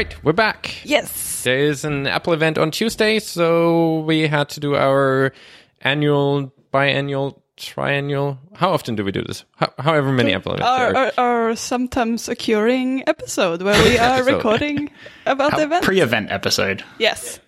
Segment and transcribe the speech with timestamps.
[0.00, 0.76] Right, we're back.
[0.84, 1.42] Yes.
[1.42, 5.32] There is an Apple event on Tuesday, so we had to do our
[5.80, 8.38] annual, biannual, triannual.
[8.54, 9.44] How often do we do this?
[9.56, 11.12] How, however many Apple events Our, there are.
[11.18, 14.88] our, our sometimes occurring episode where we are recording
[15.26, 15.84] about the event.
[15.84, 16.84] Pre-event episode.
[17.00, 17.40] yes.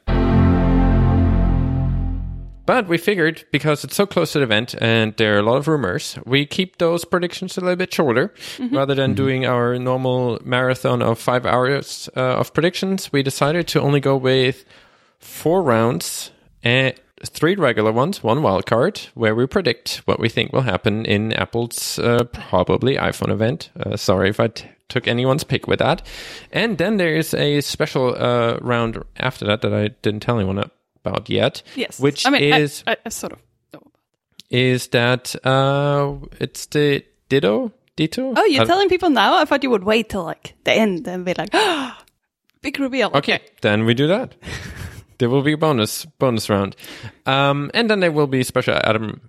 [2.71, 5.57] But we figured because it's so close to the event and there are a lot
[5.57, 8.33] of rumors, we keep those predictions a little bit shorter
[8.71, 13.13] rather than doing our normal marathon of five hours uh, of predictions.
[13.13, 14.65] We decided to only go with
[15.19, 16.31] four rounds
[16.63, 21.05] and three regular ones, one wild card, where we predict what we think will happen
[21.05, 23.71] in Apple's uh, probably iPhone event.
[23.81, 26.07] Uh, sorry if I t- took anyone's pick with that.
[26.53, 30.71] And then there is a special uh, round after that that I didn't tell anyone
[31.05, 31.63] about yet.
[31.77, 31.99] Yes.
[32.01, 33.83] Which I mean, is I, I sort of know.
[34.51, 38.33] is that uh it's the Ditto Ditto.
[38.37, 39.35] Oh, you're Uh, telling people now?
[39.35, 41.53] I thought you would wait till like the end and be like,
[42.63, 43.11] big reveal.
[43.15, 44.35] Okay, then we do that.
[45.19, 46.77] there will be a bonus bonus round,
[47.27, 49.21] um, and then there will be special Adam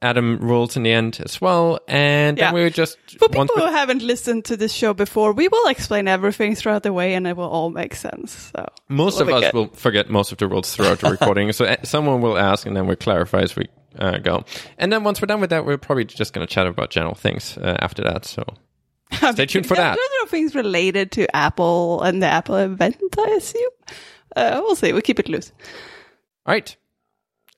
[0.00, 2.52] Adam rules in the end as well, and Yeah.
[2.52, 5.68] then we just For people we- who haven't listened to this show before, we will
[5.68, 8.52] explain everything throughout the way and it will all make sense.
[8.54, 9.54] So most of us good.
[9.54, 12.76] will forget most of the rules throughout the recording, so uh, someone will ask, and
[12.76, 13.66] then we clarify as we
[13.98, 14.44] uh, go.
[14.78, 17.14] And then once we're done with that, we're probably just going to chat about general
[17.16, 18.24] things uh, after that.
[18.24, 18.44] So
[19.32, 19.96] stay tuned for that.
[19.96, 23.70] Those are things related to Apple and the Apple event, I assume.
[24.36, 24.92] Uh, we'll see.
[24.92, 25.50] We'll keep it loose.
[26.46, 26.76] All right.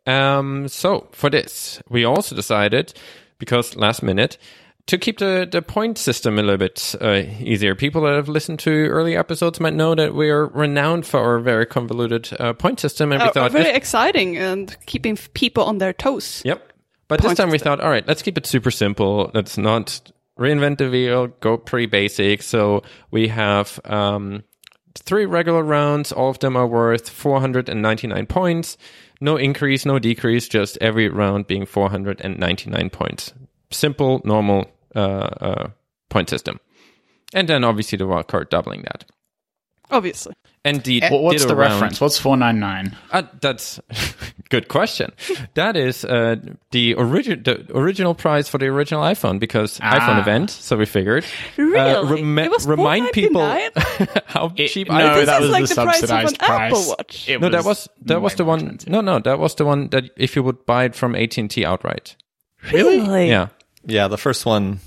[0.07, 2.93] Um, so for this, we also decided,
[3.39, 4.39] because last minute,
[4.87, 7.75] to keep the, the point system a little bit uh, easier.
[7.75, 11.39] People that have listened to early episodes might know that we are renowned for our
[11.39, 15.63] very convoluted uh, point system, and we Uh, thought, very exciting and keeping f- people
[15.65, 16.43] on their toes.
[16.45, 16.73] yep.
[17.07, 17.79] But this point time we system.
[17.79, 19.31] thought, all right, let's keep it super simple.
[19.35, 20.01] Let's not
[20.39, 21.27] reinvent the wheel.
[21.41, 22.43] Go pretty basic.
[22.43, 24.43] So we have um,
[24.95, 26.11] three regular rounds.
[26.13, 28.77] All of them are worth 499 points.
[29.21, 33.35] No increase, no decrease, just every round being 499 points.
[33.71, 35.71] Simple, normal uh, uh,
[36.09, 36.59] point system.
[37.35, 39.05] And then obviously the wild card doubling that.
[39.91, 40.35] Obviously.
[40.63, 42.01] And the What- what's ditto the round- reference?
[42.03, 42.95] What's 499?
[43.13, 43.81] uh, that's
[44.51, 45.11] good question.
[45.55, 46.37] That is uh,
[46.71, 49.97] the original the original price for the original iPhone because Ah.
[49.99, 50.51] iPhone event.
[50.51, 52.21] So we figured uh, Really?
[52.21, 53.41] remi- It was remind people
[54.27, 55.15] how It- cheap no, iPhones.
[55.15, 56.73] This that is was like the the price of an subsidized price.
[56.73, 57.29] Apple Watch.
[57.29, 58.61] It No, that was that was the one.
[58.61, 58.89] expensive.
[58.91, 61.49] No, no, that was the one that if you would buy it from AT and
[61.51, 62.17] T outright.
[62.71, 63.31] Really?
[63.31, 63.49] Yeah,
[63.89, 64.81] Yeah, the first one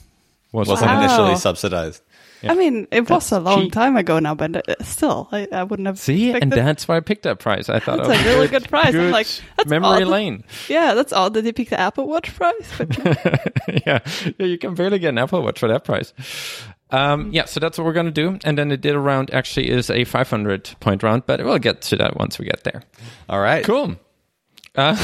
[0.51, 1.01] was wasn't Wow.
[1.01, 2.02] initially subsidized.
[2.49, 3.73] I mean, it was a long cheap.
[3.73, 5.99] time ago now, but uh, still, I, I wouldn't have.
[5.99, 6.55] See, picked and it.
[6.55, 7.69] that's why I picked that price.
[7.69, 8.93] I thought That's oh, a really good price.
[8.93, 9.27] I'm like,
[9.57, 10.07] that's memory odd.
[10.07, 10.43] lane.
[10.67, 12.71] Yeah, that's odd that they picked the Apple Watch price.
[12.77, 12.97] But
[13.85, 13.99] yeah,
[14.37, 16.13] yeah, you can barely get an Apple Watch for that price.
[16.89, 19.89] Um, yeah, so that's what we're gonna do, and then the ditto round actually is
[19.89, 22.83] a 500 point round, but we'll get to that once we get there.
[23.29, 23.63] All right.
[23.63, 23.95] Cool.
[24.75, 24.97] Uh,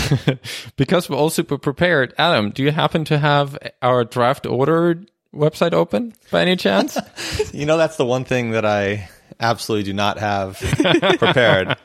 [0.77, 5.73] because we're all super prepared, Adam, do you happen to have our draft order website
[5.73, 6.97] open by any chance?
[7.53, 9.09] You know, that's the one thing that I
[9.39, 10.57] absolutely do not have
[11.19, 11.75] prepared.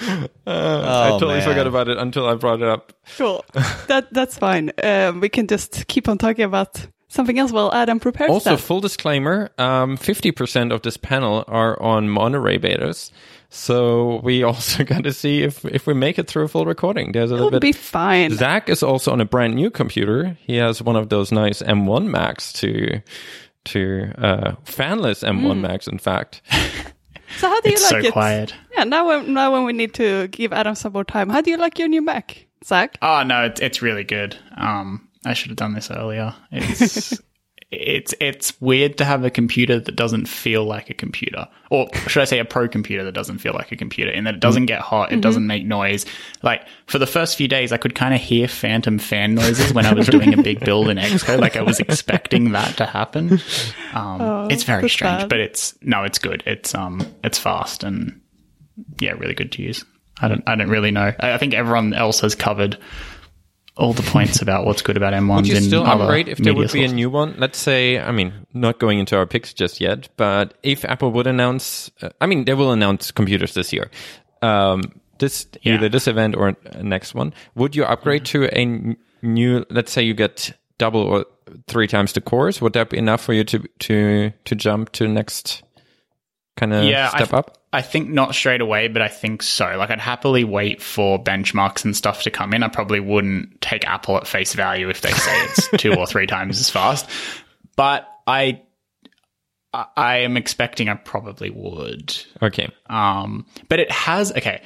[0.00, 1.48] I oh, totally man.
[1.48, 2.92] forgot about it until I brought it up.
[3.16, 3.44] cool.
[3.86, 4.72] that that's fine.
[4.82, 8.60] Um, we can just keep on talking about something else while Adam prepares Also, that.
[8.60, 13.10] full disclaimer: um, fifty percent of this panel are on Monterey betas,
[13.50, 17.12] so we also got to see if if we make it through a full recording.
[17.12, 17.62] There's a little It'll bit.
[17.62, 18.32] be fine.
[18.32, 20.36] Zach is also on a brand new computer.
[20.40, 23.00] He has one of those nice M1 Macs to
[23.66, 26.42] to uh, fanless M1 Macs, in fact.
[27.38, 28.12] So how do you It's like so it?
[28.12, 28.54] quiet.
[28.72, 31.50] Yeah, now when now when we need to give Adam some more time, how do
[31.50, 32.96] you like your new Mac, Zach?
[33.02, 34.38] Oh no, it's, it's really good.
[34.56, 36.32] Um, I should have done this earlier.
[36.52, 37.20] It's
[37.72, 42.22] it's it's weird to have a computer that doesn't feel like a computer, or should
[42.22, 44.66] I say, a pro computer that doesn't feel like a computer, in that it doesn't
[44.66, 46.06] get hot, it doesn't make noise.
[46.42, 49.84] Like for the first few days, I could kind of hear phantom fan noises when
[49.84, 51.40] I was doing a big build in Xcode.
[51.40, 53.40] Like I was expecting that to happen.
[53.94, 55.28] Um, it's very strange, bad.
[55.28, 56.42] but it's no, it's good.
[56.46, 58.20] It's um, it's fast and
[59.00, 59.84] yeah, really good to use.
[60.20, 61.12] I don't, I don't really know.
[61.20, 62.78] I, I think everyone else has covered
[63.76, 65.36] all the points about what's good about M1s.
[65.36, 67.34] Would you still upgrade if there would be a new one?
[67.38, 71.26] Let's say, I mean, not going into our picks just yet, but if Apple would
[71.26, 73.90] announce, uh, I mean, they will announce computers this year.
[74.42, 74.80] Um,
[75.18, 75.74] this Yeah.
[75.74, 77.32] either this event or next one.
[77.54, 79.64] Would you upgrade to a n- new?
[79.70, 81.24] Let's say you get double or
[81.68, 82.60] three times the cores.
[82.60, 85.62] Would that be enough for you to to to jump to next
[86.56, 87.58] kind of yeah, step th- up?
[87.76, 89.76] I think not straight away, but I think so.
[89.76, 92.62] Like, I'd happily wait for benchmarks and stuff to come in.
[92.62, 96.26] I probably wouldn't take Apple at face value if they say it's two or three
[96.26, 97.06] times as fast.
[97.76, 98.62] But I,
[99.74, 102.16] I, am expecting I probably would.
[102.40, 102.70] Okay.
[102.86, 104.62] Um, but it has okay.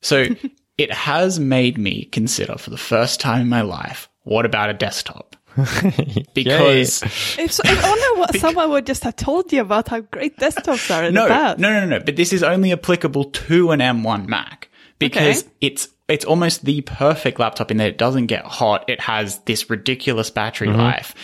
[0.00, 0.28] So
[0.78, 4.74] it has made me consider for the first time in my life, what about a
[4.74, 5.34] desktop?
[6.34, 7.02] because
[7.38, 10.94] If, so, if only what someone would just have told you about how great desktops
[10.94, 11.58] are in no, the past.
[11.58, 12.00] no, no, no.
[12.04, 14.68] But this is only applicable to an M1 Mac
[14.98, 15.50] because Okay.
[15.60, 18.88] it's it's almost the perfect laptop in that it doesn't get hot.
[18.88, 20.78] It has this ridiculous battery Mm-hmm.
[20.78, 21.14] life.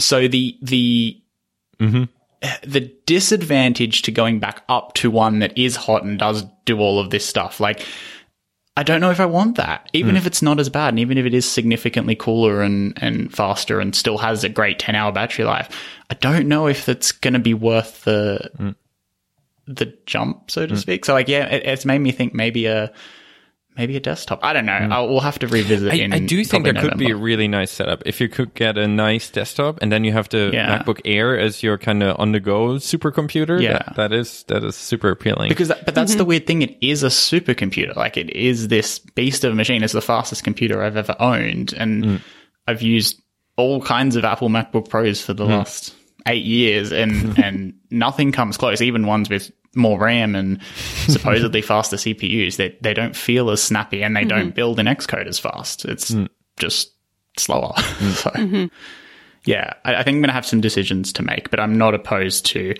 [0.00, 1.20] So the the
[2.62, 7.00] the disadvantage to going back up to one that is hot and does do all
[7.00, 7.84] of this stuff, like.
[8.78, 10.18] I don't know if I want that, even hmm.
[10.18, 13.80] if it's not as bad, and even if it is significantly cooler and, and faster
[13.80, 15.68] and still has a great 10 hour battery life.
[16.10, 18.70] I don't know if it's going to be worth the, hmm.
[19.66, 20.78] the jump, so to hmm.
[20.78, 21.04] speak.
[21.04, 22.92] So like, yeah, it, it's made me think maybe a
[23.78, 24.40] maybe a desktop.
[24.42, 24.76] I don't know.
[24.76, 24.92] Hmm.
[24.92, 25.92] I'll, we'll have to revisit.
[25.92, 28.28] I, in I do think probably that could be a really nice setup if you
[28.28, 30.82] could get a nice desktop and then you have the Yeah.
[30.82, 33.62] MacBook Air as your kind of on the go supercomputer.
[33.62, 33.78] Yeah.
[33.78, 35.48] that, that is that is super appealing.
[35.48, 36.28] because that, but that's the mm-hmm.
[36.28, 36.62] weird thing.
[36.62, 37.96] It is a supercomputer.
[37.96, 39.82] Like it is this beast of a machine.
[39.82, 42.16] It's the fastest computer I've ever owned, and hmm.
[42.66, 43.22] I've used
[43.56, 45.52] all kinds of Apple MacBook Pros for the hmm.
[45.52, 45.94] last
[46.26, 48.82] eight years, and and nothing comes close.
[48.82, 50.60] Even ones with more RAM and
[51.08, 55.26] supposedly faster CPUs, they they don't feel as snappy, and they don't build in Xcode
[55.26, 55.84] as fast.
[55.84, 56.28] It's mm.
[56.58, 56.92] just
[57.36, 57.72] slower.
[57.98, 58.12] Mm.
[58.12, 58.64] so mm-hmm.
[59.44, 62.46] yeah, I, I think I'm gonna have some decisions to make, but I'm not opposed
[62.46, 62.74] to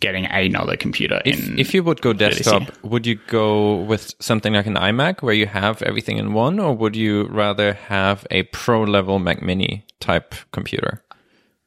[0.00, 4.52] getting another computer if, in if you would go desktop, would you go with something
[4.52, 8.42] like an iMac where you have everything in one, or would you rather have a
[8.44, 11.02] pro level Mac Mini type computer?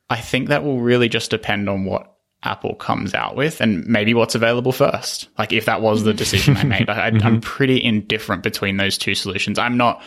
[0.09, 2.08] I think that will really just depend on what
[2.43, 5.27] Apple comes out with and maybe what's available first.
[5.37, 6.17] Like if that was the mm.
[6.17, 7.39] decision I made, I, I'm mm-hmm.
[7.39, 9.59] pretty indifferent between those two solutions.
[9.59, 10.01] I'm not.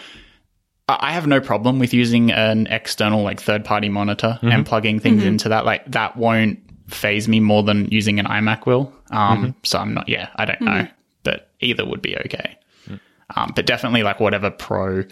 [0.89, 4.63] I I have no problem with using an external like third party monitor and mm-hmm.
[4.63, 5.29] plugging things mm-hmm.
[5.29, 5.67] into that.
[5.67, 6.59] Like that won't
[6.89, 8.93] phase me more than using an iMac will.
[9.11, 10.09] Um, So I'm not.
[10.09, 10.89] Yeah, I don't know,
[11.25, 12.59] but either would be okay.
[12.89, 13.01] Mm.
[13.37, 15.05] Um, but definitely like whatever pro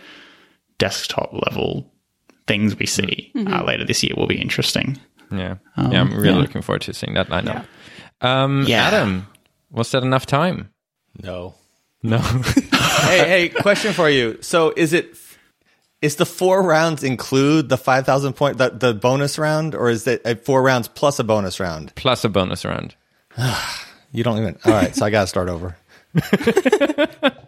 [0.78, 1.90] desktop level
[2.46, 4.98] things we see uh, later this year will be interesting.
[5.30, 6.36] Yeah, yeah, I'm really yeah.
[6.36, 7.64] looking forward to seeing that lineup.
[8.20, 8.86] Um, Yeah.
[8.86, 9.26] Adam,
[9.70, 10.70] was that enough time?
[11.22, 11.54] No.
[12.02, 12.18] No.
[13.08, 14.38] hey, hey, question for you.
[14.42, 15.16] So is it
[16.02, 20.06] is the four rounds include the five thousand point the, the bonus round, or is
[20.06, 21.94] it four rounds plus a bonus round?
[21.94, 22.94] Plus a bonus round.
[24.12, 24.58] You don't even.
[24.64, 25.76] All right, so I got to start over.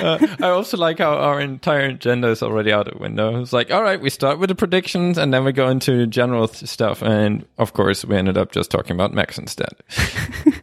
[0.00, 3.40] Uh, I also like how our entire agenda is already out of window.
[3.40, 6.48] It's like, all right, we start with the predictions and then we go into general
[6.48, 7.02] th- stuff.
[7.02, 9.74] And of course, we ended up just talking about Macs instead.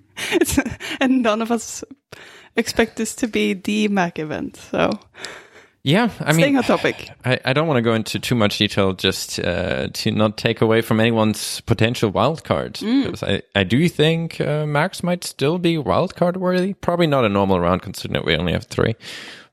[1.00, 1.84] And none of us
[2.56, 4.58] expect this to be the Mac event.
[4.58, 5.00] So
[5.86, 7.10] Yeah, I staying mean, on topic.
[7.26, 10.62] I, I don't want to go into too much detail just uh, to not take
[10.62, 12.80] away from anyone's potential wild card.
[12.80, 16.74] Because I, I do think uh, Macs might still be wild card worthy.
[16.74, 18.96] Probably not a normal round considering that we only have three.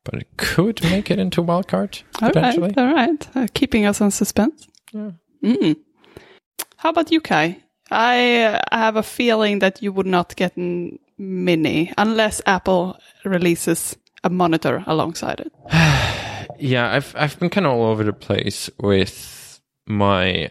[0.05, 2.69] But it could make it into wild card All potentially.
[2.69, 3.37] right, all right.
[3.37, 4.67] Uh, keeping us on suspense.
[4.94, 5.76] Mm.
[6.76, 7.59] How about you, Kai?
[7.91, 14.31] I uh, have a feeling that you would not get mini unless Apple releases a
[14.31, 15.53] monitor alongside it.
[16.61, 20.51] Yeah, I've I've been kind of all over the place with my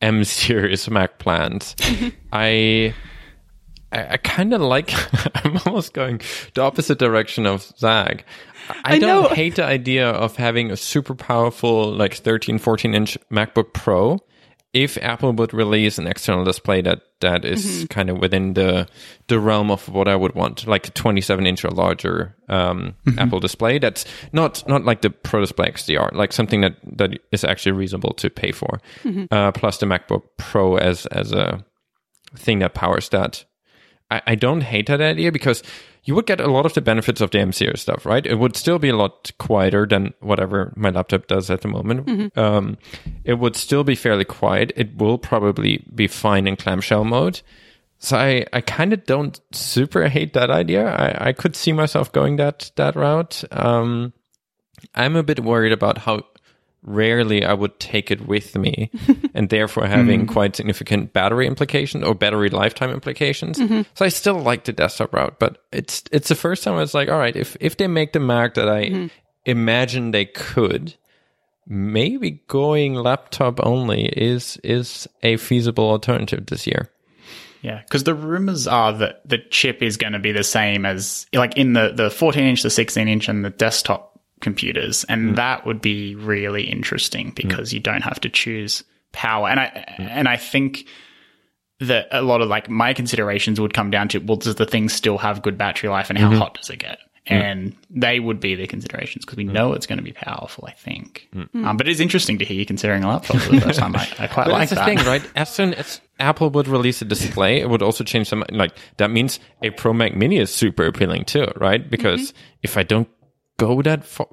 [0.00, 1.74] M series Mac plans.
[2.32, 2.94] I
[3.92, 4.92] I, I kind of like.
[5.44, 6.20] I'm almost going
[6.54, 8.24] the opposite direction of Zach.
[8.68, 9.28] I, I don't know.
[9.28, 14.18] hate the idea of having a super powerful like 13, 14 inch MacBook Pro.
[14.74, 18.88] If Apple would release an external display that that is kind of within the
[19.28, 23.38] the realm of what I would want, like a 27 inch or larger um, Apple
[23.40, 27.72] display, that's not not like the Pro Display XDR, like something that that is actually
[27.72, 28.80] reasonable to pay for.
[29.30, 31.64] Uh, plus the MacBook Pro as as a
[32.36, 33.44] thing that powers that.
[34.10, 35.62] I, I don't hate that idea because
[36.04, 38.24] you would get a lot of the benefits of the M series stuff, right?
[38.24, 42.36] It would still be a lot quieter than whatever my laptop does at the moment.
[42.36, 42.76] Um,
[43.24, 44.72] it would still be fairly quiet.
[44.76, 47.40] It will probably be fine in clamshell mode.
[47.98, 50.86] So I, I kind of don't super hate that idea.
[50.86, 53.42] I, I could see myself going that that route.
[53.50, 54.12] Um,
[54.94, 56.24] I'm a bit worried about how
[56.84, 58.90] rarely I would take it with me,
[59.34, 60.28] and therefore having mm.
[60.28, 63.58] quite significant battery implications or battery lifetime implications.
[63.58, 63.82] Mm-hmm.
[63.94, 66.94] So I still like the desktop route, but it's it's the first time I was
[66.94, 69.06] like, all right, if if they make the Mac that I mm-hmm.
[69.44, 70.94] imagine they could,
[71.66, 76.90] maybe going laptop only is is a feasible alternative this year.
[77.62, 81.26] Yeah, because the rumors are that the chip is going to be the same as
[81.32, 84.13] like in the the 14 inch, the 16 inch, and the desktop
[84.44, 85.34] computers, and hmm.
[85.34, 87.34] that would be really interesting hmm.
[87.34, 89.48] because you don't have to choose power.
[89.48, 90.02] And I hmm.
[90.08, 90.86] and I think
[91.80, 94.88] that a lot of like my considerations would come down to well, does the thing
[94.88, 96.38] still have good battery life, and how mm-hmm.
[96.38, 96.98] hot does it get?
[97.26, 100.66] And they would be the considerations because we know it's going to be powerful.
[100.68, 103.78] I think, um, but it's interesting to hear you considering a laptop for the first
[103.78, 103.96] time.
[103.96, 105.22] I, I quite But like that's the thing, right?
[105.34, 108.44] As soon as Apple would release a display, it would also change some.
[108.50, 111.88] Like that means a Pro Mac Mini is super appealing too, right?
[111.88, 112.58] Because mm-hmm.
[112.62, 113.08] if I don't
[113.58, 114.26] go that far,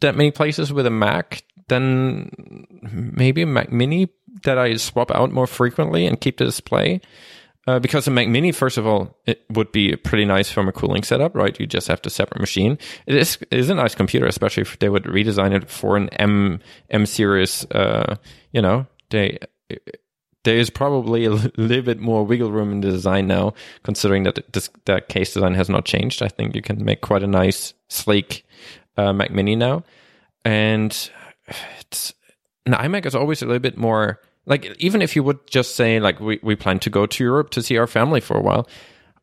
[0.00, 2.30] that many places with a Mac, then
[2.82, 4.08] maybe a Mac Mini
[4.44, 7.00] that I swap out more frequently and keep the display.
[7.66, 10.72] Uh, because a Mac Mini, first of all, it would be pretty nice from a
[10.72, 11.60] cooling setup, right?
[11.60, 12.78] You just have the separate machine.
[13.06, 16.08] It is it is a nice computer, especially if they would redesign it for an
[16.10, 17.66] M M series.
[17.70, 18.16] Uh,
[18.52, 19.38] you know, they
[20.48, 23.52] there is probably a little bit more wiggle room in the design now,
[23.82, 26.22] considering that this that case design has not changed.
[26.22, 28.46] I think you can make quite a nice, sleek
[28.96, 29.84] uh, Mac Mini now,
[30.46, 31.10] and
[31.80, 32.14] it's
[32.64, 36.00] an iMac is always a little bit more like even if you would just say
[36.00, 38.66] like we, we plan to go to Europe to see our family for a while,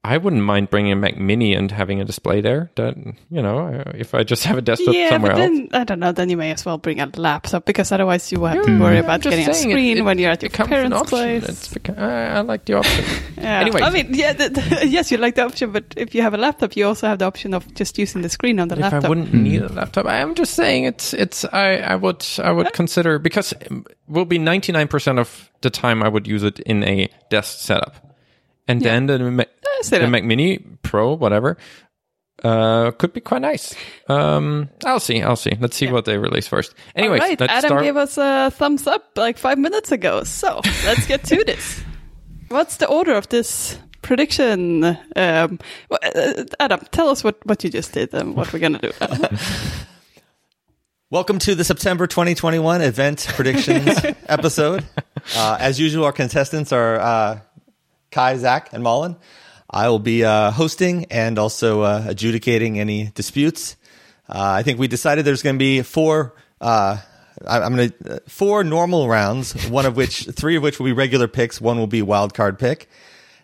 [0.06, 2.70] I wouldn't mind bringing a Mac Mini and having a display there.
[2.78, 5.70] You know, if I just have a desktop yeah, somewhere but else.
[5.74, 6.12] I don't know.
[6.12, 8.82] Then you may as well bring a laptop because otherwise you will have to hmm.
[8.82, 11.70] worry I'm about getting a saying, it- screen it when you're at your parents' place.
[11.70, 13.06] Beca- I, I like the option.
[13.36, 13.60] Yeah.
[13.60, 13.82] Anyway.
[13.82, 16.38] I mean, yeah, the, the, yes, you like the option, but if you have a
[16.38, 19.04] laptop, you also have the option of just using the screen on the if laptop.
[19.04, 22.72] I wouldn't need a laptop, I'm just saying it's it's I I would I would
[22.74, 23.72] consider because it
[24.08, 27.96] will be 99% of the time I would use it in a desk setup,
[28.68, 29.50] and then the Mac,
[29.82, 30.08] say the.
[30.08, 31.58] Mac Mini Pro whatever
[32.44, 33.74] uh could be quite nice.
[34.10, 35.52] Um, I'll see, I'll see.
[35.60, 36.76] Let's see what they release first.
[36.96, 37.84] Anyway, All right, let's Adam start.
[37.84, 40.24] gave us a thumbs up like five minutes ago.
[40.24, 41.82] So let's get to this.
[42.50, 44.84] What's the order of this prediction?
[45.16, 48.92] Um, uh, Adam, tell us what, what you just did and what we're gonna do.
[51.10, 54.84] Welcome to the September 2021 event predictions episode.
[55.36, 57.40] Uh, as usual, our contestants are uh,
[58.16, 59.18] Kai, Zach, and Mullen.
[59.70, 63.76] I will be uh, hosting and also uh, adjudicating any disputes.
[64.30, 66.34] Uh, I think we decided there's going to be four.
[66.62, 66.98] Uh,
[67.46, 69.68] I- I'm going to four normal rounds.
[69.68, 71.60] One of which, three of which will be regular picks.
[71.60, 72.88] One will be wild card pick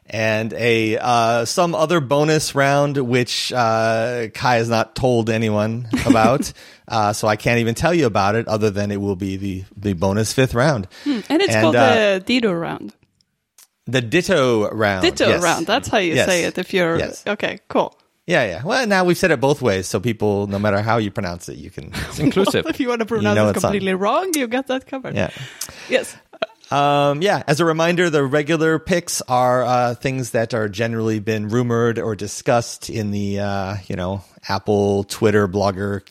[0.06, 6.52] and a uh, some other bonus round which uh, Kai has not told anyone about,
[6.88, 8.48] uh, so I can't even tell you about it.
[8.48, 11.94] Other than it will be the the bonus fifth round, and it's And, called uh,
[12.20, 12.94] the Dido round.
[13.88, 15.04] The Ditto round.
[15.04, 15.42] Ditto yes.
[15.44, 15.66] round.
[15.68, 16.28] That's how you Yes.
[16.28, 16.58] say it.
[16.58, 17.24] If you're Yes.
[17.28, 17.98] okay, cool.
[18.28, 18.62] Yeah, yeah.
[18.64, 21.58] Well, now we've said it both ways, so people, no matter how you pronounce it,
[21.58, 21.92] you can.
[22.10, 22.66] It's inclusive.
[22.68, 23.72] if you want to pronounce know it it's on.
[23.72, 25.16] completely wrong, you got that covered.
[25.16, 25.32] Yeah.
[25.90, 26.16] Yes.
[26.70, 31.50] Um, yeah, as a reminder, the regular picks are uh, things that are generally been
[31.50, 36.02] rumored or discussed in the uh, you know Apple, Twitter, blogger,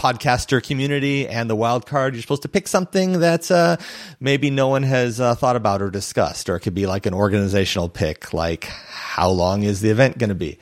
[0.00, 2.14] podcaster community, and the wild card.
[2.14, 3.76] You're supposed to pick something that uh,
[4.18, 7.12] maybe no one has uh, thought about or discussed, or it could be like an
[7.12, 10.58] organizational pick, like how long is the event going to be.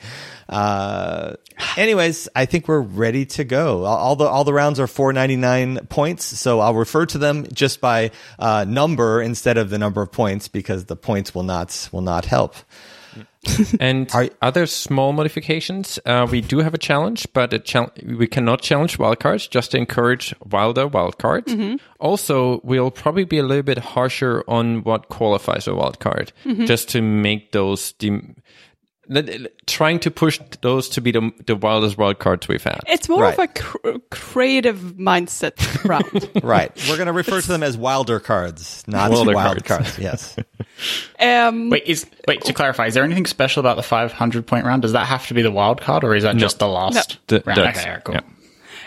[0.49, 1.35] Uh,
[1.77, 3.85] anyways, I think we're ready to go.
[3.85, 8.11] All the all the rounds are 499 points, so I'll refer to them just by
[8.39, 12.25] uh, number instead of the number of points because the points will not will not
[12.25, 12.55] help.
[13.79, 14.09] And
[14.41, 18.97] other small modifications, uh, we do have a challenge, but a chal- we cannot challenge
[18.97, 21.79] wildcards, just to encourage wilder wildcards.
[21.99, 26.29] Also, we'll probably be a little bit harsher on what qualifies a wildcard,
[26.65, 28.48] just to make those dem- let- let-
[29.65, 32.79] trying to push those to be the, the wildest wildcards we've had.
[32.87, 36.29] It's more of a cr- creative mindset round.
[36.43, 39.95] Right, we're going to refer to them as wilder cards, not Wilder wild cards.
[39.95, 39.99] cards.
[39.99, 40.35] Yes.
[41.19, 42.85] um, Wait, is wait to clarify?
[42.87, 44.81] Is there anything special about the 500 point round?
[44.83, 47.43] Does that have to be the wild card, or is that just the last The-
[47.45, 47.57] round?
[47.57, 48.15] that's- Okay, cool.
[48.15, 48.21] yeah.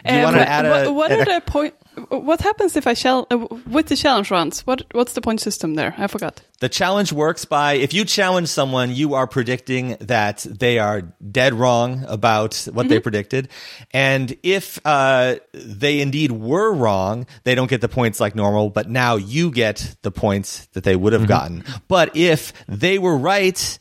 [0.04, 1.74] Do you um, wanna add what, a- what add are a- the point?
[2.08, 4.60] What happens if I shall uh, with the challenge rounds?
[4.66, 5.94] What what's the point system there?
[5.98, 6.40] I forgot.
[6.60, 11.54] The challenge works by if you challenge someone, you are predicting that they are dead
[11.54, 13.48] wrong about what they predicted.
[13.92, 18.88] And if uh, they indeed were wrong, they don't get the points like normal, but
[18.88, 21.64] now you get the points that they would have gotten.
[21.88, 23.78] But if they were right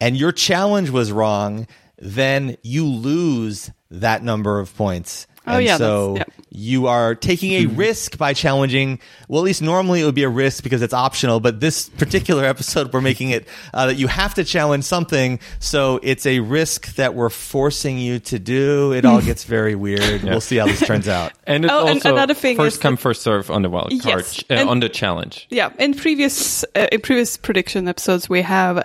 [0.00, 1.66] and your challenge was wrong,
[1.98, 5.26] then you lose that number of points.
[5.48, 6.24] Oh, and yeah, so yeah.
[6.50, 8.98] you are taking a risk by challenging.
[9.28, 12.44] Well, at least normally it would be a risk because it's optional, but this particular
[12.54, 15.38] episode we're making it uh, that you have to challenge something.
[15.58, 18.92] So it's a risk that we're forcing you to do.
[18.92, 20.22] It all gets very weird.
[20.22, 21.32] We'll see how this turns out.
[21.48, 23.70] And it's Oh, and also another thing first is come, that- first serve on the
[23.70, 25.46] wild card, Yes, uh, and- on the challenge.
[25.48, 28.84] Yeah, in previous uh, in previous prediction episodes, we have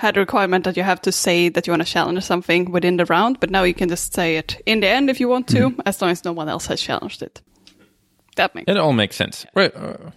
[0.00, 2.96] had a requirement that you have to say that you want to challenge something within
[2.96, 5.46] the round, but now you can just say it in the end if you want
[5.48, 7.42] to, as long as no one else has challenged it.
[8.36, 9.46] That makes It all makes sense.
[9.54, 9.74] Right.
[9.76, 10.10] Uh,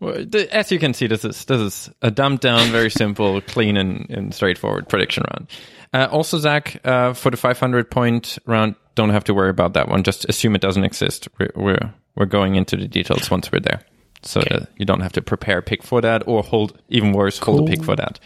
[0.00, 3.40] Well, the- As you can see, this is this is a dumbed down, very simple,
[3.54, 5.48] clean, and, and straightforward prediction round.
[5.92, 9.88] Uh, also, Zach, uh, for the 500 point round, don't have to worry about that
[9.88, 10.04] one.
[10.04, 11.28] Just assume it doesn't exist.
[11.40, 13.80] We're we're, we're going into the details once we're there,
[14.22, 17.38] so that you don't have to prepare a pick for that, or hold even worse,
[17.38, 18.20] hold a pick for that.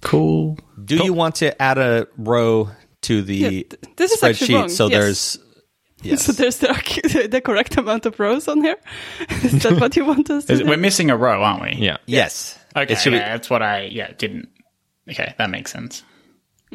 [0.00, 0.58] Cool.
[0.82, 2.70] Do you want to add a row
[3.02, 4.68] to the Yeah, th- this is actually spreadsheet wrong.
[4.68, 5.00] so Yes.
[5.00, 5.38] there's
[6.02, 6.24] yes.
[6.24, 8.76] So there's the, the correct amount of rows on here.
[9.42, 10.66] Is that what you want us to Is- do?
[10.66, 11.84] We're missing a row, aren't we?
[11.84, 11.98] Yeah.
[12.06, 12.58] yes.
[12.76, 12.92] Okay.
[12.94, 14.48] It should be- yeah, that's what I yeah didn't.
[15.08, 16.02] Okay, that makes sense.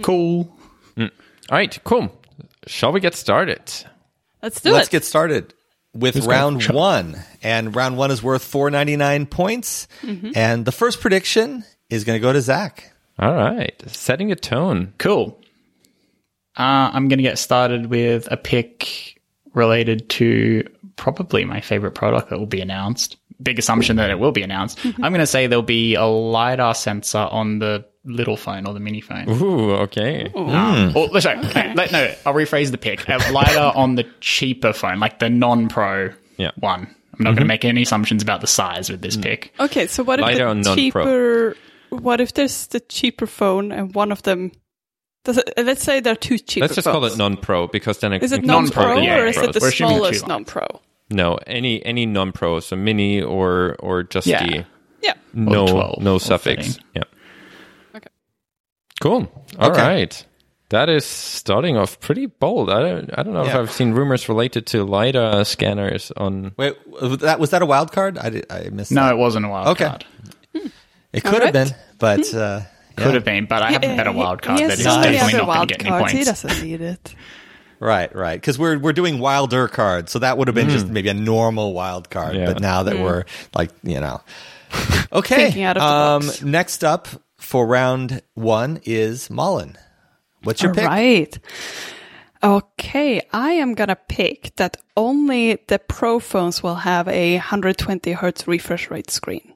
[0.01, 0.51] Cool.
[0.97, 1.09] All
[1.51, 2.11] right, cool.
[2.67, 3.61] Shall we get started?
[4.41, 4.73] Let's do it.
[4.73, 5.53] Let's get started
[5.93, 7.17] with round one.
[7.43, 9.87] And round one is worth 499 points.
[10.01, 10.31] Mm-hmm.
[10.35, 12.91] And the first prediction is going to go to Zach.
[13.19, 14.93] All right, setting a tone.
[14.97, 15.39] Cool.
[16.57, 19.21] Uh, I'm going to get started with a pick
[19.53, 23.17] related to probably my favorite product that will be announced.
[23.41, 24.79] Big assumption that it will be announced.
[24.85, 28.79] I'm going to say there'll be a LiDAR sensor on the little phone or the
[28.79, 29.29] mini phone.
[29.29, 30.31] Ooh, okay.
[30.35, 33.07] Um, or, let's sorry, okay, let- no, I'll rephrase the pick.
[33.09, 36.51] A LiDAR on the cheaper phone, like the non pro Yeah.
[36.59, 36.93] one.
[37.17, 39.53] I'm not going to make any assumptions about the size with this pick.
[39.59, 41.53] Okay, so what if LiDAR and the non-pro.
[41.89, 42.01] Cheaper?
[42.01, 44.51] What if there's the cheaper phone and one of them?
[45.23, 46.65] Does it, let's say there are two cheaper.
[46.65, 49.25] Let's just call it non-pro because then it Is it non-pro, non-pro all yeah, or
[49.25, 50.67] is it the We're smallest non-pro?
[51.09, 54.45] No, any any non-pro, so mini or or just Yeah.
[54.45, 54.65] the
[55.01, 55.13] Yeah.
[55.33, 56.77] no 12 no suffix.
[56.93, 57.03] Yeah.
[57.95, 58.09] Okay.
[59.01, 59.31] Cool.
[59.59, 60.13] All right.
[60.15, 60.27] Okay.
[60.69, 62.69] That is starting off pretty bold.
[62.69, 66.75] I don't I don't know if I've seen rumors related to LiDAR scanners on Wait,
[66.87, 68.17] was that, was that a wild card?
[68.17, 69.13] I, did, I missed No, that.
[69.13, 69.77] it wasn't a wild card.
[69.77, 69.89] Okay.
[69.89, 70.05] card.
[71.15, 72.61] It could have been, but uh,
[72.95, 74.99] Could have been, but I haven't better a wild card he that has is so
[74.99, 76.11] many definitely not going to get any cards.
[76.11, 76.41] He points.
[76.41, 77.15] doesn't need it.
[77.79, 78.39] right, right.
[78.39, 81.73] Because we're we're doing wilder cards, so that would have been just maybe a normal
[81.73, 82.35] wild card.
[82.35, 82.45] Yeah.
[82.45, 84.21] But now that we're like, you know,
[85.13, 85.45] okay.
[85.45, 86.41] Thinking out of the um, box.
[86.43, 87.07] Next up
[87.37, 89.77] for round one is Mullen.
[90.43, 90.85] What's your All pick?
[90.85, 91.39] right.
[92.43, 98.47] Okay, I am gonna pick that only the Pro phones will have a 120 hertz
[98.47, 99.53] refresh rate screen,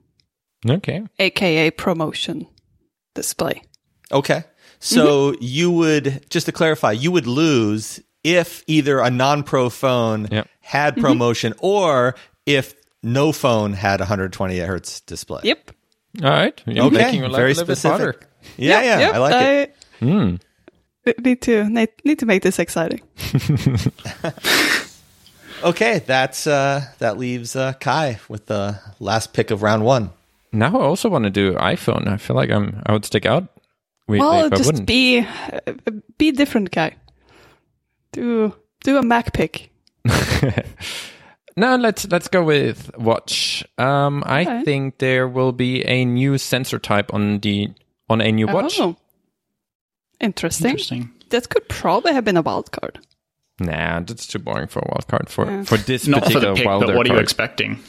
[0.67, 1.03] Okay.
[1.19, 2.47] aka ProMotion
[3.15, 3.61] display.
[4.11, 4.43] Okay.
[4.79, 5.37] So Mm-hmm.
[5.41, 10.47] you would just to clarify, you would lose if either a non-pro phone Yep.
[10.61, 11.05] had Mm-hmm.
[11.05, 15.41] ProMotion or if no phone had 120 hertz display.
[15.43, 15.71] Yep.
[16.23, 16.61] All right.
[16.65, 16.97] You're Okay.
[16.97, 17.99] making your life Very a little bit specific.
[18.01, 18.19] harder.
[18.57, 19.75] Yeah, yeah, Yep, I like it.
[19.99, 20.35] Hmm.
[21.07, 23.01] I need to need, need to make this exciting.
[25.61, 30.09] Okay, that's uh that leaves uh Kai with the last pick of round 1.
[30.51, 32.07] Now I also want to do iPhone.
[32.07, 33.47] I feel like I'm I would stick out.
[34.07, 34.87] Weirdly, well, if I just wouldn't.
[34.87, 35.73] be uh,
[36.17, 36.95] be different, guy.
[38.11, 39.69] Do do a Mac pick.
[41.57, 43.65] No, let's let's go with watch.
[43.77, 44.63] Um, I Okay.
[44.63, 47.69] think there will be a new sensor type on the
[48.09, 48.79] on a new watch.
[48.79, 48.95] Oh,
[50.21, 50.69] interesting.
[50.69, 51.11] Interesting.
[51.31, 52.99] That could probably have been a wild card.
[53.59, 55.63] Nah, that's too boring for a wild card for Yeah.
[55.63, 57.23] for this Not for particular the pick, wilder but what are you card.
[57.23, 57.79] expecting?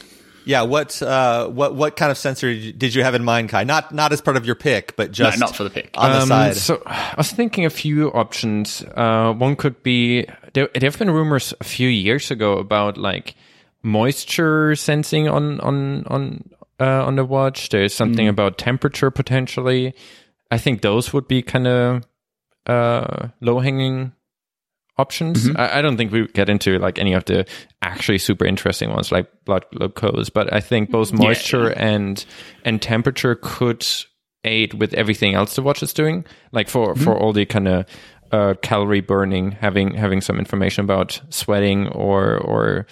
[0.45, 3.63] Yeah, what uh what what kind of sensor did you have in mind, Kai?
[3.63, 5.91] Not not as part of your pick, but just no, not for the pick.
[5.95, 6.55] on the Um, side.
[6.57, 8.83] So I was thinking a few options.
[8.95, 10.69] Uh, one could be there.
[10.73, 13.35] There have been rumors a few years ago about like
[13.83, 16.49] moisture sensing on on on
[16.79, 17.69] uh, on the watch.
[17.69, 19.93] There's something about temperature potentially.
[20.49, 22.03] I think those would be kind of
[22.67, 24.13] uh, low hanging
[25.01, 25.49] options.
[25.55, 27.45] I, I don't think we get into like any of the
[27.81, 32.23] actually super interesting ones like blood glucose, but I think both moisture and
[32.63, 33.85] and temperature could
[34.43, 36.25] aid with everything else the watch is doing.
[36.51, 37.85] Like for for all the kind of
[38.31, 42.87] uh, calorie burning, having having some information about sweating or or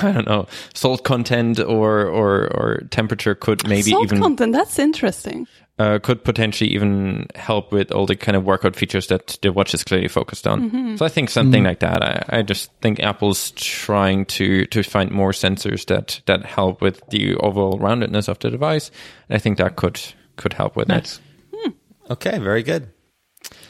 [0.00, 4.52] I don't know salt content or or or temperature could maybe Salt even content.
[4.52, 5.46] That's interesting.
[5.78, 9.74] Uh, could potentially even help with all the kind of workout features that the watch
[9.74, 10.70] is clearly focused on.
[10.70, 10.96] Mm-hmm.
[10.96, 12.02] So I think something like that.
[12.02, 17.02] I, I just think Apple's trying to to find more sensors that that help with
[17.08, 18.90] the overall roundedness of the device.
[19.28, 20.00] And I think that could
[20.36, 21.20] could help with it.
[22.10, 22.90] Okay, very good.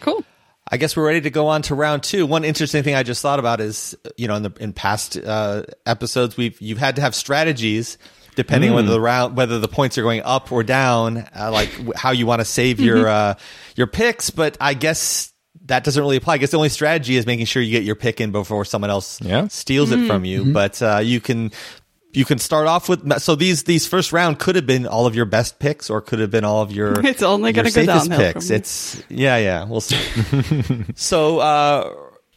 [0.00, 0.24] Cool.
[0.68, 2.26] I guess we're ready to go on to round two.
[2.26, 5.64] One interesting thing I just thought about is, you know, in the in past uh,
[5.86, 7.98] episodes, we've you've had to have strategies
[8.34, 11.70] depending on whether the round whether the points are going up or down, uh, like
[11.96, 13.34] how you want to save your uh,
[13.76, 14.30] your picks.
[14.30, 15.32] But I guess
[15.66, 16.34] that doesn't really apply.
[16.34, 18.90] I guess the only strategy is making sure you get your pick in before someone
[18.90, 19.48] else Yeah.
[19.48, 20.52] steals it from you.
[20.52, 21.52] But uh, you can
[22.14, 25.14] you can start off with so these these first round could have been all of
[25.14, 28.10] your best picks or could have been all of your It's only gonna go safest
[28.10, 28.50] downhill picks.
[28.50, 29.64] It's yeah, yeah.
[29.64, 29.96] We'll see.
[30.94, 31.94] so uh,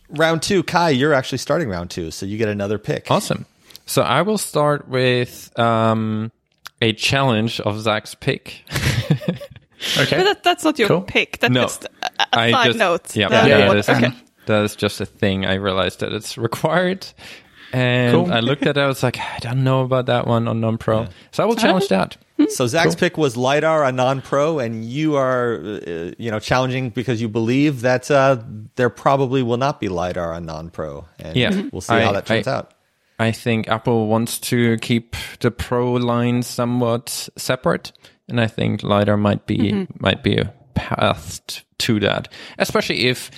[0.10, 3.10] round two, Kai, you're actually starting round two, so you get another pick.
[3.12, 3.46] Awesome.
[3.86, 6.32] So I will start with um,
[6.82, 8.64] a challenge of Zach's pick.
[10.00, 10.18] Okay.
[10.18, 11.02] But that, that's not your Cool.
[11.02, 11.38] pick.
[11.40, 11.62] That's No.
[11.64, 11.90] just a,
[12.34, 13.16] a I side just- note.
[13.16, 14.12] Yeah, that yeah, yeah, that's okay.
[14.48, 15.46] That is just a thing.
[15.46, 17.06] I realized that it's required.
[17.74, 18.34] And Cool.
[18.34, 20.78] I looked at it, I was like, I don't know about that one on non
[20.80, 21.08] pro.
[21.32, 22.18] So I will challenge that.
[22.50, 27.22] So Zach's pick was lidar, a non-pro, and you are, uh, you know, challenging because
[27.22, 28.38] you believe that uh,
[28.76, 31.62] there probably will not be lidar on non-pro, and Yeah.
[31.72, 32.72] We'll see how that turns I- out.
[33.20, 37.92] I think Apple wants to keep the pro line somewhat separate,
[38.28, 42.28] and I think lidar might be might be a path to that.
[42.58, 43.32] Especially if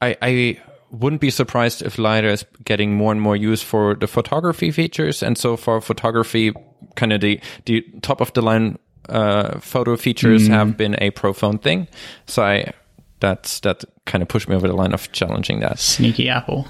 [0.00, 0.60] I, I
[0.90, 5.22] wouldn't be surprised if lidar is getting more and more use for the photography features,
[5.22, 6.52] and so far photography,
[6.94, 11.32] kind of the the top of the line uh, photo features have been a pro
[11.32, 11.88] phone thing.
[12.26, 12.72] So I
[13.20, 15.78] that's that kind of pushed me over the line of challenging that.
[15.78, 16.68] Sneaky Apple.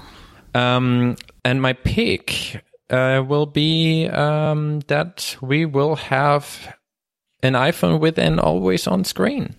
[0.57, 1.15] Um,
[1.45, 6.75] and my pick uh, will be um, that we will have
[7.43, 9.55] an iPhone with an always on screen.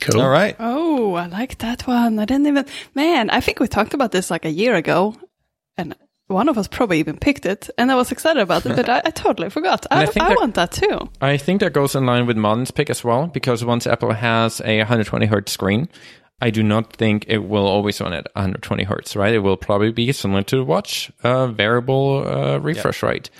[0.00, 0.20] Cool.
[0.20, 0.54] All right.
[0.58, 2.18] Oh, I like that one.
[2.18, 2.66] I didn't even.
[2.94, 5.16] Man, I think we talked about this like a year ago,
[5.78, 5.96] and
[6.28, 9.00] one of us probably even picked it, and I was excited about it, but I,
[9.04, 9.86] I totally forgot.
[9.90, 11.08] I, I I, that- want that too.
[11.20, 14.60] I think that goes in line with Martin's pick as well, because once Apple has
[14.64, 15.88] a 120 hertz screen,
[16.40, 19.34] I do not think it will always run at 120 hertz, right?
[19.34, 23.30] It will probably be similar to watch, uh, variable uh, refresh rate,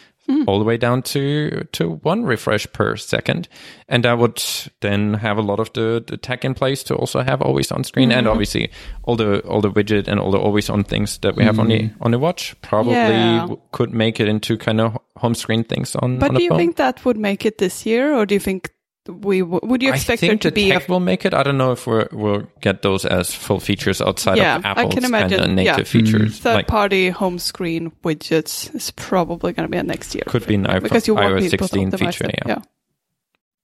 [0.48, 3.48] all the way down to to one refresh per second,
[3.88, 4.42] and that would
[4.80, 7.84] then have a lot of the, the tech in place to also have always on
[7.84, 8.70] screen, and obviously
[9.04, 11.68] all the all the widget and all the always on things that we have on
[11.68, 13.40] the on the watch probably Yeah.
[13.42, 16.18] w- could make it into kind of home screen things on.
[16.18, 16.58] But on do you phone.
[16.58, 18.72] think that would make it this year, or do you think
[19.08, 21.24] we w- would you expect I there think to the be a tech will make
[21.24, 21.32] it.
[21.34, 24.70] I don't know if we're, we'll get those as full features outside Yeah, of I
[24.70, 25.84] Apple's can imagine, kind of native yeah.
[25.84, 26.38] features.
[26.38, 30.24] third like party home screen widgets is probably going to be a next year.
[30.26, 32.24] could be an iPhone, because you want iOS 16 optimize feature.
[32.26, 32.38] it.
[32.46, 32.58] Yeah.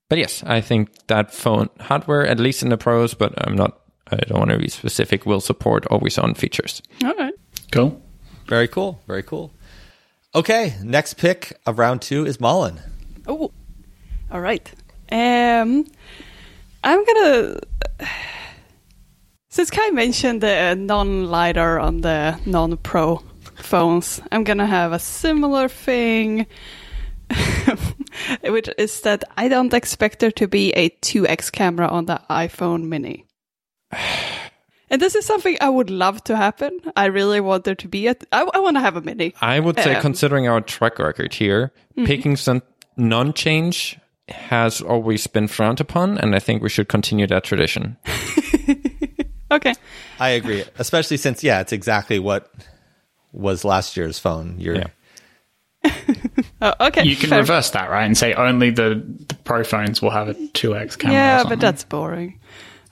[0.08, 3.78] But yes, I think that phone hardware, at least in the pros, but I'm not.
[4.10, 5.24] I don't want to be specific.
[5.24, 6.82] Will support always on features.
[7.02, 7.32] All right.
[7.70, 8.02] Cool.
[8.46, 9.00] Very cool.
[9.06, 9.54] Very cool.
[10.34, 12.78] Okay, next pick of round two is Mullen.
[13.26, 13.52] Oh,
[14.30, 14.70] all right.
[15.12, 15.84] Um,
[16.82, 17.60] I'm gonna.
[19.50, 23.22] Since Kai mentioned the non lidar on the non pro
[23.56, 26.46] phones, I'm gonna have a similar thing,
[28.44, 32.84] which is that I don't expect there to be a 2x camera on the iPhone
[32.88, 33.26] Mini.
[34.90, 36.78] And this is something I would love to happen.
[36.94, 38.14] I really want there to be a.
[38.30, 39.32] I, I want to have a Mini.
[39.40, 42.04] I would say, Um, considering our track record here, Mm-hmm.
[42.06, 42.60] picking some
[42.98, 43.98] non-change
[44.28, 47.96] has always been frowned upon, and I think we should continue that tradition.
[49.52, 49.74] Okay.
[50.18, 52.50] I agree, especially since yeah, it's exactly what
[53.32, 54.56] was last year's phone.
[54.58, 54.86] You're Yeah.
[56.62, 57.02] Oh, okay.
[57.02, 57.40] You can fair.
[57.40, 58.04] reverse that, right?
[58.04, 61.16] And say only the, the pro phones will have a 2x camera.
[61.16, 62.38] Yeah, but that's boring.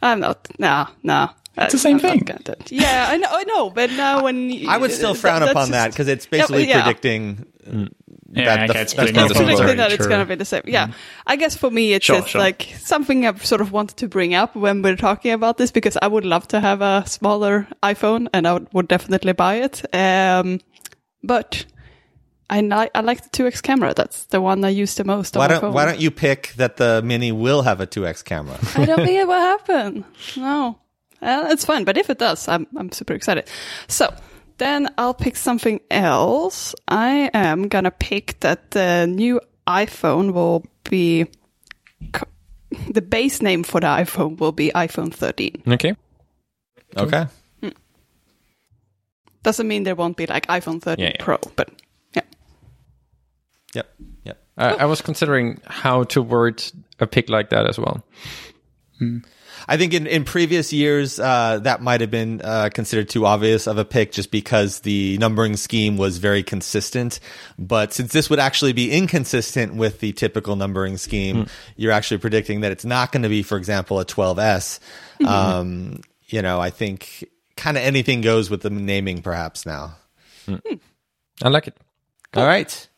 [0.03, 0.49] I'm not.
[0.59, 1.29] Nah, nah.
[1.57, 2.29] It's the same I'm thing.
[2.67, 3.29] Yeah, I know.
[3.31, 3.71] I know.
[3.71, 6.83] But now when you, I would still frown that's upon that because it's basically yeah.
[6.83, 7.89] predicting Yeah,
[8.31, 10.21] that the- okay, it's that's putting the other phones things are- predicting that it's going
[10.21, 10.63] to be the same.
[10.67, 10.93] Yeah,
[11.27, 12.41] I guess for me it's Sure, just sure.
[12.41, 15.97] like something I've sort of wanted to bring up when we're talking about this because
[16.01, 19.83] I would love to have a smaller iPhone and I would, would definitely buy it.
[19.95, 20.61] Um,
[21.23, 21.65] but
[22.49, 23.95] I ni- I like the 2x camera.
[23.95, 25.37] That's the one I use the most.
[25.37, 25.73] Why on don't phone.
[25.73, 28.59] Why don't you pick that the Mini will have a 2x camera?
[28.77, 30.05] I don't think it will happen.
[30.37, 30.79] No.
[31.23, 33.47] Uh, it's fine, but if it does, I'm I'm super excited.
[33.89, 34.13] So
[34.61, 36.75] then I'll pick something else.
[36.87, 41.27] I am gonna pick that the new iPhone will be
[42.91, 45.63] the base name for the iPhone will be iPhone 13.
[45.67, 45.97] Okay.
[46.97, 47.27] Okay.
[47.61, 47.69] Hmm.
[49.43, 51.25] Doesn't mean there won't be like iPhone 13 Yeah, yeah.
[51.25, 51.71] Pro, but
[52.15, 52.23] yeah.
[53.75, 53.95] Yep.
[54.25, 54.43] Yep.
[54.59, 56.63] I, I was considering how to word
[56.99, 58.05] a pick like that as well.
[58.99, 59.19] Hmm.
[59.69, 63.67] I think in, in previous years, uh, that might have been uh, considered too obvious
[63.67, 67.21] of a pick just because the numbering scheme was very consistent.
[67.59, 71.47] But since this would actually be inconsistent with the typical numbering scheme,
[71.77, 74.79] you're actually predicting that it's not going to be, for example, a 12S.
[75.21, 79.97] Um, you know, I think kind of anything goes with the naming perhaps now.
[81.43, 81.77] I like it.
[82.35, 82.89] All right.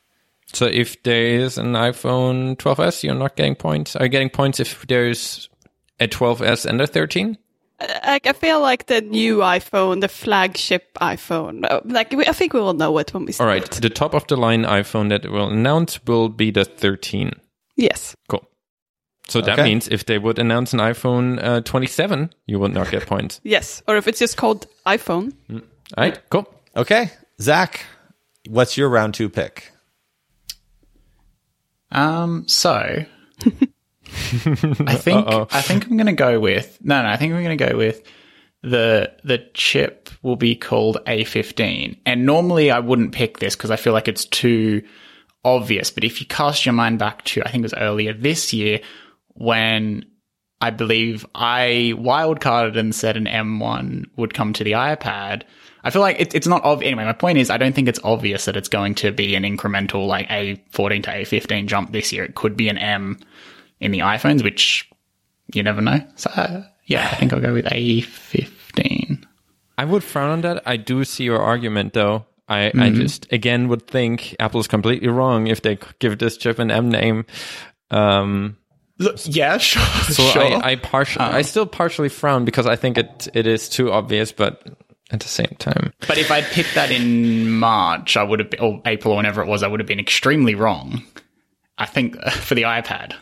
[0.52, 3.96] So if there is an iPhone 12s, you're not getting points.
[3.96, 5.48] Are you getting points if there's
[6.02, 7.38] a 12s and a 13?
[7.80, 12.52] I, I feel like the new iPhone, the flagship iPhone, uh, like we, I think
[12.52, 13.48] we will know it when we All start.
[13.48, 13.70] right.
[13.70, 17.32] The top of the line iPhone that will announce will be the 13.
[17.76, 18.14] Yes.
[18.28, 18.46] Cool.
[19.28, 23.06] So that means if they would announce an iPhone uh, 27, you would not get
[23.06, 23.40] points.
[23.44, 23.82] Yes.
[23.88, 25.32] Or if it's just called iPhone.
[25.50, 25.60] All
[25.96, 26.20] right.
[26.28, 26.46] Cool.
[26.76, 27.10] Okay.
[27.40, 27.84] Zach,
[28.48, 29.72] what's your round two pick?
[31.90, 33.04] Um, so
[34.86, 35.48] I think Uh-oh.
[35.50, 37.08] I think I'm gonna go with no, no.
[37.08, 38.02] I think I'm gonna go with
[38.62, 41.98] the the chip will be called A15.
[42.06, 44.82] And normally I wouldn't pick this because I feel like it's too
[45.44, 45.90] obvious.
[45.90, 48.80] But if you cast your mind back to I think it was earlier this year
[49.34, 50.04] when
[50.62, 55.42] I believe I wildcarded and said an M1 would come to the iPad.
[55.82, 56.86] I feel like it, it's not obvious.
[56.86, 59.42] Anyway, my point is, I don't think it's obvious that it's going to be an
[59.42, 62.22] incremental like A14 to A15 jump this year.
[62.22, 63.18] It could be an M
[63.82, 64.88] in the iPhones, which
[65.52, 66.00] you never know.
[66.16, 69.24] So, uh, yeah, I think I'll go with A15.
[69.78, 70.62] I would frown on that.
[70.66, 72.26] I do see your argument, though.
[72.48, 73.00] I, I Mm-hmm.
[73.00, 77.24] just again would think Apple's completely wrong if they give this chip an M name.
[77.90, 78.56] Um,
[78.98, 79.82] Look, yeah, sure.
[80.12, 80.42] so sure.
[80.42, 81.36] I, I partially, Uh-huh.
[81.38, 84.62] I still partially frown because I think it it is too obvious, but
[85.10, 88.60] at the same time, but if I'd picked that in March, I would have been,
[88.60, 91.02] or April or whenever it was, I would have been extremely wrong.
[91.78, 93.14] I think uh, for the iPad,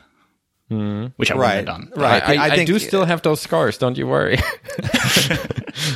[0.71, 1.55] which I wouldn't Right.
[1.57, 1.93] have done.
[1.97, 2.23] Right.
[2.23, 3.77] I, I, I I do still have those scars.
[3.79, 4.39] Don't you worry.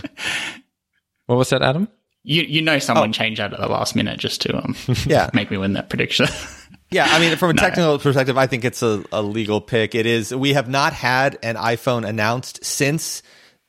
[1.26, 1.88] what was that, Adam?
[2.22, 4.74] You you know someone changed that at the last minute just to um
[5.06, 5.30] Yeah.
[5.34, 6.26] make me win that prediction.
[6.90, 9.94] Yeah, I mean, from a technical perspective, I think it's a, a legal pick.
[9.96, 10.32] It is.
[10.34, 13.22] We have not had an iPhone announced since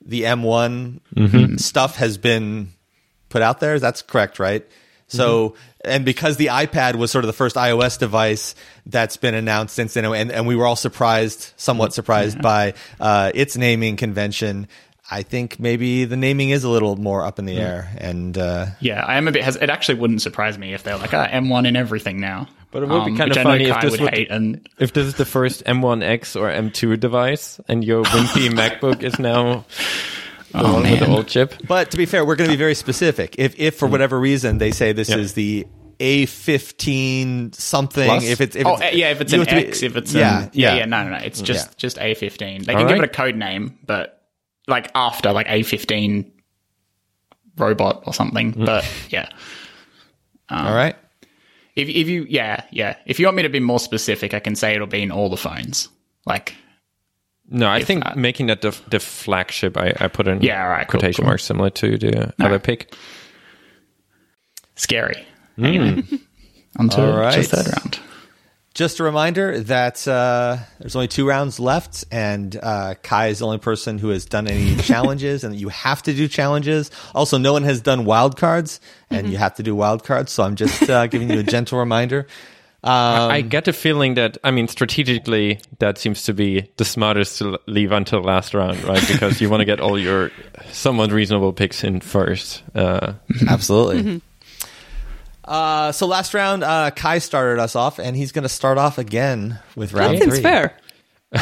[0.06, 2.70] the M1 stuff has been
[3.30, 3.80] put out there.
[3.80, 4.64] That's correct, right?
[5.08, 8.56] So, and because the iPad was sort of the first iOS device
[8.88, 13.32] that's been announced since then, and, and we were all surprised, somewhat surprised by uh,
[13.36, 14.68] its naming convention.
[15.12, 18.66] I think maybe the naming is a little more up in the air, and uh,
[18.80, 19.44] yeah, I am a bit.
[19.44, 22.48] Hes- it actually wouldn't surprise me if they're like ah, M1 in everything now.
[22.72, 24.32] But it would be Um, kind of I know funny if this would would- hate.
[24.32, 29.20] And If this is the first M1X or M2 device, and your wimpy MacBook is
[29.20, 30.25] now the
[30.58, 31.16] Oh, one with the man.
[31.18, 33.36] old chip, But to be fair, we're going to be very specific.
[33.38, 35.18] If, if for whatever reason they say this Yeah.
[35.18, 35.68] is the
[36.00, 38.24] A15 something, Plus?
[38.26, 39.96] if it's if oh it's, uh, yeah, if it's an have to be- X, if
[39.96, 41.74] it's yeah, an, yeah, yeah, no, no, no, it's just Yeah.
[41.78, 42.66] just A15.
[42.66, 43.04] They All can give right.
[43.10, 44.22] it a code name, but
[44.68, 46.32] like after like A15
[47.58, 48.54] robot or something.
[48.54, 48.66] Mm.
[48.66, 49.30] But yeah,
[50.50, 50.96] all right.
[51.76, 54.56] if if you yeah yeah, if you want me to be more specific, I can
[54.56, 55.88] say it'll be in all the phones.
[56.26, 56.56] Like
[57.50, 60.70] no, I think that- making that the, the flagship, I, I put in Yeah, all
[60.70, 61.30] right, cool, quotation cool.
[61.30, 62.94] marks similar to the other pick.
[64.76, 65.26] scary.
[65.58, 66.04] Anyway,
[66.78, 67.46] on to, All to right.
[67.46, 68.00] third round.
[68.74, 73.46] Just a reminder that uh, there's only two rounds left, and uh, Kai is the
[73.46, 76.92] only person who has done any challenges, and you have to do challenges.
[77.14, 80.34] Also, no one has done wild cards, and you have to do wild cards.
[80.34, 82.28] So I'm just uh, giving you a gentle reminder.
[82.86, 87.40] Um, I get the feeling that, I mean, strategically, that seems to be the smartest
[87.40, 89.04] to leave until last round, right?
[89.12, 90.30] Because you want to get all your
[90.72, 92.62] somewhat reasonable picks in first.
[92.76, 93.14] Uh,
[93.50, 94.22] Absolutely.
[95.44, 98.98] Uh, so last round, uh, Kai started us off, and he's going to start off
[99.00, 100.44] again with round That seems three.
[100.44, 100.78] fair.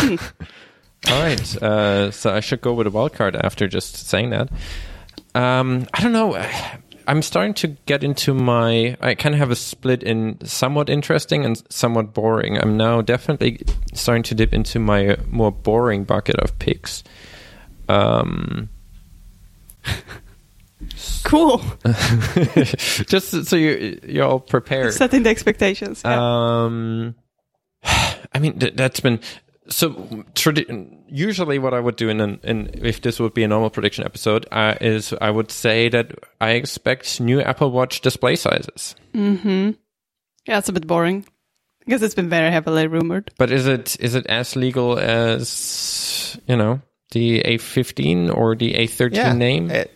[1.09, 1.61] All right.
[1.61, 4.49] Uh, so I should go with a wild card after just saying that.
[5.35, 6.35] Um, I don't know.
[7.07, 8.97] I'm starting to get into my.
[9.01, 12.57] I kind of have a split in somewhat interesting and somewhat boring.
[12.57, 13.61] I'm now definitely
[13.93, 17.03] starting to dip into my more boring bucket of picks.
[17.89, 18.69] Um,
[21.23, 21.61] Cool.
[23.07, 24.93] just so you you're all prepared.
[24.93, 26.01] Setting the expectations.
[26.03, 26.17] Yeah.
[26.19, 27.15] Um,
[27.83, 29.19] I mean th- that's been
[29.67, 29.89] so.
[30.35, 33.69] Tradi- usually, what I would do in an in if this would be a normal
[33.69, 38.95] prediction episode uh, is I would say that I expect new Apple Watch display sizes.
[39.13, 39.71] mm-hmm
[40.45, 41.25] yeah, it's a bit boring
[41.85, 43.31] because it's been very heavily rumored.
[43.37, 49.37] But is it is it as legal as you know the A15 or the A13
[49.37, 49.71] name?
[49.71, 49.91] It-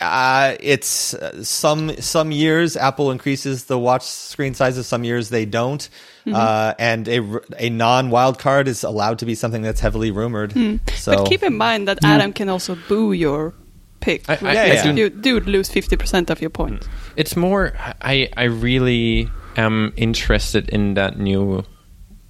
[0.00, 5.44] uh, it's uh, some some years Apple increases the watch screen sizes, some years they
[5.44, 5.88] don't.
[6.26, 6.34] Mm-hmm.
[6.34, 10.10] Uh, and a r- a non wild card is allowed to be something that's heavily
[10.10, 10.52] rumored.
[10.52, 10.76] So Hmm.
[11.22, 13.54] But keep in mind that Adam can also boo your
[14.00, 14.28] pick.
[14.28, 16.86] I- I- which I makes do- You do lose 50% of your points.
[17.16, 21.64] It's more I I really am interested in that new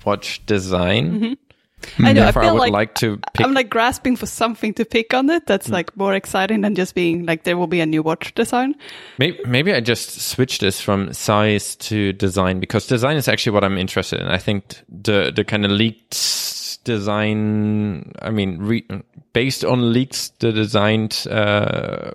[0.04, 1.36] watch design.
[1.98, 2.22] I know.
[2.22, 4.84] I Therefore, I feel would like, like to pick I'm like grasping for something to
[4.84, 7.86] pick on it that's like more exciting than just being like there will be a
[7.86, 8.74] new watch design.
[9.18, 13.64] Maybe, maybe I just switch this from size to design because design is actually what
[13.64, 14.26] I'm interested in.
[14.26, 18.12] I think the the kind of leaked design.
[18.22, 18.86] I mean, re,
[19.32, 22.12] based on leaks, the designed uh,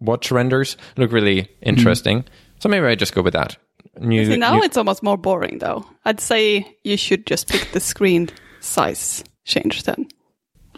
[0.00, 2.24] watch renders look really interesting.
[2.60, 3.56] So maybe I just go with that.
[4.00, 5.84] New, See, now new- it's almost more boring though.
[6.04, 8.28] I'd say you should just pick the screen
[8.60, 10.08] size change then.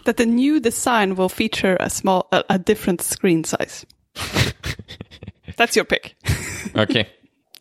[0.05, 3.85] That the new design will feature a small, a, a different screen size.
[5.57, 6.15] That's your pick.
[6.75, 7.07] okay,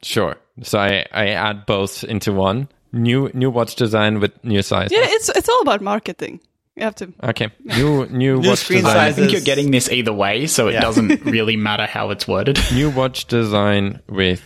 [0.02, 0.36] sure.
[0.62, 2.68] So I I add both into one.
[2.92, 4.90] New new watch design with new size.
[4.90, 6.40] Yeah, it's it's all about marketing.
[6.76, 7.12] You have to.
[7.22, 7.50] Okay.
[7.64, 8.96] New new, New watch screen design.
[8.96, 10.80] I think you're getting this either way, so it Yeah.
[10.80, 12.58] doesn't really matter how it's worded.
[12.72, 14.40] New watch design with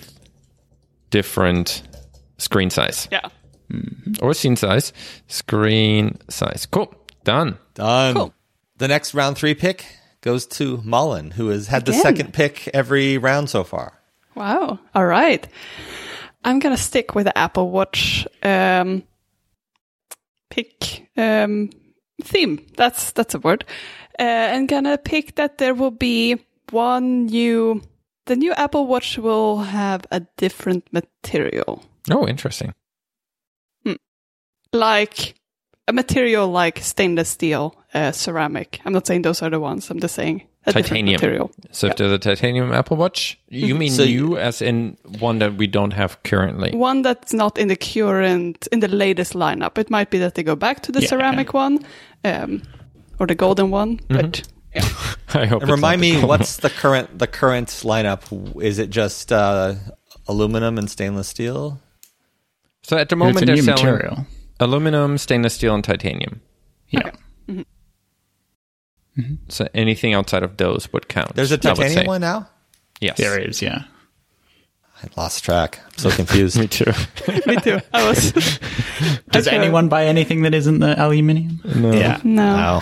[1.10, 1.82] different
[2.38, 3.28] screen size Yeah.
[4.22, 4.92] Or scene size.
[5.28, 6.66] Screen size.
[6.66, 6.94] Cool.
[7.24, 7.58] Done.
[7.74, 8.14] Done.
[8.14, 8.34] Cool.
[8.78, 9.84] The next round three pick
[10.20, 14.00] goes to Mullen, who has had the second pick every round so far.
[14.34, 14.78] Wow.
[14.94, 15.46] All right.
[16.44, 19.02] I'm gonna stick with the Apple Watch um,
[20.50, 21.70] pick um,
[22.22, 22.66] theme.
[22.76, 23.64] That's that's a word.
[24.18, 26.36] Uh, I'm gonna pick that there will be
[26.70, 27.82] one new.
[28.26, 32.72] The new Apple Watch will have a different material, Oh, interesting.
[34.74, 35.34] Like
[35.88, 38.80] a material like stainless steel, uh, ceramic.
[38.84, 39.90] I'm not saying those are the ones.
[39.90, 41.14] I'm just saying a different Titanium.
[41.20, 41.50] material.
[41.72, 45.54] So if there's a titanium Apple Watch, you mean So new as in one that
[45.56, 46.70] we don't have currently?
[46.72, 50.42] one that's not in the current in the latest lineup it might be that they
[50.42, 51.08] go back to the Yeah.
[51.08, 51.84] ceramic one
[52.24, 52.62] um,
[53.18, 54.42] or the golden one but
[55.34, 55.62] I hope.
[55.62, 58.22] And it's remind me, cool what's the current the current lineup?
[58.62, 59.74] Is it just uh,
[60.26, 61.78] aluminum and stainless steel?
[62.82, 64.26] So at the it's moment a they're new selling material.
[64.60, 66.40] Aluminum, stainless steel, and titanium.
[66.88, 67.10] Yeah.
[69.48, 71.34] So anything outside of those would count.
[71.36, 71.74] There's a would say.
[71.74, 72.48] titanium one now.
[73.00, 73.16] Yes.
[73.16, 73.84] There is, yeah.
[75.02, 75.80] I lost track.
[75.84, 76.58] I'm so confused.
[76.58, 76.90] Me too.
[77.46, 78.32] me too i was
[79.30, 79.56] Does Okay.
[79.56, 81.60] anyone buy anything that isn't the aluminium?
[81.76, 81.92] No.
[81.92, 82.20] Yeah.
[82.24, 82.80] no Wow.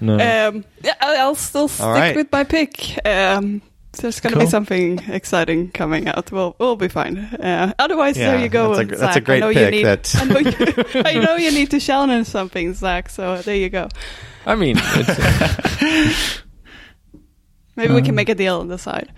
[0.00, 0.14] No.
[0.14, 0.64] um,
[1.00, 2.16] I- i'll still stick right.
[2.16, 3.62] with my pick um,
[4.00, 6.32] there's going to be something exciting coming out.
[6.32, 7.18] We'll we'll be fine.
[7.18, 8.68] Uh, otherwise, Yeah, there you go.
[8.74, 9.28] that's a gr- that's a Zach.
[9.28, 12.26] I know pick, You need, that- I, know you, I know you need to challenge
[12.26, 13.10] something, Zach.
[13.10, 13.88] So there you go.
[14.46, 16.42] I mean, it's,
[17.76, 19.12] Maybe we can make a deal on the side.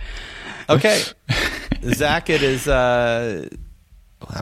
[0.69, 1.03] Okay,
[1.83, 2.69] Zach, it is.
[2.69, 3.49] Uh,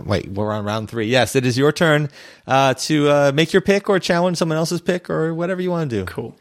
[0.05, 1.07] wait, we're on round three.
[1.07, 2.11] Yes, it is your turn
[2.47, 5.91] uh, to uh, make your pick or challenge someone else's pick or whatever you want
[5.91, 6.05] to do.
[6.05, 6.37] Cool.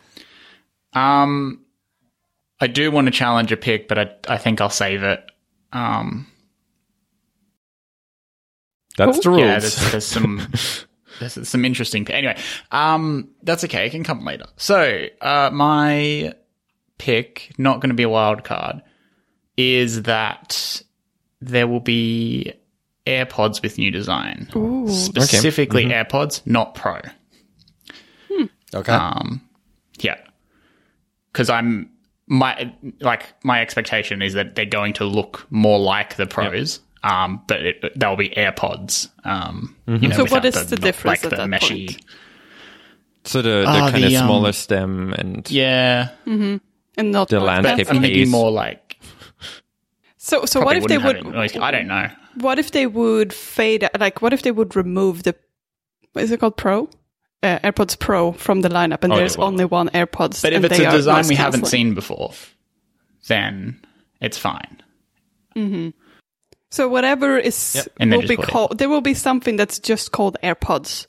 [0.94, 1.61] Um,
[2.62, 5.24] I do want to challenge a pick, but I, I think I'll save it.
[5.74, 6.28] Um,
[8.98, 9.42] that's the rules.
[9.42, 10.48] yeah, there's, there's some
[11.20, 12.08] there's some interesting.
[12.10, 12.38] Anyway,
[12.72, 13.88] um, that's okay.
[13.88, 14.46] It can come later.
[14.58, 16.34] So, uh, my
[16.98, 18.82] pick, not going to be a wild card,
[19.58, 20.84] is that
[21.40, 22.54] there will be
[23.08, 24.48] AirPods with new design,
[24.88, 27.00] specifically AirPods, not Pro.
[28.74, 28.92] Okay.
[28.94, 29.42] Um,
[30.00, 30.18] yeah,
[31.32, 31.91] because I'm
[32.32, 36.80] my like my expectation is that they're going to look more like the pros.
[37.04, 39.10] Um, but it, they'll be AirPods.
[39.26, 41.88] Um, you know, So what without is the difference Like at the that meshy.
[41.90, 42.06] point?
[43.24, 46.62] so the, the Ah, kind of the, um, smaller stem and Yeah, and
[46.98, 48.02] not The landscape expensive.
[48.04, 49.00] maybe more like.
[50.18, 51.36] So so what if they wouldn't would?
[51.36, 52.08] have it- like, I don't know.
[52.36, 53.90] What if they would fade?
[54.00, 55.36] Like, what if they would remove the?
[56.14, 56.56] What is it called?
[56.56, 56.88] Pro,
[57.44, 60.42] uh, AirPods Pro from the lineup, and Oh, there's only one AirPods.
[60.42, 62.34] But if and it's they a are design we haven't seen before,
[63.28, 63.80] then
[64.20, 64.82] it's fine.
[66.70, 67.88] so whatever is Yep.
[68.00, 68.78] And will be called.
[68.78, 71.08] There will be something that's just called AirPods.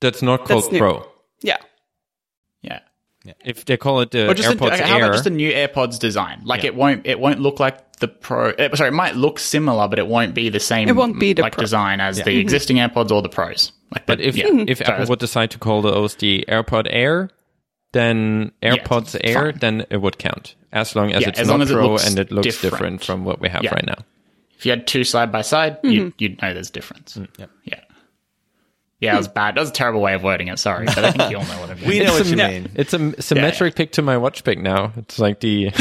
[0.00, 0.78] that's not called That's.
[0.78, 1.06] Pro.
[1.40, 1.58] Yeah.
[3.26, 3.32] Yeah.
[3.42, 5.50] If they call it the Or just AirPods a, how Air, about just a new
[5.50, 6.42] AirPods design?
[6.44, 8.50] Like it won't it won't look like the Pro.
[8.50, 10.90] eh, sorry, it might look similar, but it won't be the same.
[10.90, 11.62] It won't be the like Pro.
[11.62, 13.72] design as the existing AirPods or the Pros.
[13.94, 14.64] Like, but if yeah.
[14.68, 17.30] if So Apple would decide to call those the AirPod Air,
[17.92, 19.58] then AirPods it's Air, fine.
[19.60, 21.88] then it would count as long as Yeah, it's as not long as it Pro
[21.88, 22.72] looks and it looks different.
[22.72, 23.04] different.
[23.04, 23.74] from what we have Yeah.
[23.74, 24.04] right now.
[24.58, 25.90] if you had two side by side, mm-hmm.
[25.90, 27.16] you'd, you'd know there's a difference.
[27.16, 27.28] Mm.
[27.38, 27.50] Yep.
[27.64, 27.80] Yeah.
[29.00, 29.56] Yeah, that was bad.
[29.56, 30.58] That was a terrible way of wording it.
[30.58, 31.88] Sorry, but I think you all know what I mean.
[31.88, 32.70] we know It's what a- you yeah, mean.
[32.74, 34.92] It's a symmetric pick to my watch pick now.
[34.96, 35.70] It's like the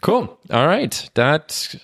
[0.00, 0.38] cool.
[0.50, 1.74] All right, that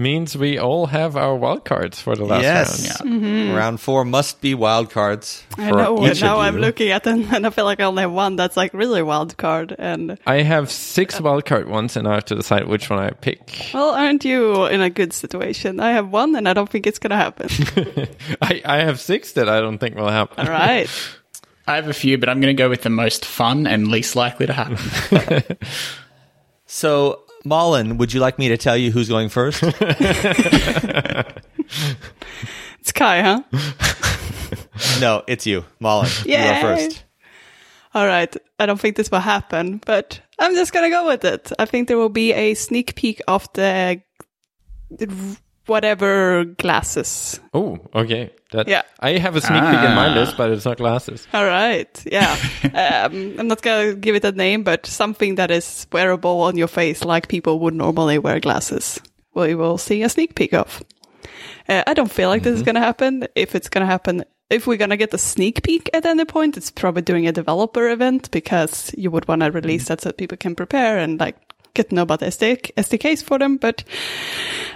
[0.00, 3.00] means we all have our wild cards for the last yes.
[3.00, 3.12] round.
[3.12, 3.54] Mm-hmm.
[3.54, 5.44] Round four must be wild cards.
[5.56, 6.02] I know.
[6.04, 6.60] each And now of I'm you.
[6.62, 9.36] looking at them, and I feel like I only have one that's like really wild
[9.36, 9.76] card.
[9.78, 13.10] And I have six wild card ones, and I have to decide which one I
[13.10, 13.70] pick.
[13.72, 15.78] well, aren't you in a good situation?
[15.78, 17.48] I have one, and I don't think it's gonna happen.
[18.42, 20.46] I, I have six that I don't think will happen.
[20.46, 20.88] All right.
[21.66, 24.16] I have a few, but I'm going to go with the most fun and least
[24.16, 25.56] likely to happen.
[26.66, 29.62] So, Mullen, would you like me to tell you who's going first?
[32.80, 33.42] It's Kai, huh?
[35.00, 36.08] no, it's you, Mullen.
[36.24, 37.04] You go first.
[37.94, 38.34] All right.
[38.58, 41.52] I don't think this will happen, but I'm just gonna go with it.
[41.58, 44.00] I think there will be a sneak peek of the
[45.70, 47.40] whatever glasses.
[47.54, 48.30] Oh, okay.
[48.52, 48.82] That, Yeah.
[49.00, 50.14] I have a sneak peek in my Ah.
[50.14, 51.26] list, but it's not glasses.
[51.32, 51.88] All right.
[52.12, 52.36] Yeah.
[52.64, 56.68] um, I'm not gonna give it a name, but something that is wearable on your
[56.68, 59.00] face, like people would normally wear glasses.
[59.34, 60.82] We will see a sneak peek of.
[61.68, 63.26] Uh, I don't feel like this is going to happen.
[63.36, 66.24] If it's going to happen, if we're going to get a sneak peek at any
[66.24, 70.10] point, it's probably doing a developer event because you would want to release that so
[70.10, 71.36] people can prepare and like
[71.74, 73.56] get to know about the SD- SDKs for them.
[73.56, 73.84] But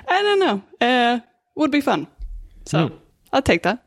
[0.09, 0.63] I don't know.
[0.81, 1.21] Uh,
[1.55, 2.07] would be fun.
[2.67, 2.93] So
[3.33, 3.85] I'll take that.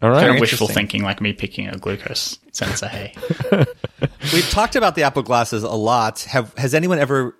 [0.00, 2.88] All Kind of wishful thinking, like me picking a glucose sensor.
[2.88, 3.14] Hey,
[4.32, 6.22] We've talked about the Apple glasses a lot.
[6.22, 7.36] Have has anyone ever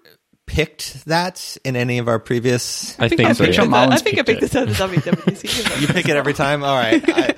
[0.46, 2.98] picked that in any of our previous?
[2.98, 3.44] I think I so.
[3.44, 3.64] picked Yeah.
[3.64, 5.80] it- Malin's I think I picked picked it at the WWDC.
[5.80, 6.62] You pick it every time.
[6.64, 7.02] All right.
[7.08, 7.34] I,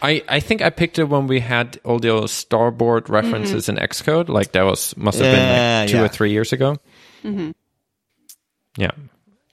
[0.00, 3.78] I, I think I picked it when we had all those starboard references mm-hmm.
[3.78, 4.28] in Xcode.
[4.28, 6.04] Like that was must have Yeah, been like two yeah.
[6.04, 6.76] or three years ago.
[7.24, 7.50] Mm-hmm.
[8.76, 8.90] Yeah,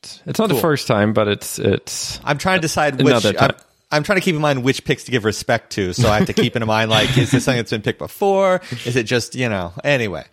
[0.03, 0.57] it's, it's not Cool.
[0.57, 3.25] the first time, but it's it's I'm trying to decide which.
[3.25, 3.51] I'm,
[3.91, 5.93] I'm trying to keep in mind which picks to give respect to.
[5.93, 8.61] So I have to keep in mind like, is this something that's been picked before?
[8.85, 9.73] Is it just you know?
[9.83, 10.25] Anyway,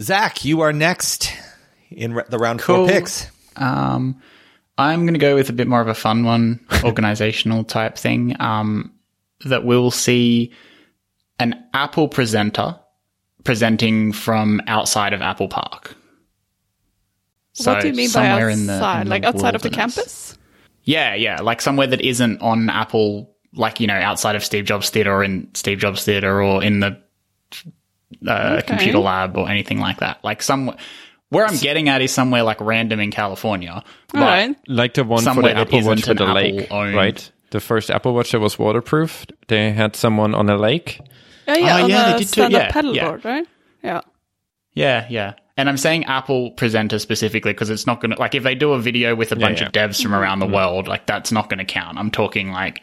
[0.00, 1.32] Zach, you are next
[1.90, 2.86] in the round Cool.
[2.86, 3.30] four picks.
[3.56, 4.20] um,
[4.78, 8.34] I'm going to go with a bit more of a fun one, organizational type thing.
[8.40, 8.92] Um,
[9.44, 10.52] that we'll see
[11.38, 12.78] an Apple presenter
[13.44, 15.96] presenting from outside of Apple Park.
[17.64, 18.52] what do you mean by outside?
[18.52, 20.38] in the- in the like outside of the campus?
[20.84, 24.90] Yeah, yeah, like somewhere that isn't on Apple, like you know, outside of Steve Jobs
[24.90, 27.00] Theater or in Steve Jobs Theater or in the
[28.26, 28.66] uh, Okay.
[28.66, 30.22] computer lab or anything like that.
[30.24, 30.74] Like some,
[31.28, 33.82] where I'm getting at is somewhere like random in California.
[34.14, 34.54] All right.
[34.66, 37.32] like the one for Somewhere the Apple Watch isn't with the an lake, Apple-owned- right?
[37.50, 39.26] The first Apple Watch that was waterproof.
[39.48, 41.00] They had someone on a lake.
[41.46, 43.30] Yeah, yeah, Oh, on yeah, the they did too, stand-up yeah, paddleboard, yeah.
[43.30, 43.46] right?
[43.82, 44.00] Yeah.
[44.74, 45.32] Yeah, yeah.
[45.58, 48.72] And I'm saying Apple presenter specifically because it's not going to, like, if they do
[48.72, 49.66] a video with a bunch yeah.
[49.66, 51.98] of devs from around the world, like, that's not going to count.
[51.98, 52.80] I'm talking like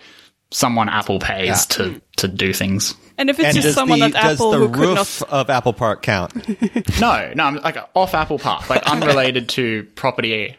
[0.52, 2.95] someone Apple pays to, to do things.
[3.18, 5.30] And if it's And just someone the, at does Apple the who could roof not.
[5.30, 6.34] of Apple Park count?
[7.00, 10.56] No, no, I'm like off Apple Park, like unrelated to property.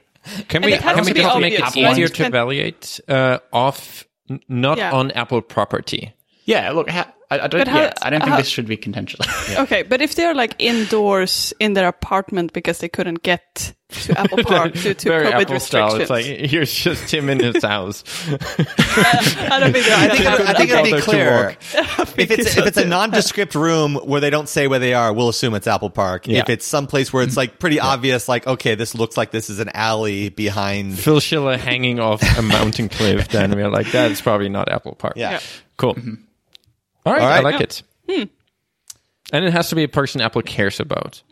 [0.49, 1.76] Can And we can we be just make it right?
[1.76, 4.93] easier to can- evaluate uh, off, n- not Yeah.
[4.93, 6.12] on Apple property?
[6.45, 7.68] Yeah, look, ha- I, I don't.
[7.68, 9.20] How- yeah, I don't think how- this should be contentious.
[9.60, 14.42] Okay, but if they're like indoors in their apartment because they couldn't get to Apple
[14.44, 15.94] Park due to Very COVID Apple style.
[15.96, 18.04] It's like here's just him in his house.
[18.28, 21.56] I don't think I think, that I think it'll be clear.
[22.16, 25.28] If it's if it's a nondescript room where they don't say where they are, we'll
[25.28, 26.26] assume it's Apple Park.
[26.26, 26.40] Yeah.
[26.40, 29.58] If it's someplace where it's like pretty obvious, like okay, this looks like this is
[29.60, 30.98] an alley behind.
[30.98, 33.28] Phil Schiller hanging off a mountain cliff.
[33.28, 35.14] Then we're like, that's probably not Apple Park.
[35.16, 35.32] Yeah.
[35.32, 35.40] Yeah.
[35.76, 35.94] Cool.
[35.94, 36.14] Mm-hmm.
[37.07, 37.44] All right, All I right.
[37.44, 37.82] like it.
[38.09, 38.24] Hmm.
[39.32, 41.22] And it has to be a person Apple cares about.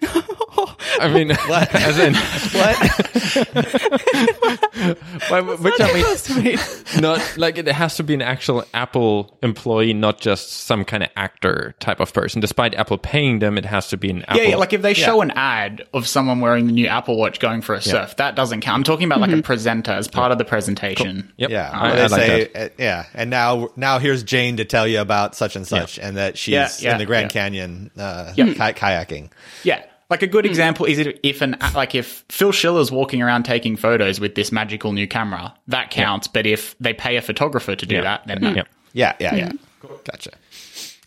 [1.00, 2.78] I mean, as in, what?
[5.60, 6.84] which I mean, Sweet.
[7.00, 11.10] not like it has to be an actual Apple employee, not just some kind of
[11.16, 12.40] actor type of person.
[12.40, 14.42] Despite Apple paying them, it has to be an Apple.
[14.42, 17.40] Yeah, yeah, like if they show an ad of someone wearing the new Apple Watch
[17.40, 18.76] going for a surf, that doesn't count.
[18.76, 21.32] I'm talking about like a presenter as part of the presentation.
[21.36, 21.50] Yep.
[21.50, 22.72] Yeah, I, where I like say, that.
[22.72, 26.16] uh, yeah, and now now here's Jane to tell you about such and such, and
[26.16, 27.42] that she's Yeah, yeah, in the Grand yeah.
[27.42, 29.30] Canyon uh, ki- kayaking.
[29.64, 29.84] Yeah.
[30.10, 30.50] Like a good hmm.
[30.50, 34.50] example is it if an like if Phil Schiller's walking around taking photos with this
[34.50, 36.28] magical new camera, that counts.
[36.28, 38.02] But if they pay a photographer to do Yeah.
[38.02, 38.52] that, then no.
[38.54, 38.68] Yep.
[38.94, 39.50] Yeah, yeah, yeah.
[39.50, 39.94] Hmm.
[40.04, 40.30] Gotcha.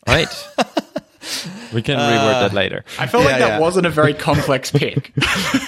[0.08, 0.28] All right.
[1.74, 2.84] we can reword that uh, later.
[3.00, 3.60] I felt like that yeah.
[3.60, 5.12] wasn't a very complex pick.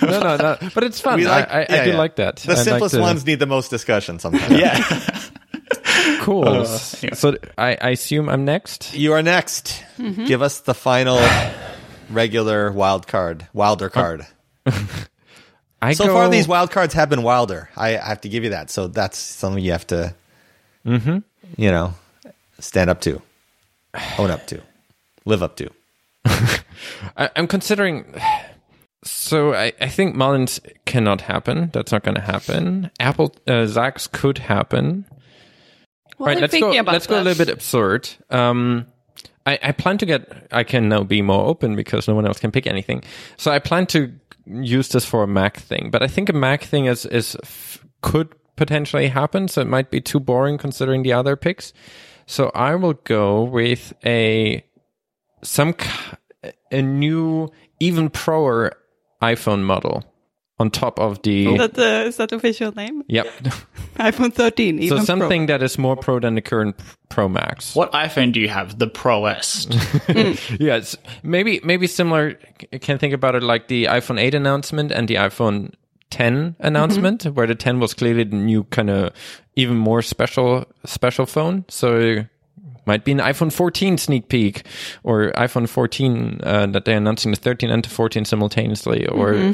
[0.01, 0.57] no, no, no.
[0.73, 1.23] But it's fun.
[1.23, 1.97] Like, I, I, yeah, I do yeah.
[1.97, 2.37] like that.
[2.37, 4.59] The I like simplest the- ones need the most discussion sometimes.
[4.59, 5.19] yeah.
[6.21, 6.47] Cool.
[6.47, 7.13] Uh, yeah.
[7.13, 8.93] So I, I assume I'm next.
[8.93, 9.83] You are next.
[9.97, 10.25] Mm-hmm.
[10.25, 11.17] Give us the final
[12.09, 14.25] regular wild card, wilder card.
[15.81, 17.69] I So go, far, these wild cards have been wilder.
[17.75, 18.69] I, I have to give you that.
[18.69, 20.15] So that's something you have to,
[20.85, 21.19] Mm-hmm.
[21.57, 21.93] you know,
[22.59, 23.21] stand up to,
[24.17, 24.61] own up to,
[25.25, 25.69] live up to.
[26.25, 28.13] I, I'm considering.
[29.05, 31.69] So I, I think Mullins cannot happen.
[31.73, 32.89] That's not going to happen.
[32.99, 35.05] Apple uh, Zach's could happen.
[36.17, 36.71] Well, right, let's go.
[36.77, 38.09] about Let's go a little bit absurd.
[38.29, 38.85] Um,
[39.45, 40.47] I, I plan to get.
[40.51, 43.03] I can now be more open because no one else can pick anything.
[43.37, 44.13] So I plan to
[44.45, 47.37] use this for a Mac thing, but I think a Mac thing is is
[48.01, 49.47] could potentially happen.
[49.47, 51.73] So it might be too boring considering the other picks.
[52.25, 54.63] So I will go with a
[55.43, 55.75] some
[56.71, 58.73] a new even proer
[59.21, 60.03] iPhone model
[60.59, 61.53] on top of the.
[61.53, 63.03] Is that the is that the official name?
[63.07, 63.25] Yep.
[63.95, 64.77] iPhone 13.
[64.77, 65.05] so Even Pro.
[65.05, 66.75] something that is more pro than the current
[67.09, 67.75] Pro Max.
[67.75, 68.79] What iPhone do you have?
[68.79, 69.67] The Pro S.
[70.59, 72.37] Yes, maybe maybe similar.
[72.71, 75.73] I can think about it like the iPhone 8 announcement and the iPhone
[76.09, 79.11] 10 announcement, where the 10 was clearly the new kind of
[79.55, 81.65] even more special special phone.
[81.69, 82.27] So it
[82.85, 84.63] might be an iPhone 14 sneak peek,
[85.03, 89.53] or iPhone 14 uh, that they're announcing the 13 and the 14 simultaneously, or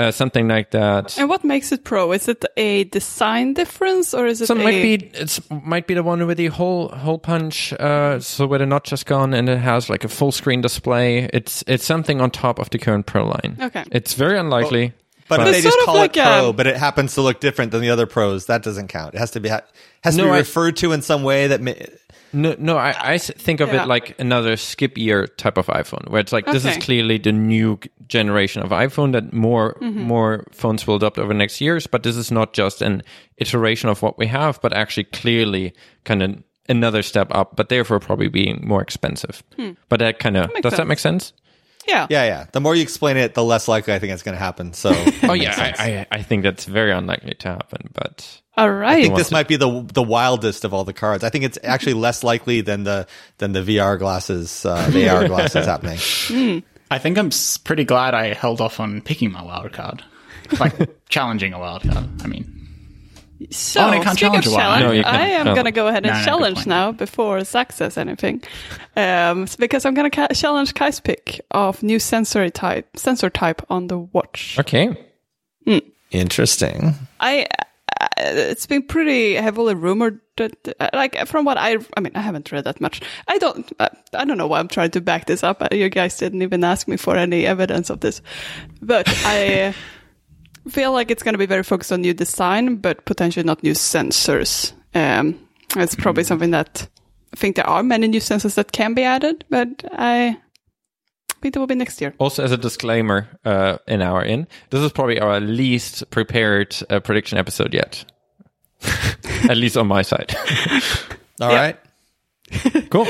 [0.00, 1.18] uh, something like that.
[1.18, 2.12] And what makes it pro?
[2.12, 4.64] Is it a design difference or is it So it a...
[4.64, 8.58] might be it's might be the one with the hole hole punch, uh, so where
[8.58, 11.28] the notch just gone and it has like a full screen display.
[11.32, 13.56] It's it's something on top of the current Pro line.
[13.60, 13.84] Okay.
[13.92, 14.92] It's very unlikely.
[15.28, 17.22] But if they just sort of call like, it pro, um, but it happens to
[17.22, 19.14] look different than the other pros, that doesn't count.
[19.14, 19.62] It has to be ha-
[20.02, 21.60] has to No, be I- referred to in some way that.
[22.32, 23.82] Ma- No, no, I, I s- think of Yeah.
[23.82, 27.32] it like another skip year type of iPhone, where it's like this is clearly the
[27.32, 27.78] new
[28.08, 30.02] generation of iPhone that more Mm-hmm.
[30.02, 31.86] more phones will adopt over the next years.
[31.86, 33.02] But this is not just an
[33.38, 35.72] iteration of what we have, but actually clearly
[36.04, 39.42] kind of another step up, but therefore probably being more expensive.
[39.88, 40.52] But that kind of Hmm.
[40.54, 41.32] makes does that make sense?
[41.88, 42.06] Yeah.
[42.10, 42.46] yeah, yeah.
[42.52, 44.74] The more you explain it, the less likely I think it's going to happen.
[44.74, 44.90] So,
[45.24, 48.42] Oh yeah, I, I I think that's very unlikely to happen, but.
[48.62, 51.24] All I think this might be the the wildest of all the cards.
[51.24, 53.06] I think it's actually less likely than the
[53.38, 56.62] than the VR glasses, uh, AR glasses happening.
[56.90, 57.30] I think I'm
[57.64, 60.02] pretty glad I held off on picking my wild card,
[60.58, 60.74] like
[61.08, 62.08] challenging a wild card.
[62.22, 62.56] I mean,
[63.50, 65.06] So, Oh, and I can't speaking of challenge a challenge, No, can't.
[65.06, 65.54] I am No.
[65.54, 68.42] going to go ahead and No, no, challenge now before Zach says anything.
[68.96, 73.62] Um, because I'm going to ca- challenge Kai's pick of new sensory type, sensor type
[73.70, 74.56] on the watch.
[74.58, 74.94] Okay.
[76.10, 76.94] Interesting.
[77.20, 77.64] I, uh,
[78.16, 82.52] it's been pretty heavily rumored that, uh, like, from what I, I mean, I haven't
[82.52, 83.00] read that much.
[83.28, 85.62] I don't, uh, I don't know why I'm trying to back this up.
[85.62, 88.22] Uh, You guys didn't even ask me for any evidence of this,
[88.80, 89.72] but I uh,
[90.70, 93.74] feel like it's going to be very focused on new design, but potentially not new
[93.74, 94.72] sensors.
[94.94, 95.38] Um,
[95.76, 96.88] it's probably something that
[97.32, 100.38] I think there are many new sensors that can be added, but I
[101.40, 102.14] think that will be next year.
[102.18, 107.00] Also, as a disclaimer, uh, in our in, this is probably our least prepared uh,
[107.00, 108.04] prediction episode yet.
[109.48, 110.34] At least on my side.
[111.40, 111.78] All right.
[112.90, 113.06] cool.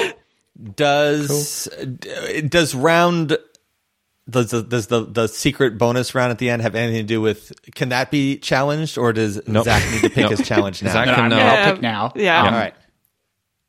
[0.77, 1.69] Does
[1.99, 3.37] d- does round
[4.29, 7.21] does the, does the the secret bonus round at the end have anything to do
[7.21, 7.53] with?
[7.75, 9.65] Can that be challenged, or does Nope.
[9.65, 10.31] Zach need to pick Nope.
[10.39, 10.93] his challenge now?
[10.93, 12.13] Zach no, can, I'm, uh, I'll Yeah, pick now.
[12.15, 12.41] yeah.
[12.43, 12.75] Um, All right.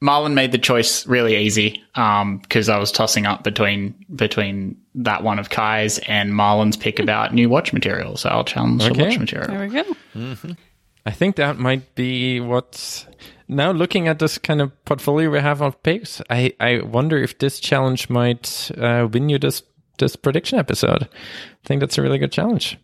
[0.01, 5.37] Malin made the choice really easy because I was tossing up between between that one
[5.39, 8.17] of Kai's and Malin's pick about new watch material.
[8.17, 9.09] So I'll challenge the Okay.
[9.09, 9.47] watch material.
[9.49, 10.55] There we go.
[11.05, 13.05] I think that might be what.
[13.47, 17.37] Now, looking at this kind of portfolio we have of picks, I, I wonder if
[17.37, 19.61] this challenge might uh, win you this
[19.97, 21.03] this prediction episode.
[21.03, 22.77] I think that's a really good challenge.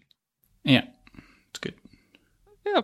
[0.63, 0.83] Yeah,
[1.49, 1.73] it's good.
[2.65, 2.79] Yeah.
[2.79, 2.81] Uh,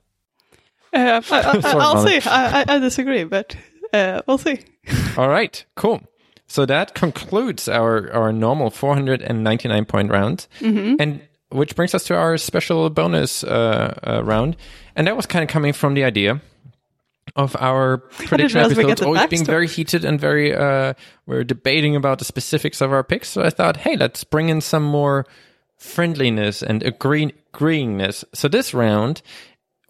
[0.93, 2.21] I, I, Sorry, I'll Mother.
[2.21, 2.29] see.
[2.29, 3.55] I, I, I disagree, but
[3.93, 4.59] uh, we'll see.
[5.17, 6.01] All right, cool.
[6.47, 10.47] So that concludes our our normal 499 point round,
[10.99, 14.57] and which brings us to our special bonus uh, uh, round,
[14.95, 16.41] and that was kind of coming from the idea
[17.35, 20.93] of our prediction episodes always being very heated and very uh,
[21.25, 23.29] we're debating about the specifics of our picks.
[23.29, 25.25] So I thought, hey, let's bring in some more
[25.77, 28.23] friendliness and agree- agreeingness.
[28.33, 29.21] So this round,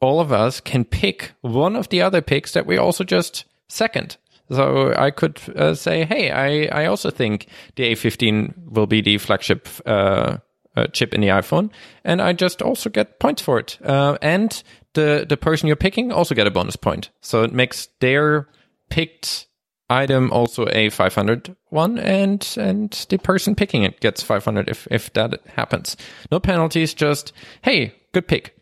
[0.01, 4.17] all of us can pick one of the other picks that we also just second.
[4.51, 9.17] So I could uh, say, hey, I, I also think the A15 will be the
[9.17, 10.38] flagship uh,
[10.76, 11.71] uh, chip in the iPhone,
[12.03, 13.78] and I just also get points for it.
[13.84, 14.61] Uh, and
[14.93, 17.09] the the person you're picking also get a bonus point.
[17.21, 18.47] So it makes their
[18.89, 19.47] picked
[19.89, 25.13] item also a 500 one, and and the person picking it gets 500 if if
[25.13, 25.95] that happens.
[26.32, 28.55] No penalties, just hey, good pick.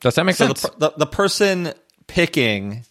[0.00, 0.62] Does that make So sense?
[0.62, 1.72] the, per- the the person
[2.06, 2.84] picking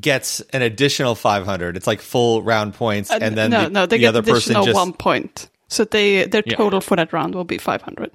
[0.00, 1.76] gets an additional 500.
[1.76, 4.22] It's like full round points, Uh, and then no, the, no, they the get other
[4.22, 5.48] person additional just one point.
[5.68, 6.56] So they their Yeah.
[6.56, 8.10] total for that round will be 500.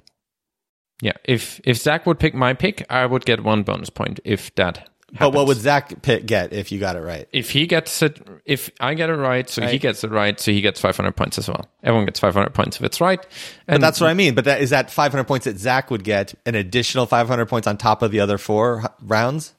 [1.00, 4.54] Yeah, if if Zach would pick my pick, I would get one bonus point if
[4.56, 4.88] that.
[5.14, 5.20] Happens.
[5.20, 7.26] But what would Zach pick get if you got it right?
[7.32, 8.20] if he gets it?
[8.44, 11.38] If I get it right, so he gets it right, so he gets 500 points
[11.38, 11.66] as well.
[11.82, 13.18] Everyone gets 500 points if it's right.
[13.66, 14.34] And But that's what I mean.
[14.34, 17.78] But that is that 500 points that Zach would get an additional 500 points on
[17.78, 19.54] top of the other four rounds.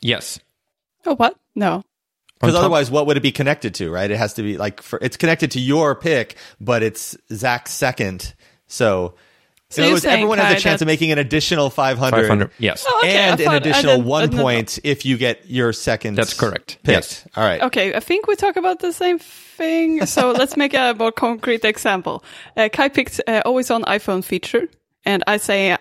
[0.00, 0.38] yes.
[1.06, 1.36] Oh, what?
[1.54, 1.82] No.
[2.40, 3.90] Because otherwise, what would it be connected to?
[3.90, 4.10] Right?
[4.10, 8.34] It has to be like for it's connected to your pick, but it's Zach's second.
[8.66, 9.14] So,
[9.70, 12.20] So in other words, everyone has a chance of making an additional 500.
[12.22, 12.50] 500.
[12.58, 12.84] Yes.
[12.86, 14.42] Oh, okay, and an thought- I additional didn't- one didn't know.
[14.42, 16.16] point if you get your second.
[16.16, 16.78] That's correct.
[16.82, 16.94] Pick.
[16.96, 17.26] Yes.
[17.36, 17.62] All right.
[17.62, 20.04] Okay, I think we talk about the same thing.
[20.04, 22.24] So let's make a more concrete example.
[22.56, 24.68] Uh, Kai picked uh, always on iPhone feature,
[25.06, 25.76] and I say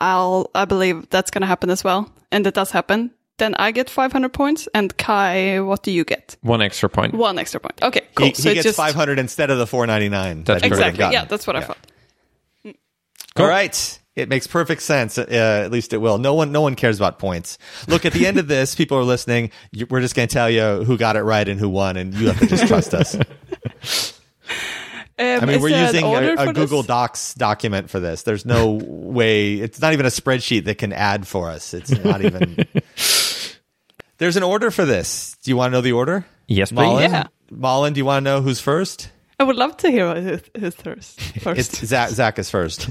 [0.00, 3.12] I'll I believe that's going to happen as well, and it does happen.
[3.38, 6.36] Then I get 500 points, and Kai, what do you get?
[6.42, 7.14] One extra point.
[7.14, 7.82] One extra point.
[7.82, 8.26] Okay, cool.
[8.28, 10.44] He, so he it gets just 500 instead of the 499.
[10.44, 11.12] That's that he exactly.
[11.12, 11.78] Yeah, that's what I thought.
[13.36, 14.00] All right.
[14.14, 15.18] It makes perfect sense.
[15.18, 15.24] Uh,
[15.64, 16.18] at least it will.
[16.18, 17.58] No one, no one cares about points.
[17.88, 19.50] Look, at the end of this, people are listening.
[19.72, 22.14] You, we're just going to tell you who got it right and who won, and
[22.14, 23.16] you have to just trust us.
[25.16, 26.88] Um, I mean, we're using a, a Google this?
[26.88, 28.24] Docs document for this.
[28.24, 29.54] There's no way.
[29.54, 31.72] It's not even a spreadsheet that can add for us.
[31.72, 32.66] It's not even.
[34.24, 35.36] There's an order for this.
[35.42, 36.24] Do you want to know the order?
[36.48, 36.76] Yes, please.
[36.76, 37.10] Malin?
[37.10, 37.26] Yeah.
[37.50, 39.10] Malin, do you want to know who's first?
[39.38, 41.20] I would love to hear who's, who's first.
[41.42, 42.08] First, It's Zach.
[42.08, 42.88] Zach is first.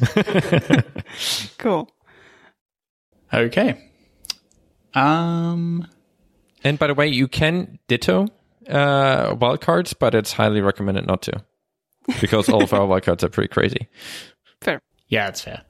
[1.58, 1.90] cool.
[3.34, 3.90] Okay.
[4.94, 5.88] Um.
[6.64, 8.28] And by the way, you can ditto
[8.70, 11.44] uh, wildcards, but it's highly recommended not to.
[12.22, 13.88] Because all of our wildcards are pretty crazy.
[14.62, 14.84] Fair.
[15.08, 15.64] Yeah, that's fair.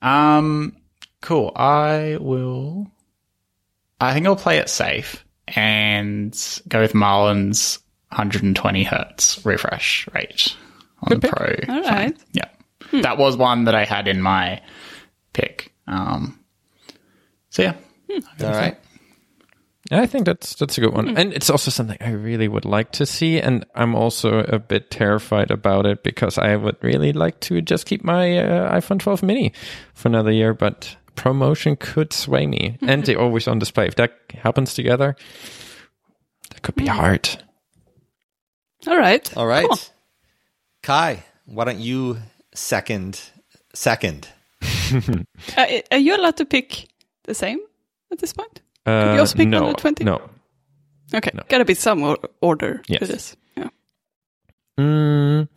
[0.00, 0.78] Um.
[1.20, 1.52] Cool.
[1.54, 2.86] I will.
[4.00, 7.78] I think I'll play it safe and go with Malin's
[8.10, 10.56] 120 hertz refresh rate
[11.02, 11.74] on the Pro.
[11.74, 11.92] All phone.
[11.92, 12.16] right.
[12.32, 12.48] Yeah.
[12.92, 14.60] That was one that I had in my
[15.32, 15.72] pick.
[15.86, 16.38] Um.
[17.50, 17.74] So yeah.
[18.42, 18.78] All right.
[19.90, 22.64] Yeah, I think that's that's a good one, and it's also something I really would
[22.64, 23.38] like to see.
[23.38, 27.84] And I'm also a bit terrified about it because I would really like to just
[27.84, 29.52] keep my uh, iPhone 12 mini
[29.92, 33.86] for another year, but ProMotion could sway me, and the always on display.
[33.86, 35.16] If that happens together,
[36.50, 37.28] that could be hard.
[38.86, 39.36] All right.
[39.36, 39.66] All right.
[39.68, 39.78] Cool.
[40.82, 42.18] Kai, why don't you
[42.54, 43.20] second?
[43.74, 44.28] Second.
[45.56, 46.86] Uh, are you allowed to pick
[47.24, 47.58] the same
[48.12, 48.60] at this point?
[48.86, 50.04] Uh, you also pick no, 120?
[50.04, 50.20] no.
[51.12, 51.30] Okay.
[51.48, 53.34] Gotta be some or- order to this.
[53.56, 53.68] Yeah.
[54.78, 55.48] Mm,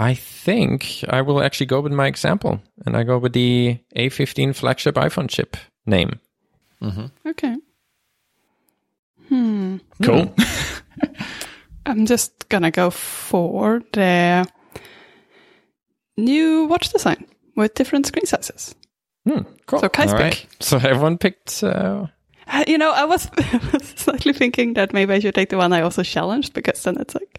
[0.00, 4.54] I think I will actually go with my example, and I go with the A15
[4.56, 6.18] flagship iPhone chip name.
[7.26, 7.56] Okay.
[9.28, 9.76] Hmm.
[10.02, 10.34] Cool.
[11.86, 14.46] I'm just gonna go for the
[16.16, 17.26] new watch design
[17.56, 18.74] with different screen sizes.
[19.28, 19.80] Hmm, cool.
[19.80, 20.20] So Kai's pick.
[20.20, 20.46] right.
[20.60, 21.62] So everyone picked.
[21.62, 22.06] Uh,
[22.52, 23.30] Uh, You know, I was
[23.96, 27.14] slightly thinking that maybe I should take the one I also challenged because then it's
[27.14, 27.38] like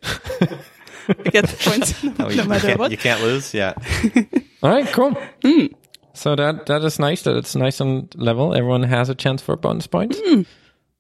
[1.10, 2.92] I get points no, Oh, you, no matter can't, what.
[2.92, 3.54] you can't lose.
[3.54, 3.74] Yeah.
[4.64, 5.12] all right, cool.
[5.44, 5.68] Hmm.
[6.14, 7.22] So that that is nice.
[7.24, 8.54] That it's nice on level.
[8.54, 10.16] Everyone has a chance for a bonus point.
[10.24, 10.42] Hmm.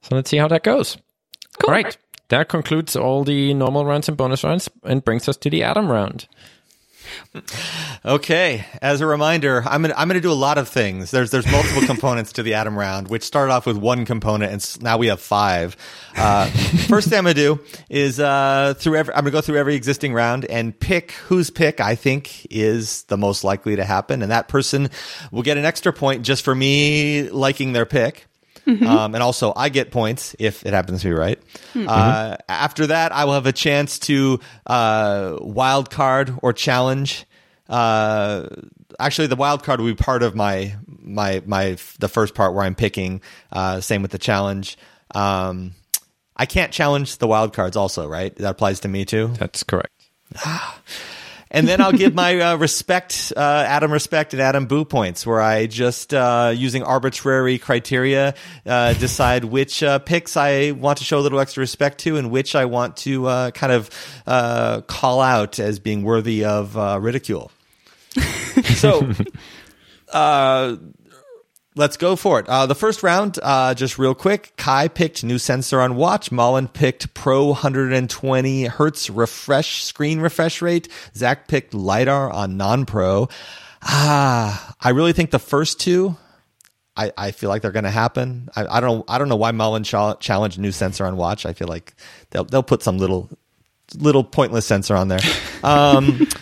[0.01, 0.97] So let's see how that goes.
[1.67, 1.95] All right.
[2.29, 5.91] That concludes all the normal rounds and bonus rounds, and brings us to the Adam
[5.91, 6.27] round.
[8.05, 8.65] Okay.
[8.81, 11.11] As a reminder, I'm gonna I'm gonna do a lot of things.
[11.11, 14.83] There's there's multiple components to the Adam round, which started off with one component, and
[14.83, 15.77] now we have five.
[16.15, 16.47] Uh,
[16.87, 20.13] first thing I'm gonna do is uh, through every I'm gonna go through every existing
[20.13, 24.47] round and pick whose pick I think is the most likely to happen, and that
[24.47, 24.89] person
[25.31, 28.27] will get an extra point just for me liking their pick.
[28.86, 31.39] Um, and also, I get points if it happens to be right.
[31.76, 37.26] Uh, after that, I will have a chance to uh, wild card or challenge.
[37.68, 38.47] Uh,
[38.99, 42.64] actually, the wild card will be part of my my my the first part where
[42.64, 43.22] I'm picking.
[43.51, 44.78] Uh, same with the challenge.
[45.16, 45.74] Um,
[46.38, 47.76] I can't challenge the wild cards.
[47.76, 48.36] Also, right?
[48.36, 49.30] That applies to me too.
[49.38, 49.93] That's correct.
[51.53, 55.41] And then I'll give my uh, respect, uh, Adam respect and Adam boo points, where
[55.41, 58.35] I just uh, using arbitrary criteria
[58.65, 62.31] uh, decide which uh, picks I want to show a little extra respect to, and
[62.31, 63.89] which I want to uh, kind of
[64.25, 67.51] uh, call out as being worthy of uh, ridicule.
[68.75, 69.11] so.
[71.74, 72.49] Let's go for it.
[72.49, 74.53] Uh, the first round, uh, just real quick.
[74.57, 76.30] Kai picked new sensor on watch.
[76.30, 80.89] Mullen picked Pro 120 hertz refresh screen refresh rate.
[81.15, 83.30] Zach picked LiDAR on non-pro.
[83.84, 86.17] Ah, I really think the first two.
[86.97, 88.49] I, I feel like they're going to happen.
[88.53, 91.45] I, I don't I don't know why Mullen ch- challenged new sensor on watch.
[91.45, 91.93] I feel like
[92.32, 93.30] they'll they'll put some little
[93.95, 95.19] little pointless sensor on there.
[95.63, 96.28] Um,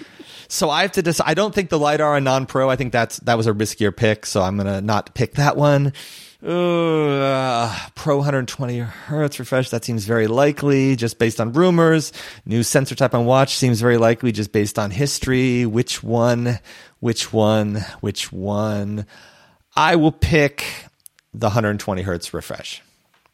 [0.50, 1.28] so I have to decide.
[1.30, 2.70] I don't think the LiDAR on non-pro.
[2.70, 4.26] I think that's that was a riskier pick.
[4.26, 5.94] So I'm gonna not pick that one.
[6.42, 9.70] Uh, Pro 120 hertz refresh.
[9.72, 12.12] That seems very likely, just based on rumors.
[12.46, 15.66] New sensor type on watch seems very likely, just based on history.
[15.66, 16.60] Which one?
[17.02, 17.76] Which one?
[18.02, 19.06] Which one?
[19.76, 20.66] I will pick
[21.34, 22.82] the 120 hertz refresh.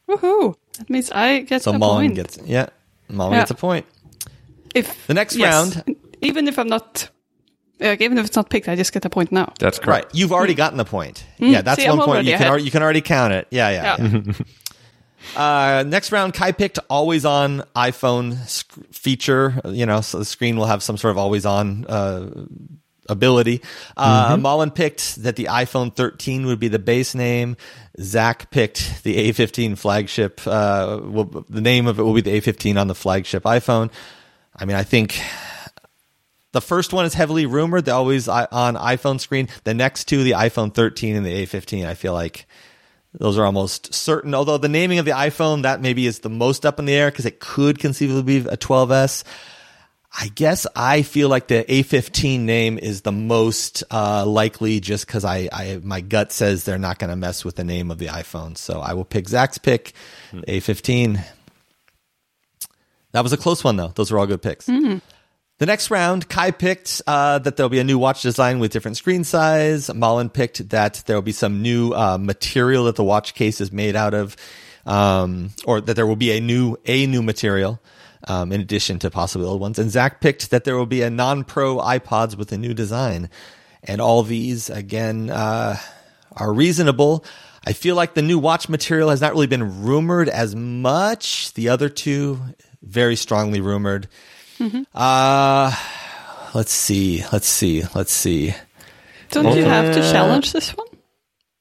[0.10, 0.56] Woohoo!
[0.78, 2.16] That means I get So a Mullen point.
[2.16, 2.68] gets yeah,
[3.10, 3.40] Mullen Yeah.
[3.40, 3.86] gets a point.
[4.76, 5.95] if The next yes, round-
[6.26, 7.10] even if I'm not,
[7.80, 9.54] like, even if it's not picked, I just get a point now.
[9.60, 9.86] That's Right.
[10.04, 10.16] correct.
[10.16, 11.26] You've already gotten the point.
[11.38, 11.84] Yeah, that's Hmm.
[11.84, 12.10] See, one point.
[12.10, 13.48] already You can, already, you can already count it.
[13.52, 13.96] Yeah, yeah.
[14.00, 14.22] Yeah.
[14.26, 14.34] yeah.
[15.36, 19.60] Uh, next round, Kai picked always on iPhone sc- feature.
[19.66, 22.46] You know, so the screen will have some sort of always on uh,
[23.10, 23.64] ability.
[23.98, 27.58] Uh, Mullen picked that the iPhone 13 would be the base name.
[28.00, 30.42] Zach picked the A15 flagship.
[30.46, 33.90] Uh, will, the name of it will be the A15 on the flagship iPhone.
[34.56, 35.20] I mean, I think
[36.56, 37.84] the first one is heavily rumored.
[37.84, 39.50] They're always on iPhone screen.
[39.66, 42.48] The next two, the iPhone 13 and the A15, I feel like
[43.14, 44.34] those are almost certain.
[44.34, 47.12] Although the naming of the iPhone, that maybe is the most up in the air
[47.12, 49.26] because it could conceivably be a 12S.
[50.18, 55.26] I guess I feel like the A15 name is the most uh, likely just because
[55.26, 58.08] I, I my gut says they're not going to mess with the name of the
[58.08, 58.58] iPhone.
[58.58, 59.92] So I will pick Zach's pick,
[60.34, 61.22] A15.
[63.12, 63.92] That was a close one though.
[63.94, 64.70] Those were all good picks.
[65.58, 68.98] The next round, Kai picked uh, that there'll be a new watch design with different
[68.98, 69.94] screen size.
[69.94, 73.72] Malin picked that there will be some new uh, material that the watch case is
[73.72, 74.36] made out of,
[74.86, 77.80] um, or that there will be a new a new material
[78.28, 79.80] um, in addition to possibly old ones.
[79.80, 83.30] And Zach picked that there will be a non-pro AirPods with a new design.
[83.82, 85.78] And all these again uh,
[86.34, 87.24] are reasonable.
[87.66, 91.54] I feel like the new watch material has not really been rumored as much.
[91.54, 92.42] The other two
[92.82, 94.10] very strongly rumored.
[94.94, 95.76] Uh
[96.54, 98.54] let's see, let's see, let's see.
[99.32, 100.88] Don't you have to challenge this one?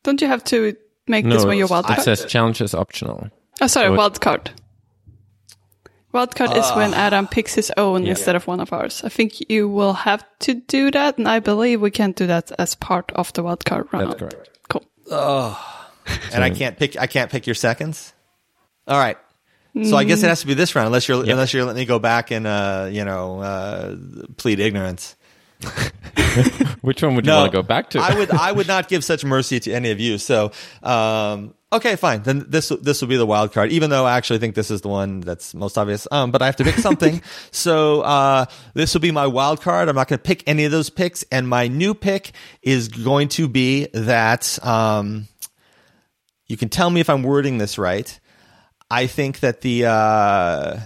[0.03, 0.77] Don't you have to
[1.09, 2.03] make this one your wild it card?
[2.03, 3.29] says challenge is optional.
[3.61, 4.51] oh, sorry, so it- wild card.
[6.13, 7.07] Wild card is when Ah.
[7.09, 9.03] Adam picks his own instead of one of ours.
[9.03, 12.53] I think you will have to do that, and I believe we can do that
[12.57, 14.11] as part of the wild card round.
[14.13, 14.51] That's correct.
[14.69, 14.85] Cool.
[16.33, 18.13] And I can't pick I can't pick your seconds?
[18.87, 19.17] All right.
[19.83, 21.85] So I guess it has to be this round unless you're unless you're letting me
[21.85, 23.97] go back and uh, you know, uh,
[24.37, 25.17] plead ignorance.
[26.81, 27.99] Which one would you No, want to go back to?
[27.99, 30.19] I would I would not give such mercy to any of you.
[30.19, 30.53] So,
[30.83, 32.23] um, okay, fine.
[32.23, 33.73] Then this this will be the wild card.
[33.73, 36.07] Even though I actually think this is the one that's most obvious.
[36.11, 37.23] Um, but I have to pick something.
[37.51, 39.89] so uh, this will be my wild card.
[39.89, 41.25] I'm not going to pick any of those picks.
[41.33, 44.65] And my new pick is going to be that.
[44.65, 45.27] Um,
[46.47, 48.21] you can tell me if I'm wording this right.
[48.91, 50.81] I think that the uh,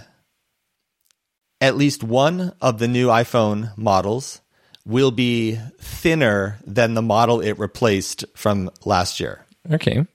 [1.61, 4.41] at least one of the new iPhone models
[4.85, 9.45] will be thinner than the model it replaced from last year.
[9.71, 10.05] okay.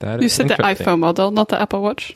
[0.00, 2.14] That You is said the iPhone model, not the Apple Watch.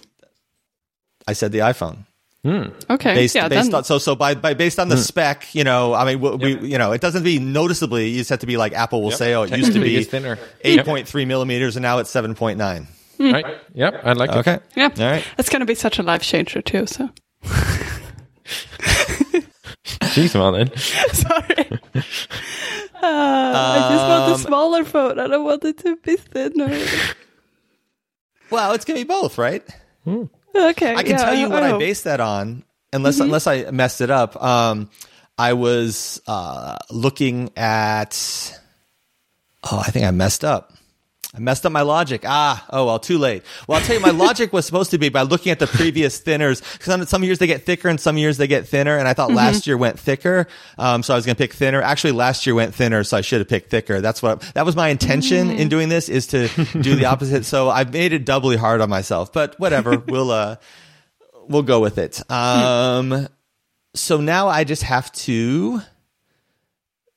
[1.26, 2.07] I said the iPhone.
[2.45, 5.62] Okay, Based, yeah, based then on, so so by, by based on the spec, you
[5.62, 8.09] know, I mean, we, we you know, it doesn't be noticeably.
[8.09, 9.97] You just have to be like Apple will say, oh, it used to Technically, be
[9.99, 10.38] it's thinner.
[10.62, 12.88] eight point three millimeters, and now it's seven point nine.
[13.22, 13.46] Right.
[13.74, 14.00] Yep.
[14.04, 14.36] I like it.
[14.38, 15.24] Okay, yeah, all right.
[15.38, 16.86] it's gonna be such a life changer too.
[16.86, 17.08] So
[20.12, 20.70] Jeez, Malin.
[20.76, 21.80] sorry.
[22.94, 25.18] Uh, I just want Um, a smaller phone.
[25.18, 26.78] I don't want it to be thinner.
[28.50, 29.62] Well, it's gonna be both, right?
[30.06, 31.80] Okay, I can yeah, tell you what I, hope.
[31.80, 33.22] based that on, unless Mm-hmm.
[33.24, 34.40] unless I messed it up.
[34.42, 34.90] Um,
[35.38, 38.58] I was uh, looking at.
[39.70, 40.72] Oh, I think I messed up.
[41.35, 42.24] I messed up my logic.
[42.26, 43.43] Ah, oh well, too late.
[43.66, 46.20] Well, I'll tell you, my logic was supposed to be by looking at the previous
[46.20, 48.99] thinners, because some, years they get thicker and some years they get thinner.
[48.99, 51.80] And I thought last year went thicker, um, so I was going to pick thinner.
[51.80, 54.03] Actually, last year went thinner, so I should have picked thicker.
[54.03, 56.49] That's what that was my intention in doing this is to
[56.80, 57.47] do the opposite.
[57.47, 59.97] So I've made it doubly hard on myself, but whatever.
[60.07, 60.57] we'll uh,
[61.49, 62.30] we'll go with it.
[62.30, 63.26] Um,
[63.95, 65.80] so now I just have to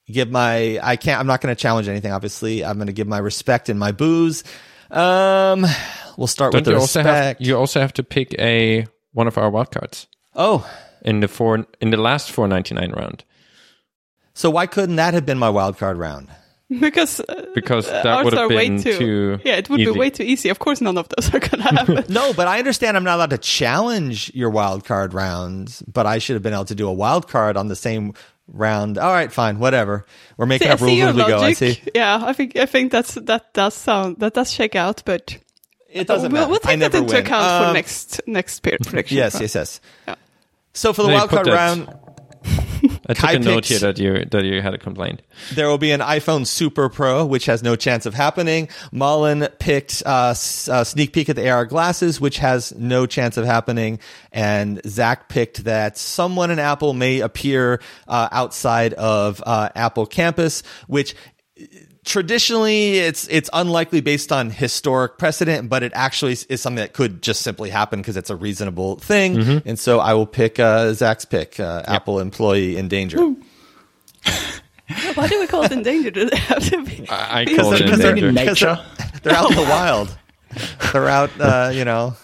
[0.08, 2.64] give my I can't I'm not going to challenge anything obviously.
[2.64, 4.44] I'm going to give my respect and my boos.
[4.92, 5.66] Um
[6.18, 7.40] we'll start Don't with the you also respect.
[7.40, 10.70] have you also have to pick a one of our wildcards oh,
[11.02, 13.24] in the four in the last four ninety nine round
[14.36, 16.28] so why couldn't that have been my wild card round?
[16.80, 19.80] because uh, because that ours would are have way been too, too yeah, it would
[19.80, 19.92] easy.
[19.94, 20.50] be way too easy.
[20.50, 22.04] Of course, none of those are gonna happen.
[22.10, 26.18] No, but I understand I'm not allowed to challenge your wild card rounds, but I
[26.18, 28.14] should have been able to do a wild card on the same
[28.48, 28.98] round.
[28.98, 30.06] All right, fine, whatever.
[30.38, 31.40] We're making See, up rules as we go.
[31.40, 31.80] I see.
[31.94, 35.38] Yeah, I think I think that's that does sound that does shake out, but
[35.90, 36.52] It doesn't we'll, matter.
[36.52, 37.24] we'll I take that into win.
[37.26, 39.18] account for Um, next next period prediction.
[39.18, 39.42] Yes, round.
[39.44, 39.82] yes, yes.
[40.08, 40.16] Yeah.
[40.74, 41.54] So for the No, wild put card that.
[41.54, 41.88] round,
[43.08, 45.22] I took Kai a note here that you that you had a complaint.
[45.54, 48.70] There will be an iPhone Super Pro, which has no chance of happening.
[48.92, 53.38] Mullen picked uh, s- uh, sneak peek at the AR glasses, which has no chance
[53.38, 54.00] of happening.
[54.32, 60.64] And Zach picked that someone in Apple may appear uh, outside of uh, Apple campus,
[60.88, 61.16] which
[62.06, 66.94] traditionally it's it's unlikely based on historic precedent, but it actually is- is something that
[66.94, 69.62] could just simply happen because it's a reasonable thing.
[69.66, 73.18] And so I will pick uh, Zach's pick, uh, Apple employee in danger.
[75.16, 76.14] Why do we call it endangered?
[76.14, 77.08] Do they have to be?
[77.10, 78.30] I, I Because called it they're- in because they're danger.
[78.30, 78.86] in Because nature.
[79.24, 80.18] They're out in the wild.
[80.94, 82.16] They're out, uh, you know.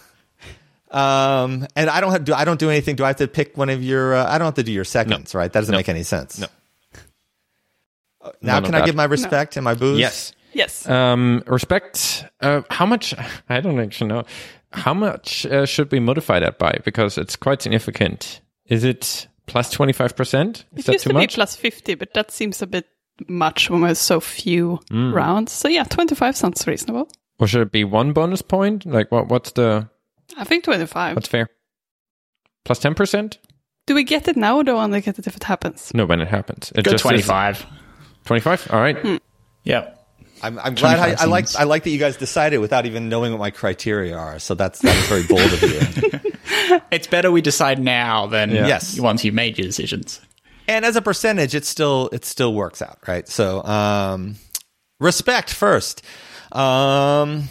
[0.92, 2.98] Um, and I don't have do I don't do anything.
[2.98, 4.14] Do I have to pick one of your?
[4.14, 5.52] Uh, I don't have to do your seconds, right?
[5.52, 5.78] That doesn't No.
[5.80, 6.40] make any sense.
[6.40, 6.48] No.
[8.42, 8.86] Now None can I that.
[8.86, 10.00] give my respect and my boos?
[10.00, 10.34] Yes.
[10.54, 10.88] Yes.
[10.88, 12.26] Um, respect.
[12.42, 13.14] Uh, how much?
[13.50, 14.24] I don't actually know.
[14.74, 16.80] How much uh, should we modify that by?
[16.86, 18.42] Because it's quite significant.
[18.68, 20.66] Is it plus twenty five percent?
[20.76, 21.36] Is it that used too to be much?
[21.36, 22.86] plus fifty, but that seems a bit
[23.28, 25.14] much when there's so few Mm.
[25.14, 25.52] rounds.
[25.52, 27.10] So yeah, twenty-five sounds reasonable.
[27.40, 28.86] or should it be one bonus point?
[28.86, 29.28] Like what?
[29.30, 29.90] What's the?
[30.38, 31.16] I think twenty-five.
[31.16, 31.48] What's fair?
[32.66, 33.40] Plus ten percent?
[33.88, 35.92] Do we get it now or do we only get it if it happens?
[35.94, 36.72] No, when it happens.
[36.76, 37.12] It Go just is-
[38.26, 38.68] 25.
[38.68, 38.74] 25?
[38.74, 38.98] All right.
[38.98, 39.16] Hmm.
[39.64, 39.98] Yep.
[40.44, 43.32] I'm, I'm glad I, I like I like that you guys decided without even knowing
[43.32, 44.40] what my criteria are.
[44.40, 46.20] So that's that's very bold of you.
[46.90, 48.98] It's better we decide now than Yes.
[49.00, 50.20] once you've made your decisions.
[50.68, 53.28] and as a percentage, it still it still works out, right?
[53.28, 54.36] So um,
[55.00, 56.02] respect first.
[56.54, 57.44] Um,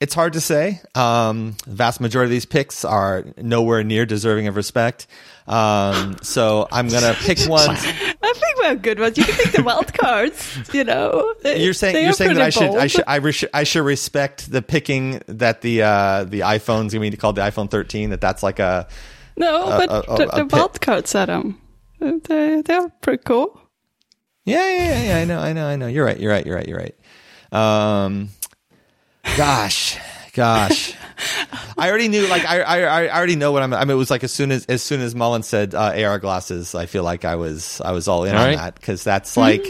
[0.00, 0.80] it's hard to say.
[0.94, 5.06] Um, the vast majority of these picks are nowhere near deserving of respect.
[5.46, 7.68] Um, so I'm gonna pick ones.
[7.68, 9.18] I think we're good ones.
[9.18, 11.34] You can pick the wild cards, you know.
[11.44, 14.62] You're saying you're saying that I should I should I, re- I should respect the
[14.62, 18.10] picking that the uh, the iPhone's gonna be called the iPhone 13.
[18.10, 18.88] That that's like a
[19.36, 20.52] No, but uh, uh, the, a the pick.
[20.52, 21.60] wild cards, Adam,
[21.98, 23.60] they, they're pretty cool.
[24.44, 25.16] Yeah, yeah, yeah, yeah.
[25.18, 25.86] I know, I know, I know.
[25.86, 26.18] You're right.
[26.18, 26.46] You're right.
[26.46, 26.66] You're right.
[26.68, 26.94] You're right.
[27.52, 28.30] Um,
[29.36, 29.98] gosh,
[30.32, 30.94] gosh.
[31.76, 32.26] I already knew.
[32.26, 33.74] Like, I, I, I already know what I'm.
[33.74, 36.18] I mean, it was like as soon as as soon as Mullen said uh, AR
[36.18, 38.56] glasses, I feel like I was I was all in All on right.
[38.56, 39.66] that because that's like.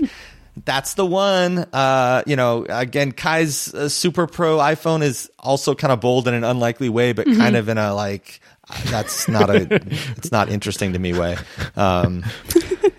[0.65, 1.59] That's the one.
[1.73, 6.35] Uh, you know, again, Kai's uh, Super Pro iPhone is also kind of bold in
[6.35, 8.41] an unlikely way, but kind of in a like
[8.87, 9.69] that's not a
[10.17, 11.39] it's not interesting to me way.
[11.77, 12.25] Um,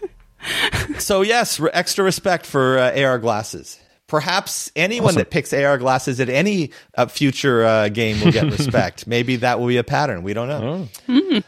[0.97, 3.78] so yes, re- extra respect for uh, AR glasses.
[4.12, 9.07] Perhaps anyone that picks AR glasses at any uh, future uh, game will get respect.
[9.07, 10.22] Maybe that will be a pattern.
[10.24, 11.41] We don't know.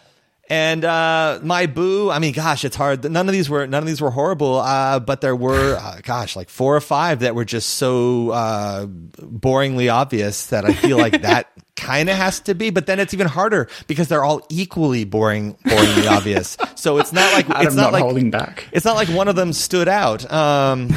[0.50, 3.04] And uh, my boo, I mean, gosh, it's hard.
[3.04, 6.38] None of these were none of these were horrible, uh, but there were, uh, gosh,
[6.38, 11.22] like four or five that were just so uh, boringly obvious that I feel like
[11.24, 12.70] that kind of has to be.
[12.70, 16.56] But then it's even harder because they're all equally boring, boringly obvious.
[16.76, 18.70] So it's not like I'm it's not not like holding back.
[18.72, 20.32] it's not like one of them stood out.
[20.32, 20.96] Um,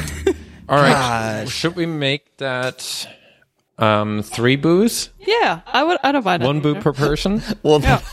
[0.69, 0.91] All right.
[1.45, 1.53] Gosh.
[1.53, 3.07] Should we make that
[3.77, 5.09] um, three boos?
[5.19, 5.97] Yeah, I would.
[6.03, 6.43] I don't mind.
[6.43, 7.41] One boo per person?
[7.63, 8.01] well, Yeah.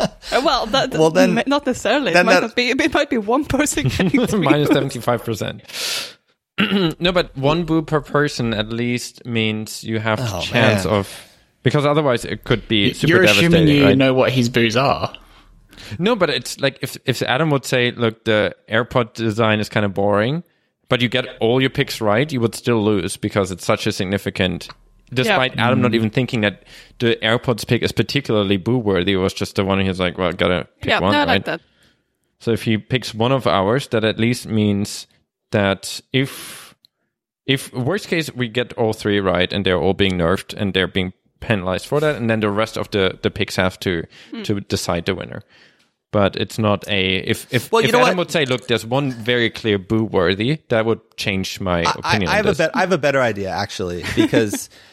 [0.00, 2.12] Uh, well, that, Well, then- m- not necessarily.
[2.12, 2.70] It might that- not be.
[2.70, 3.84] It might be one person.
[4.42, 6.16] Minus 75%.
[7.00, 10.94] no, but one boo per person at least means you have Oh, chance man.
[10.94, 11.28] of.
[11.62, 13.96] Because otherwise it could be super You're devastating, assuming you right?
[13.96, 15.12] know what his boos are.
[15.98, 19.86] No, but it's like if if Adam would say, "Look, the AirPod design is kind
[19.86, 20.42] of boring,"
[20.92, 23.92] but you get all your picks right, you would still lose because it's such a
[23.92, 24.68] significant.
[25.14, 26.64] Despite Adam not even thinking that
[26.98, 30.32] the AirPods pick is particularly boo worthy, it was just the one he's like, "Well,
[30.32, 31.28] gotta pick Yeah, one." no, I right?
[31.28, 31.60] like that.
[32.40, 35.06] So if he picks one of ours, that at least means
[35.50, 36.74] that if
[37.46, 40.92] if worst case we get all three right and they're all being nerfed and they're
[40.92, 44.42] being penalized for that, and then the rest of the the picks have to Hmm.
[44.42, 45.40] to decide the winner.
[46.12, 48.26] But it's not a if if, Well, you if know Adam what?
[48.26, 52.28] would say, look, there's one very clear boo worthy, that would change my I, opinion.
[52.28, 52.58] I on have a this.
[52.58, 54.68] bet, I have a better idea actually because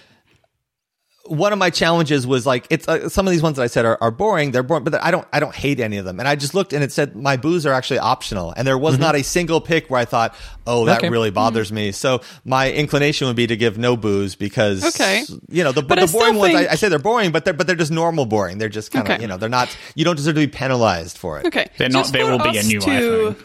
[1.29, 3.85] one of my challenges was like it's uh, some of these ones that I said
[3.85, 4.51] are, are boring.
[4.51, 6.19] They're boring, but I don't I don't hate any of them.
[6.19, 8.99] And I just looked and it said my boos are actually optional, and there was
[8.99, 10.35] not a single pick where I thought,
[10.67, 11.05] oh, that Mm-hmm.
[11.05, 11.09] Okay.
[11.09, 11.91] really bothers me.
[11.91, 15.23] So my inclination would be to give no boos because Okay.
[15.49, 16.53] you know the But the I still boring ones.
[16.53, 18.57] think- I, I say they're boring, but they're but they're just normal boring.
[18.57, 19.21] They're just kind of Okay.
[19.21, 19.75] you know they're not.
[19.95, 21.45] You don't deserve to be penalized for it.
[21.45, 21.67] Okay.
[21.77, 23.35] They're not- Just there will be a us new to,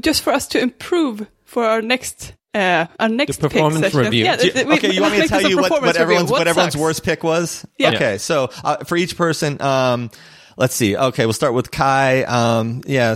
[0.00, 4.00] Just for us to improve for our next uh, our next pick performance session.
[4.00, 4.24] review.
[4.24, 5.96] Yeah, Do Do th- you- we- okay, you want me to tell you what, what
[5.96, 6.38] everyone's review.
[6.38, 7.66] what, everyone's worst pick was?
[7.78, 7.94] Yeah.
[7.94, 10.10] Okay, so uh, for each person, um,
[10.56, 10.96] let's see.
[10.96, 12.22] Okay, we'll start with Kai.
[12.24, 13.14] Um, yeah,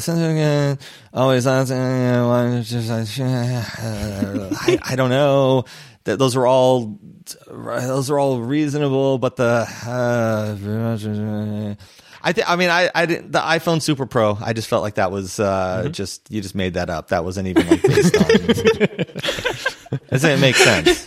[1.14, 5.64] always answer, one, just, I, I don't know.
[6.04, 6.98] Th- Those are all
[7.48, 10.56] those are all reasonable, but the uh,
[12.22, 14.38] I think I mean I I didn't, the iPhone Super Pro.
[14.40, 17.08] I just felt like that was uh, just you just made that up.
[17.08, 18.26] That wasn't even like based on.
[20.10, 21.06] Doesn't it make sense?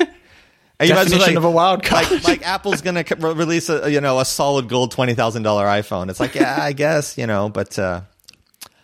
[0.78, 2.11] And you might Definition of a wild card.
[2.11, 5.66] Like, like Apple's gonna c- release a you know a solid gold twenty thousand dollar
[5.66, 6.09] iPhone.
[6.09, 8.01] It's like yeah, I guess you know, but uh,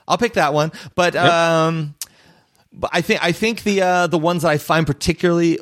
[0.07, 0.71] I'll pick that one.
[0.95, 1.95] But um,
[2.71, 5.59] but I think I think the uh, the ones that I find particularly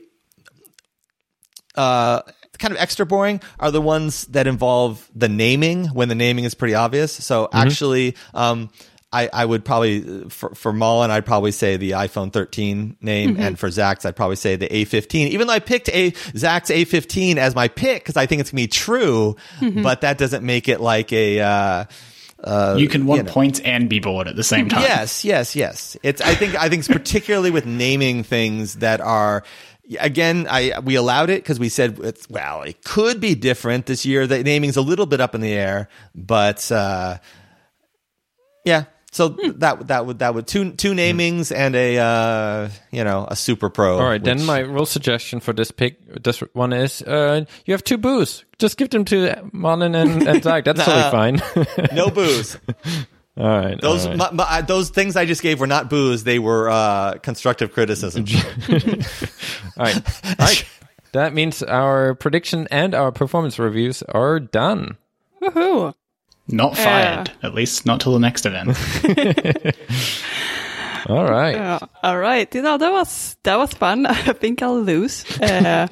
[1.74, 2.22] uh,
[2.60, 6.53] kind of extra boring are the ones that involve the naming when the naming is
[6.53, 7.12] pretty obvious.
[7.12, 8.70] So actually, um,
[9.12, 13.57] I, I would probably for for Mullen, I'd probably say the iPhone 13 name, and
[13.57, 15.30] for Zach's, I'd probably say the A15.
[15.30, 18.62] Even though I picked a Zach's A15 as my pick because I think it's gonna
[18.62, 21.39] be true, but that doesn't make it like a.
[21.41, 21.86] Uh,
[22.43, 23.32] uh, You can want know.
[23.32, 24.82] points and be bored at the same time.
[24.84, 25.97] Yes, yes, yes.
[26.03, 29.43] It's I think I think it's particularly with naming things that are
[30.00, 34.06] again I we allowed it because we said it's well it could be different this
[34.06, 34.28] year.
[34.28, 37.18] The naming's a little bit up in the air, but uh,
[38.66, 38.86] yeah.
[39.12, 43.36] So that that would that would two two namings and a uh, you know a
[43.36, 43.98] super pro.
[43.98, 47.84] All right, then my real suggestion for this pick, this one is, uh, you have
[47.84, 48.46] two boos.
[48.60, 50.64] Just give them to Malin and, and Zach.
[50.64, 51.42] That's totally fine.
[51.96, 52.60] no boos.
[53.40, 53.80] All right.
[53.80, 54.34] Those all right.
[54.34, 58.26] my, my, those things I just gave were not boos; they were uh, constructive criticism.
[58.70, 60.26] all right.
[60.26, 60.66] All right.
[61.14, 64.98] That means our prediction and our performance reviews are done.
[65.42, 65.94] Woohoo!
[66.50, 68.70] Not fired, at least not till the next event.
[71.08, 71.56] All right.
[71.56, 71.80] Yeah.
[72.04, 72.54] All right.
[72.54, 74.06] You know that was that was fun.
[74.08, 75.24] I think I'll lose.
[75.40, 75.88] Uh,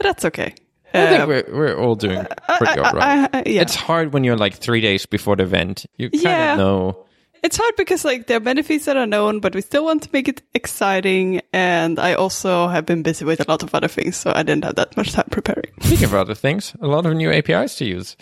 [0.00, 0.54] that's okay.
[0.94, 2.24] I think Uh, we're, we're all doing
[2.58, 3.28] pretty all right.
[3.32, 3.62] I- I- yeah.
[3.62, 5.86] It's hard when you're like three days before the event.
[5.98, 6.56] You kind of Yeah.
[6.56, 7.02] know.
[7.42, 10.08] It's hard because like there are benefits that are known, but we still want to
[10.12, 11.40] make it exciting.
[11.52, 14.64] And I also have been busy with a lot of other things, so I didn't
[14.64, 15.70] have that much time preparing.
[15.82, 18.16] Speaking of other things, a lot of new APIs to use.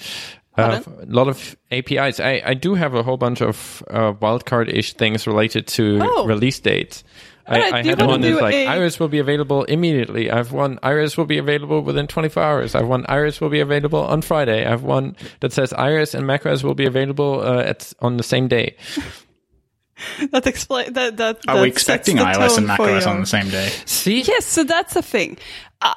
[0.58, 2.20] Uh, a lot of APIs.
[2.20, 6.26] I, I do have a whole bunch of uh, wildcard-ish things related to Oh.
[6.26, 7.02] release dates.
[7.46, 10.30] I, I had one that's like a- iOS will be available immediately.
[10.30, 12.74] I've one iOS will be available within 24 hours.
[12.74, 14.64] I've one iOS will be available on Friday.
[14.64, 18.48] I've one that says iOS and macOS will be available uh, at on the same
[18.48, 18.76] day.
[20.30, 21.40] that explain that that.
[21.48, 23.68] Are that we expecting the iOS and tone for macOS on the same day?
[23.84, 25.38] See, Yes, so that's the thing.
[25.80, 25.94] Uh,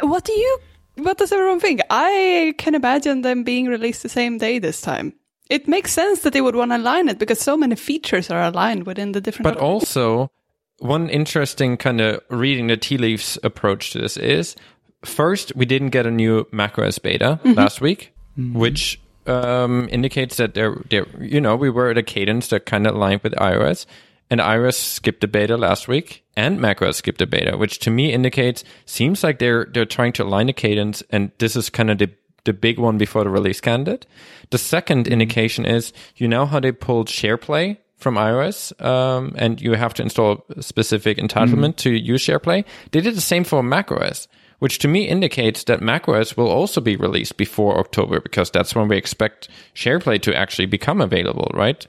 [0.00, 0.58] what do you?
[0.96, 1.80] What does everyone think?
[1.90, 5.14] I can imagine them being released the same day this time.
[5.48, 8.42] It makes sense that they would want to align it because so many features are
[8.42, 9.44] aligned within the different.
[9.44, 10.30] But also,
[10.78, 14.56] one interesting kind of reading the tea leaves approach to this is
[15.04, 17.52] first, we didn't get a new macOS beta mm-hmm.
[17.52, 18.58] last week, mm-hmm.
[18.58, 22.86] which um, indicates that there, there, you know, we were at a cadence that kind
[22.86, 23.86] of aligned with iOS.
[24.28, 28.12] And iOS skipped the beta last week, and macOS skipped the beta, which to me
[28.12, 31.98] indicates seems like they're they're trying to align the cadence, and this is kind of
[31.98, 32.10] the
[32.42, 34.04] the big one before the release candidate.
[34.50, 35.12] The 2nd mm-hmm.
[35.12, 40.02] indication is you know how they pulled SharePlay from iOS, um, and you have to
[40.02, 42.64] install a specific entitlement to use SharePlay.
[42.92, 44.28] They did the same for macOS,
[44.58, 48.88] which to me indicates that macOS will also be released before October because that's when
[48.88, 51.86] we expect SharePlay to actually become available, right?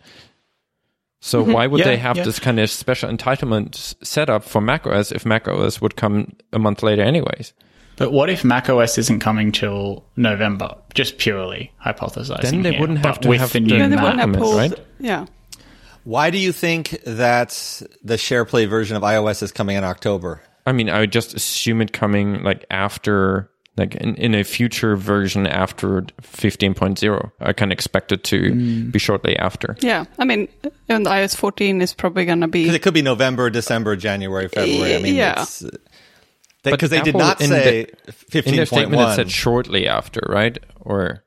[1.19, 2.23] So why would Yeah, they have yeah.
[2.23, 6.59] this kind of special entitlement s- set up for macOS if macOS would come a
[6.59, 7.53] month later anyways?
[7.97, 10.75] But what if macOS isn't coming till November?
[10.93, 12.41] Just purely hypothesizing.
[12.41, 14.05] Then they here, wouldn't have but to with have the the- new then they Mac.
[14.05, 14.55] wouldn't have pulled.
[14.57, 14.73] right?
[14.99, 15.25] Yeah.
[16.07, 17.49] Why do you think that
[18.01, 20.41] the SharePlay version of iOS is coming in October?
[20.65, 24.95] I mean, I would just assume it coming like after, like in, in a future
[24.95, 27.31] version after 15.0.
[27.41, 28.89] I can expect it to mm.
[28.89, 29.75] be shortly after.
[29.81, 30.47] Yeah, I mean,
[30.87, 32.75] and iOS 14 is probably going to Because be.
[32.77, 34.95] it could be November, December, January, February.
[34.95, 35.41] I mean, Yeah.
[35.41, 35.61] it's,
[36.63, 39.89] because they did Apple not in say In their fifteen point statement, it said shortly
[39.89, 40.57] after, right?
[40.79, 41.25] Or,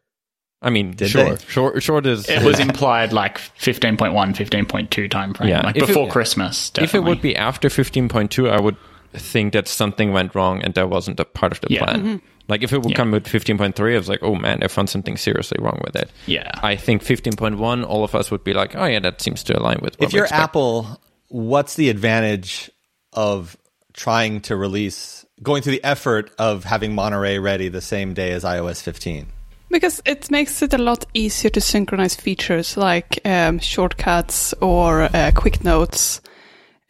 [0.62, 1.44] I mean, Did sure, they?
[1.48, 2.28] short, short is.
[2.28, 5.62] It was implied like 15.1, 15.2 timeframe, Yeah.
[5.62, 6.70] like If it- before Christmas.
[6.78, 8.76] if it would be after 15.2, I would
[9.14, 11.84] think that something went wrong and that wasn't a part of the Yeah.
[11.84, 12.00] plan.
[12.00, 12.16] Mm-hmm.
[12.48, 12.96] Like if it would Yeah.
[12.96, 16.10] come with 15.3, I was like, oh man, I found something seriously wrong with it.
[16.26, 16.50] Yeah.
[16.62, 19.78] I think 15.1, all of us would be like, oh yeah, that seems to align
[19.80, 20.42] with what If we you're expect.
[20.42, 22.70] Apple, what's the advantage
[23.14, 23.56] of
[23.94, 28.44] trying to release, going through the effort of having Monterey ready the same day as
[28.44, 29.26] iOS 15?
[29.70, 35.30] Because it makes it a lot easier to synchronize features like um, shortcuts or uh,
[35.34, 36.20] quick notes.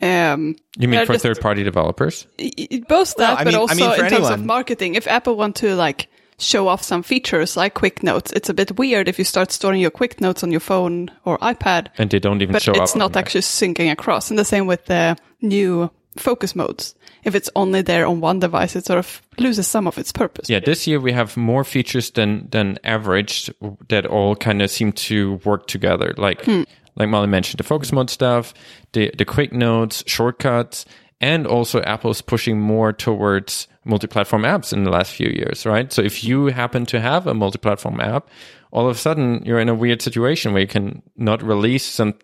[0.03, 2.27] Um, You mean for just- third party developers?
[2.41, 4.95] i- i- both that, I but mean- I also mean for in terms of marketing.
[4.95, 6.09] If Apple want to like
[6.39, 9.79] show off some features like quick notes, it's a bit weird if you start storing
[9.83, 12.93] your quick notes on your phone or iPad, And they don't even but show it's
[12.93, 12.97] up.
[12.97, 13.21] not on there.
[13.21, 14.31] actually syncing across.
[14.31, 15.91] And the same with the new
[16.21, 16.95] focus modes.
[17.25, 20.49] If it's only there on one device, it sort of loses some of its purpose.
[20.49, 23.51] Yeah, this year we have more features than than average
[23.89, 26.15] that all kind of seem to work together.
[26.17, 26.63] Like hmm.
[26.97, 28.55] like Malin mentioned, the focus mode stuff,
[28.93, 30.87] the the quick notes, shortcuts,
[31.21, 35.93] and also Apple's pushing more towards multi-platform apps in the last few years, right?
[35.93, 38.29] So if you happen to have a multi-platform app,
[38.73, 42.15] all of a sudden you're in a weird situation where you can not release some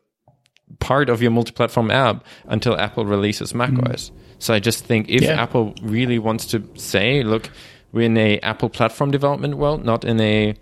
[0.79, 4.11] part of your multi-platform app until Apple releases macOS.
[4.11, 4.12] Mm.
[4.39, 5.41] So I just think if Yeah.
[5.43, 7.51] Apple really wants to say, look,
[7.93, 10.55] we're in a Apple platform development world, not in a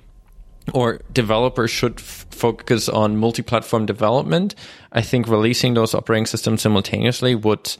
[0.72, 4.54] or developers should f- focus on multi-platform development.
[4.92, 7.76] I think releasing those operating systems simultaneously would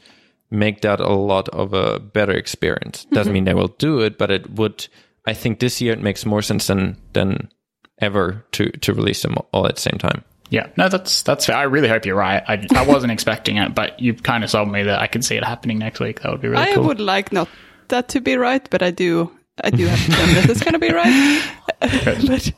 [0.51, 3.05] make that a lot of a better experience.
[3.05, 3.15] Mm-hmm.
[3.15, 4.87] Doesn't mean they will do it, but it would.
[5.25, 7.49] I think this year it makes more sense than than
[7.99, 10.23] ever to to release them all at the same time.
[10.49, 11.55] Yeah, no, that's that's fair.
[11.55, 12.43] I really hope you're right.
[12.47, 15.35] I, I wasn't expecting it, but you kind of sold me that I could see
[15.35, 16.21] it happening next week.
[16.21, 16.83] That would be really I cool.
[16.85, 17.49] would like not
[17.87, 19.31] that to be right, but I do.
[19.63, 21.51] I do have to tell that it's going to be right.
[22.27, 22.51] but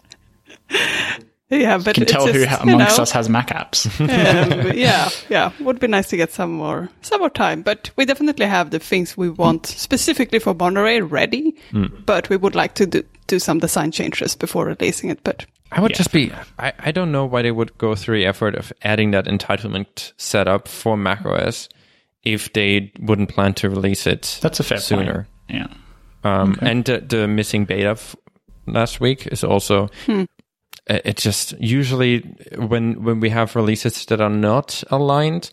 [1.50, 3.88] yeah, but you can tell who ha- you amongst know, us has Mac apps.
[4.02, 7.62] um, yeah, yeah, would be nice to get some more some more time.
[7.62, 11.56] But we definitely have the things we want specifically for Monterey ready.
[12.06, 15.20] But we would like to do do some design changes before releasing it.
[15.24, 15.98] But I would Yeah.
[15.98, 16.32] just be.
[16.60, 20.14] I, I don't know why they would go through the effort of adding that entitlement
[20.18, 21.70] setup for macOS
[22.24, 25.28] if they wouldn't plan to release it That's a fair sooner.
[25.50, 25.60] point.
[25.60, 25.68] Yeah.
[26.24, 28.16] Um, And the, the missing beta f-
[28.66, 29.90] last week is also.
[30.06, 30.24] Hmm.
[30.90, 32.20] uh, It just usually
[32.58, 35.52] when when we have releases that are not aligned,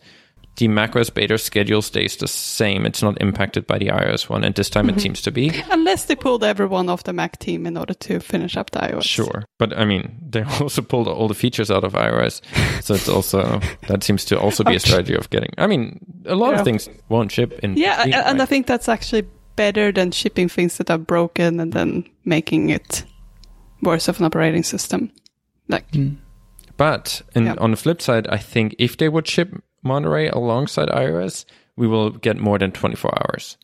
[0.57, 2.85] the macOS beta schedule stays the same.
[2.85, 4.97] It's not impacted by the iOS one, and this time Mm-hmm.
[4.97, 5.51] it seems to be.
[5.69, 9.03] unless they pulled everyone off the Mac team in order to finish up the iOS.
[9.03, 12.41] Sure, but I mean, they also pulled all the features out of iOS,
[12.83, 15.51] so it's also that seems to also be a strategy of getting.
[15.57, 16.59] I mean, a lot Yeah.
[16.59, 17.75] of things won't ship in.
[17.77, 21.59] Yeah, between, a- and I think that's actually better than shipping things that are broken
[21.59, 23.03] and then making it
[23.81, 25.11] worse of an operating system.
[25.67, 25.85] Like,
[26.77, 27.55] But in, Yeah.
[27.59, 29.49] on the flip side, I think if they would ship
[29.85, 31.45] Monterey alongside iOS,
[31.77, 33.57] we will get more than 24 hours.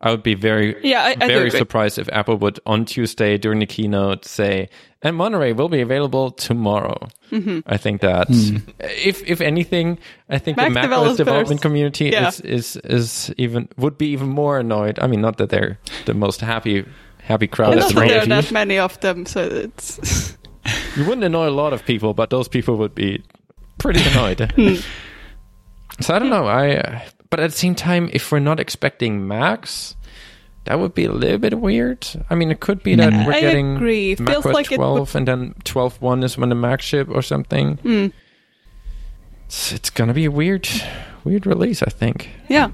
[0.00, 3.60] I would be very, Yeah, I- I very surprised if Apple would on Tuesday during
[3.60, 4.68] the keynote say,
[5.02, 7.60] "And Monterey will be available tomorrow." Mm-hmm.
[7.66, 8.26] I think that
[8.80, 9.98] if if anything,
[10.28, 12.28] I think Mac the macOS developers- development community yeah.
[12.28, 14.98] is, is is even would be even more annoyed.
[15.00, 16.84] I mean, not that they're the most happy
[17.22, 18.46] happy crowd and at not that there are moment.
[18.46, 20.36] that many of them, so it's
[20.96, 23.22] You wouldn't annoy a lot of people, but those people would be
[23.78, 24.52] pretty annoyed.
[26.00, 26.46] so I don't know.
[26.46, 29.96] I uh, but at the same time, if we're not expecting Max,
[30.64, 32.06] that would be a little bit weird.
[32.30, 34.12] I mean, it could be that Yeah, we're I getting agree.
[34.12, 37.22] It feels macOS like it 12, and then 12.1 is when the Max ship or
[37.22, 37.76] something.
[37.78, 38.06] Hmm.
[39.46, 40.68] It's, it's gonna be a weird,
[41.24, 41.82] weird release.
[41.82, 42.30] I think.
[42.48, 42.70] yeah.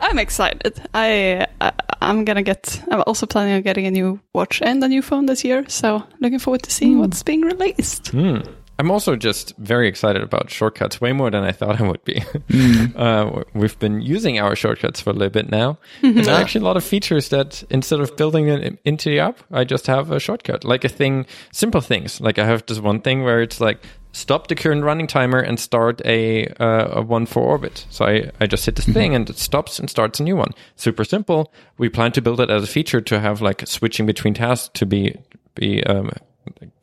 [0.00, 0.80] I'm excited.
[0.94, 2.80] I, I I'm gonna get.
[2.88, 5.64] I'm also planning on getting a new watch and a new phone this year.
[5.68, 8.08] So looking forward to seeing what's being released.
[8.08, 8.38] Hmm.
[8.82, 12.20] I'm also just very excited about shortcuts, way more than I thought I would be.
[12.96, 15.78] uh, we've been using our shortcuts for a little bit now.
[16.02, 19.20] And there are actually a lot of features that instead of building it into the
[19.20, 22.20] app, I just have a shortcut, like a thing, simple things.
[22.20, 25.60] Like I have this one thing where it's like stop the current running timer and
[25.60, 27.86] start a, uh, a one for orbit.
[27.88, 30.50] So I, I just hit this thing and it stops and starts a new one.
[30.74, 31.52] Super simple.
[31.78, 34.86] We plan to build it as a feature to have like switching between tasks to
[34.86, 35.14] be,
[35.54, 36.10] be, um,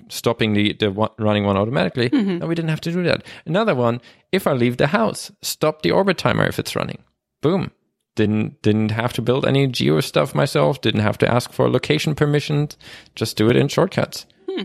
[0.09, 2.09] stopping the, the one, running one automatically.
[2.09, 2.29] Mm-hmm.
[2.41, 3.23] And we didn't have to do that.
[3.45, 4.01] Another one,
[4.31, 6.99] if I leave the house, stop the orbit timer if it's running.
[7.41, 7.71] Boom.
[8.15, 10.81] Didn't didn't have to build any geo stuff myself.
[10.81, 12.75] Didn't have to ask for location permissions.
[13.15, 14.25] Just do it in shortcuts.
[14.49, 14.63] Hmm.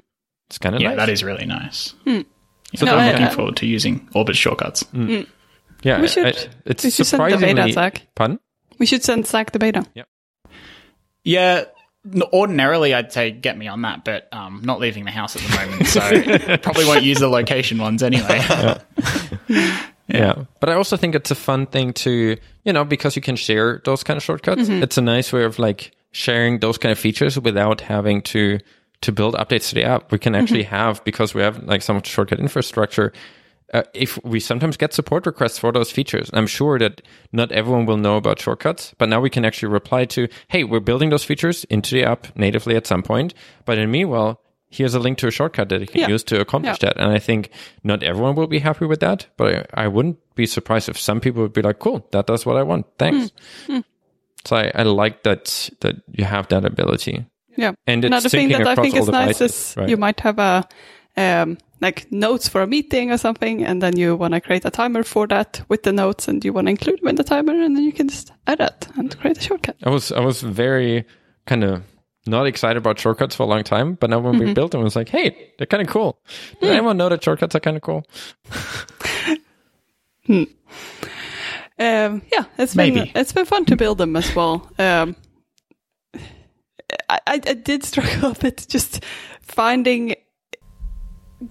[0.48, 0.96] It's kind of Yeah, nice.
[0.98, 1.94] that is really nice.
[2.04, 2.22] Hmm.
[2.74, 4.82] So I'm I- looking I- forward to using Orbit shortcuts.
[4.86, 5.20] Hmm.
[5.84, 6.00] yeah.
[6.00, 7.72] We should- I- it's we should send the beta, surprisingly.
[7.72, 8.08] Zach.
[8.16, 8.40] Pardon?
[8.80, 9.86] We should send Zach the beta.
[11.22, 11.66] Yeah, n-
[12.32, 15.66] ordinarily I'd say get me on that, but um, not leaving the house at the
[15.66, 18.40] moment, so probably won't use the location ones anyway.
[20.06, 20.44] Yeah.
[20.60, 23.80] But I also think it's a fun thing to, you know, because you can share
[23.84, 24.68] those kind of shortcuts.
[24.68, 28.58] It's a nice way of like sharing those kind of features without having to
[29.00, 30.12] to build updates to the app.
[30.12, 33.12] We can actually have because we have like some shortcut infrastructure.
[33.72, 37.00] Uh, if we sometimes get support requests for those features, I'm sure that
[37.32, 40.80] not everyone will know about shortcuts, but now we can actually reply to, "Hey, we're
[40.80, 43.34] building those features into the app natively at some point."
[43.64, 46.08] But in the meanwhile, here's a link to a shortcut that you can Yeah.
[46.08, 46.96] use to accomplish that.
[46.98, 47.50] And I think
[47.82, 51.20] not everyone will be happy with that, but I, I wouldn't be surprised if some
[51.20, 52.86] people would be like, cool, that does what I want.
[52.98, 53.30] Thanks.
[53.66, 53.80] Hmm.
[54.44, 57.24] So I, I like that, that you have that ability.
[57.56, 57.72] Yeah.
[57.86, 59.88] And it's Another thing that I think is nice devices, is right.
[59.88, 60.68] you might have a
[61.16, 64.70] um, like notes for a meeting or something, and then you want to create a
[64.70, 67.52] timer for that with the notes, and you want to include them in the timer,
[67.52, 69.76] and then you can just add that and create a shortcut.
[69.84, 71.04] I was, I was very
[71.46, 71.82] kind of
[72.26, 74.46] not excited about shortcuts for a long time, but now when Mm-hmm.
[74.46, 76.18] we built them, I was like, hey, they're kind of cool.
[76.26, 76.60] Hmm.
[76.60, 78.06] Does anyone know that shortcuts are kind of cool?
[80.26, 80.44] hmm.
[81.78, 84.70] Um, yeah, it's been it's been fun to build them as well.
[84.78, 85.16] Um,
[86.14, 89.04] I, I, I did struggle a bit just
[89.42, 90.14] finding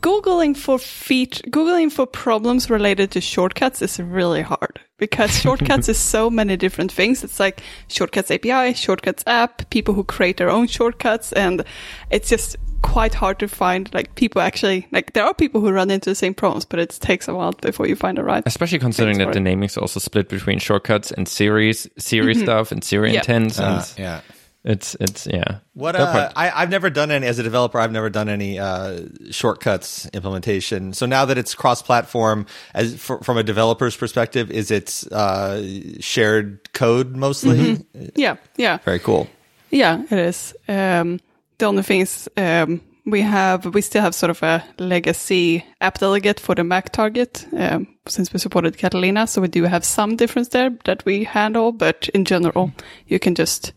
[0.02, 5.98] googling for feat googling for problems related to shortcuts is really hard because shortcuts is
[6.16, 7.24] so many different things.
[7.24, 11.64] It's like shortcuts API, shortcuts app, people who create their own shortcuts, and
[12.10, 15.90] it's just quite hard to find like people actually like there are people who run
[15.90, 18.44] into the same problems, but it takes a while before you find the right.
[18.46, 22.84] Especially considering that the naming is also split between shortcuts and series, series stuff and
[22.84, 23.14] Siri Mm-hmm.
[23.16, 23.20] Yeah.
[23.22, 23.60] intents.
[23.60, 24.22] And Uh, yeah.
[24.66, 25.60] It's, it's, yeah.
[25.74, 27.80] What uh, I, I've never done any as a developer.
[27.80, 30.94] I've never done any uh, shortcuts implementation.
[30.94, 35.62] So now that it's cross-platform, as for, from a developer's perspective, is it uh,
[36.00, 37.86] shared code mostly?
[38.16, 38.78] Yeah, yeah.
[38.86, 39.28] Very cool.
[39.70, 40.56] Yeah, it is.
[40.68, 41.20] Um,
[41.58, 46.00] the only thing is, um, we have we still have sort of a legacy app
[46.00, 50.16] delegate for the Mac target um, since we supported Catalina, so we do have some
[50.16, 51.72] difference there that we handle.
[51.74, 52.72] But in general,
[53.08, 53.74] you can just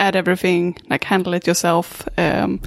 [0.00, 2.08] add everything, like handle it yourself.
[2.18, 2.60] Um,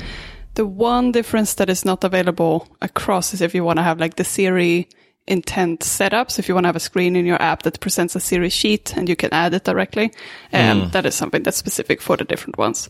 [0.55, 4.15] The one difference that is not available across is if you want to have like
[4.15, 4.87] the Siri
[5.27, 6.39] intent setups.
[6.39, 8.95] If you want to have a screen in your app that presents a Siri sheet
[8.97, 10.11] and you can add it directly,
[10.51, 12.89] and that is something that's specific for the different ones.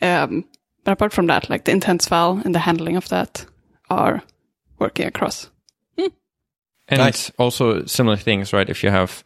[0.00, 0.44] Um,
[0.84, 3.46] but apart from that, like the intents file and the handling of that
[3.90, 4.22] are
[4.78, 5.50] working across.
[6.88, 7.32] And Nice.
[7.38, 8.68] also similar things, right?
[8.68, 9.24] If you have,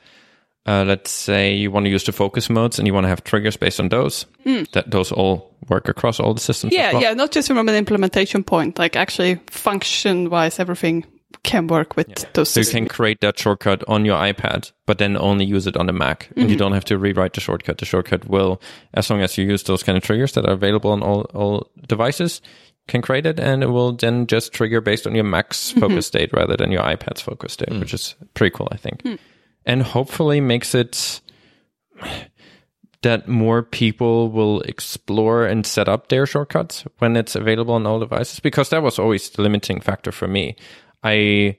[0.66, 3.22] uh, let's say you want to use the focus modes and you want to have
[3.24, 4.64] triggers based on those, hmm.
[4.72, 6.72] that those all work across all the systems.
[6.72, 7.02] as Yeah, well.
[7.02, 11.04] yeah, not just from an implementation point, like actually function wise, everything
[11.42, 15.16] can work with those So you can create that shortcut on your iPad, but then
[15.16, 16.58] only use it on the Mac, and you mm-hmm.
[16.58, 17.78] don't have to rewrite the shortcut.
[17.78, 18.60] The shortcut will,
[18.94, 21.70] as long as you use those kind of triggers that are available on all, all
[21.86, 22.40] devices,
[22.88, 25.80] can create it, and it will then just trigger based on your Mac's mm-hmm.
[25.80, 27.94] focus state rather than your iPad's focus state, which mm.
[27.94, 29.14] is pretty cool, I think, hmm.
[29.66, 31.20] And hopefully makes it
[33.02, 38.00] that more people will explore and set up their shortcuts when it's available on all
[38.00, 40.56] devices because that was always the limiting factor for me.
[41.04, 41.56] I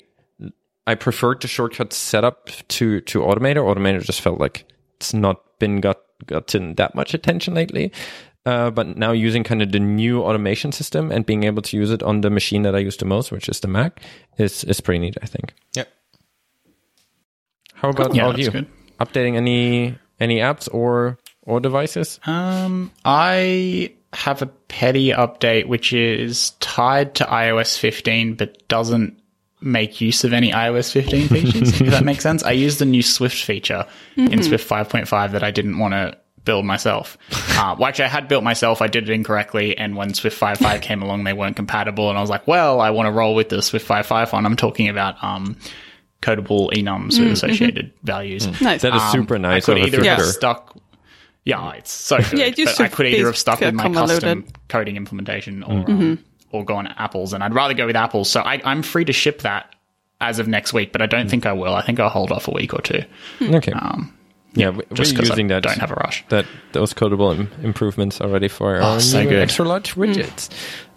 [0.88, 3.64] I preferred the shortcut setup to to Automator.
[3.64, 4.66] Automator just felt like
[4.96, 7.92] it's not been got gotten that much attention lately.
[8.46, 11.92] Uh, but now using kind of the new automation system and being able to use
[11.92, 14.02] it on the machine that I use the most, which is the Mac,
[14.38, 15.18] is is pretty neat.
[15.22, 15.54] I think.
[15.76, 15.90] Yep.
[17.78, 18.52] How about Yeah, all of you?
[18.52, 18.68] good.
[19.00, 22.20] Updating any any apps or or devices?
[22.26, 29.20] Um, I have a petty update which is tied to iOS 15 but doesn't
[29.62, 31.82] make use of any iOS 15 features.
[31.82, 32.44] if that makes sense.
[32.44, 33.86] I used the new Swift feature
[34.16, 37.18] in Swift 5.5 that I didn't want to build myself.
[37.58, 38.84] Uh, well, actually, I had built myself.
[38.84, 42.22] I did it incorrectly, and when Swift 5.5 came along, they weren't compatible, and I
[42.22, 45.16] was like, "Well, I want to roll with the Swift 5.5 one." I'm talking about
[45.24, 45.58] um,
[46.22, 47.32] codable enums with mm, mm-hmm.
[47.34, 48.48] associated values.
[48.48, 48.62] Mm.
[48.62, 48.82] Nice.
[48.82, 49.64] That is Um, super nice.
[49.64, 50.76] I could of a either have stuck.
[51.46, 52.34] Yeah, it's so good.
[52.40, 54.22] Yeah, it but I could either have stuck with my convoluted.
[54.24, 58.30] custom coding implementation or um, or go on Apple's, and I'd rather go with Apple's.
[58.30, 59.74] So I, I'm free to ship that
[60.20, 61.74] as of next week, but I don't think I will.
[61.74, 63.04] I think I'll hold off a week or two,
[63.40, 63.56] hmm.
[63.56, 63.72] Okay.
[63.72, 64.14] Um,
[64.54, 65.64] yeah, we- just we're because I that.
[65.64, 66.26] don't have a rush.
[66.30, 69.40] that those codable Im- improvements already for oh, our Oh, so good.
[69.42, 70.50] extra large widgets.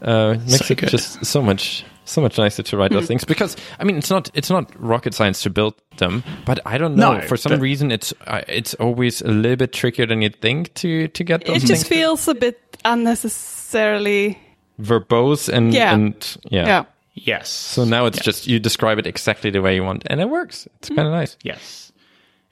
[0.03, 0.37] Mm.
[0.37, 0.89] Uh, makes So it good.
[0.89, 4.31] just so much so much nicer to write those things because I mean it's not
[4.35, 7.61] it's not rocket science to build them, but I don't know No, for some but-
[7.61, 11.45] reason it's uh, it's always a little bit trickier than you'd think to to get
[11.47, 14.39] those It just feels a bit unnecessarily.
[14.81, 15.95] verbose and Yeah.
[15.95, 16.67] and yeah.
[16.67, 16.85] Yeah.
[17.15, 17.49] Yes.
[17.51, 20.67] So now it's just you describe it exactly the way you want, and it works.
[20.79, 21.37] It's kind of nice.
[21.43, 21.90] Yes.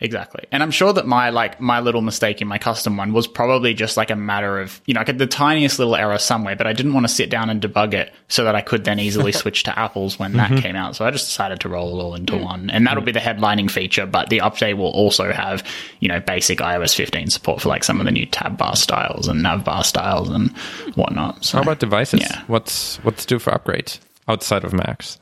[0.01, 0.45] Exactly.
[0.53, 3.75] And I'm sure that my like my little mistake in my custom one was probably
[3.75, 6.69] just like a matter of, you know, I get the tiniest little error somewhere, but
[6.69, 9.33] I didn't want to sit down and debug it so that I could then easily
[9.43, 10.61] switch to Apple's when that mm-hmm.
[10.61, 10.95] came out.
[10.95, 12.45] So I just decided to roll it all into mm.
[12.45, 12.71] one.
[12.71, 15.65] And that'll be the headlining feature, but the update will also have,
[15.99, 19.27] you know, basic iOS 15 support for like some of the new tab bar styles
[19.27, 20.57] and nav bar styles and
[20.95, 21.45] whatnot.
[21.45, 22.21] So How about devices?
[22.21, 22.43] Yeah.
[22.47, 23.99] What's what's due for upgrades
[24.29, 25.19] outside of Macs?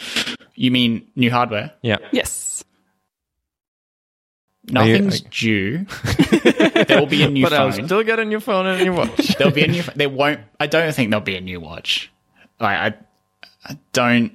[0.54, 1.72] you mean new hardware?
[1.82, 1.98] yeah.
[2.10, 2.53] Yes.
[4.74, 5.86] Are you- Nothing's due.
[6.86, 7.72] there will be a new But phone.
[7.72, 9.34] I'll still get a new phone and a new watch.
[9.38, 9.82] there'll be a new.
[9.94, 10.40] There won't.
[10.58, 12.10] I don't think there'll be a new watch.
[12.60, 12.94] Like I,
[13.70, 14.32] I don't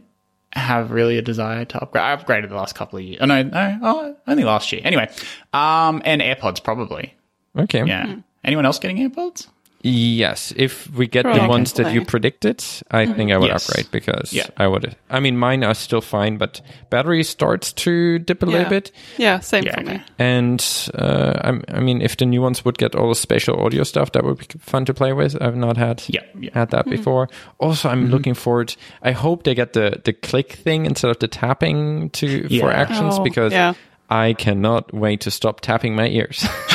[0.54, 2.04] have really a desire to upgrade.
[2.04, 3.20] I upgraded the last couple of years.
[3.22, 4.82] Oh no, no, oh, only last year.
[4.84, 5.10] Anyway,
[5.54, 7.16] um, and AirPods probably.
[7.58, 7.84] Okay.
[7.86, 8.18] Yeah.
[8.44, 9.48] Anyone else getting AirPods?
[9.82, 13.14] Yes, if we get the ones that you predicted, I mm-hmm.
[13.14, 13.70] think I would Yes.
[13.70, 14.48] upgrade because Yeah.
[14.58, 14.96] I would.
[15.10, 18.92] I mean, mine are still fine, but battery starts to dip a little bit.
[19.18, 19.40] Yeah.
[19.40, 19.76] Same Yeah.
[19.76, 20.02] for me.
[20.18, 23.84] And uh, I'm, I mean, if the new ones would get all the spatial audio
[23.84, 25.42] stuff, that would be fun to play with.
[25.42, 26.22] I've not had Yeah.
[26.38, 26.50] Yeah.
[26.54, 26.98] had that mm-hmm.
[26.98, 27.30] before.
[27.58, 28.12] Also, I'm mm-hmm.
[28.12, 28.76] looking forward.
[29.02, 33.16] I hope they get the the click thing instead of the tapping to for actions
[33.18, 33.74] Oh, because yeah.
[34.10, 36.46] I cannot wait to stop tapping my ears.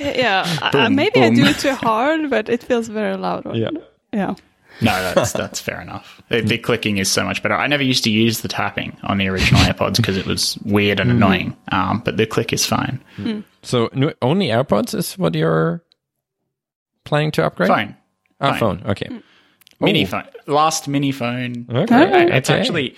[0.00, 0.44] Yeah.
[0.62, 3.54] uh, Boom, maybe I do it too hard, but it feels very loud.
[3.56, 3.70] yeah.
[4.12, 4.34] Yeah.
[4.82, 6.22] No, that's that's fair enough.
[6.30, 7.54] The, the clicking is so much better.
[7.54, 11.00] I never used to use the tapping on the original AirPods because it was weird
[11.00, 11.54] and annoying.
[11.70, 12.98] Um, but the click is fine.
[13.62, 13.90] So
[14.22, 15.84] only AirPods is what you're
[17.04, 17.68] planning to upgrade?
[17.68, 17.94] Fine.
[18.40, 18.58] Ah, Fine.
[18.58, 18.82] phone.
[18.86, 19.08] Okay.
[19.80, 20.06] Mini Oh.
[20.06, 20.24] phone.
[20.46, 21.66] Last mini phone.
[21.70, 22.34] Okay.
[22.36, 22.58] It's okay.
[22.60, 22.96] actually,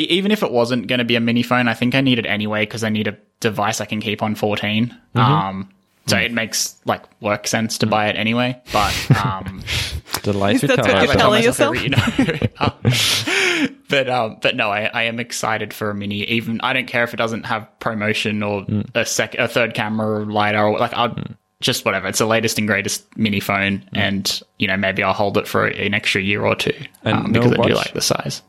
[0.00, 2.26] even if it wasn't going to be a mini phone, I think I need it
[2.26, 4.86] anyway because I need a device I can keep on 14.
[4.86, 5.18] Mm-hmm.
[5.18, 5.68] Um,
[6.06, 6.24] so Mm.
[6.24, 8.58] it makes like work sense to buy it anyway.
[8.72, 8.94] But
[9.24, 9.62] um,
[10.22, 11.76] the lights Is we that tell what you're tell telling yourself?
[11.76, 12.38] every- you know.
[12.60, 16.22] Um, but um, but no, I, I am excited for a mini.
[16.24, 18.88] Even I don't care if it doesn't have ProMotion or Mm.
[18.94, 21.16] a sec, a third camera or LiDAR or like I'll.
[21.60, 22.06] Just whatever.
[22.06, 23.98] It's the latest and greatest mini phone, Mm.
[23.98, 26.72] and you know maybe I'll hold it for an extra year or two
[27.02, 28.42] And um, no because I do like the size.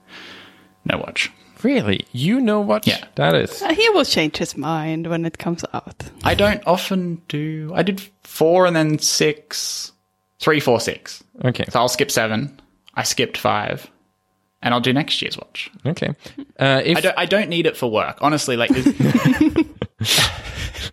[0.89, 1.31] No watch.
[1.63, 2.05] Really?
[2.13, 2.87] You know what?
[2.87, 3.03] Yeah.
[3.15, 3.61] That is.
[3.61, 6.03] Uh, He will change his mind when it comes out.
[6.23, 7.71] I don't often do.
[7.75, 9.91] I did four and then six,
[10.39, 11.21] three, four, six.
[11.43, 11.65] Okay.
[11.69, 12.59] So I'll skip seven.
[12.95, 13.89] I skipped five,
[14.61, 15.69] and I'll do next year's watch.
[15.85, 16.09] Okay.
[16.57, 17.17] Uh, if I don't.
[17.17, 18.55] I don't need it for work, honestly.
[18.57, 18.69] Like,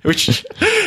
[0.03, 0.27] which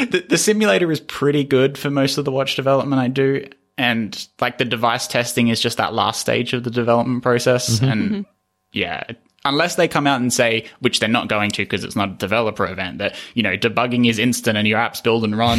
[0.09, 4.27] the, the simulator is pretty good for most of the watch development I do, and
[4.41, 8.25] like the device testing is just that last stage of the development process, and
[8.71, 9.03] yeah.
[9.45, 12.13] Unless they come out and say, which they're not going to because it's not a
[12.13, 15.57] developer event, that, you know, debugging is instant and your apps build and run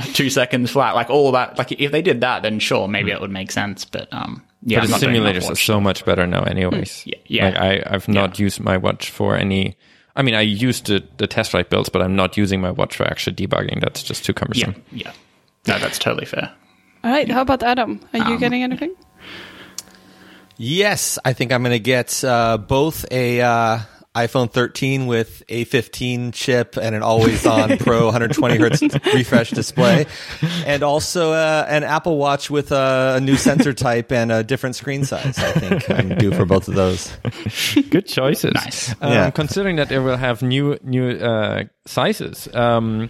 [0.14, 1.58] two seconds flat, like all that.
[1.58, 3.84] Like if they did that, then sure, maybe it would make sense.
[3.84, 7.02] But, um, yeah, but the not doing simulators are so much better now, anyways.
[7.04, 7.44] Yeah, yeah.
[7.46, 9.76] Like I, I've not used my watch for any.
[10.14, 12.96] I mean, I used the, the test flight builds, but I'm not using my watch
[12.96, 13.80] for actually debugging.
[13.80, 14.76] That's just too cumbersome.
[14.92, 15.06] yeah.
[15.06, 15.12] yeah.
[15.66, 16.52] No, that's totally fair.
[17.02, 17.28] All right.
[17.28, 17.98] How about Adam?
[18.14, 18.94] Are Um, you getting anything?
[20.58, 23.78] Yes, I think I'm going to get uh, both a uh,
[24.14, 28.82] iPhone 13 with A15 chip and an always-on Pro 120 hertz
[29.14, 30.06] refresh display,
[30.66, 34.76] and also uh, an Apple Watch with a, a new sensor type and a different
[34.76, 35.38] screen size.
[35.38, 37.10] I think I'm due for both of those.
[37.88, 38.52] Good choices.
[38.54, 38.90] Nice.
[39.00, 39.30] Um, Yeah.
[39.30, 43.08] Considering that it will have new new uh, sizes, um,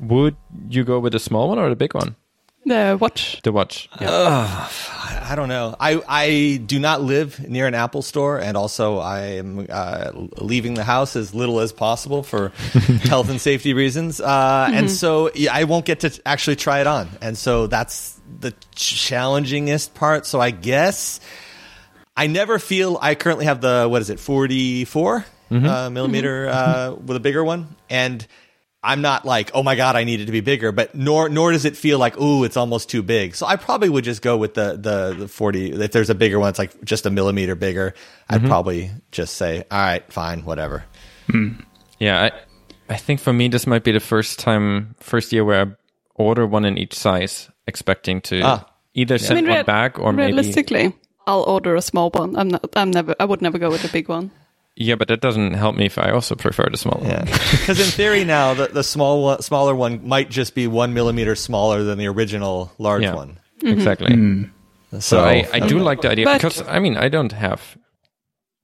[0.00, 0.34] would
[0.68, 2.16] you go with a small one or a big one?
[2.66, 3.40] The watch.
[3.42, 3.88] The watch.
[3.98, 5.74] I don't know.
[5.80, 10.74] I, I do not live near an Apple store, and also I am uh, leaving
[10.74, 12.48] the house as little as possible for
[13.04, 14.20] health and safety reasons.
[14.20, 17.08] Uh, And so yeah, I won't get to actually try it on.
[17.22, 20.26] And so that's the challengingest part.
[20.26, 21.20] So I guess
[22.16, 27.16] I never feel I currently have the, what is it, 44 uh, millimeter uh, with
[27.16, 27.74] a bigger one.
[27.88, 28.24] And
[28.82, 31.52] I'm not like, oh my god, I need it to be bigger, but nor nor
[31.52, 33.34] does it feel like, ooh, it's almost too big.
[33.36, 35.72] So I probably would just go with the the the 40.
[35.72, 37.92] If there's a bigger one, it's like just a millimeter bigger.
[38.28, 40.84] I'd probably just say, all right, fine, whatever.
[41.98, 42.22] Yeah,
[42.88, 45.70] I, I think for me this might be the first time, first year where I
[46.14, 48.66] order one in each size, expecting to Ah.
[48.94, 50.32] either send one rea- back or maybe.
[50.32, 50.94] realistically,
[51.26, 52.34] I'll order a small one.
[52.36, 52.64] I'm not.
[52.74, 53.14] I'm never.
[53.20, 54.30] I would never go with a big one.
[54.82, 57.26] Yeah, but that doesn't help me if I also prefer the small Yeah, one.
[57.26, 61.34] because in theory now the the small one, smaller one might just be one millimeter
[61.36, 63.14] smaller than the original large Yeah.
[63.14, 63.38] one.
[63.58, 63.68] Mm-hmm.
[63.68, 64.14] Exactly.
[64.14, 64.42] Hmm.
[64.92, 67.76] So, So I, I do like the idea But- because I mean I don't have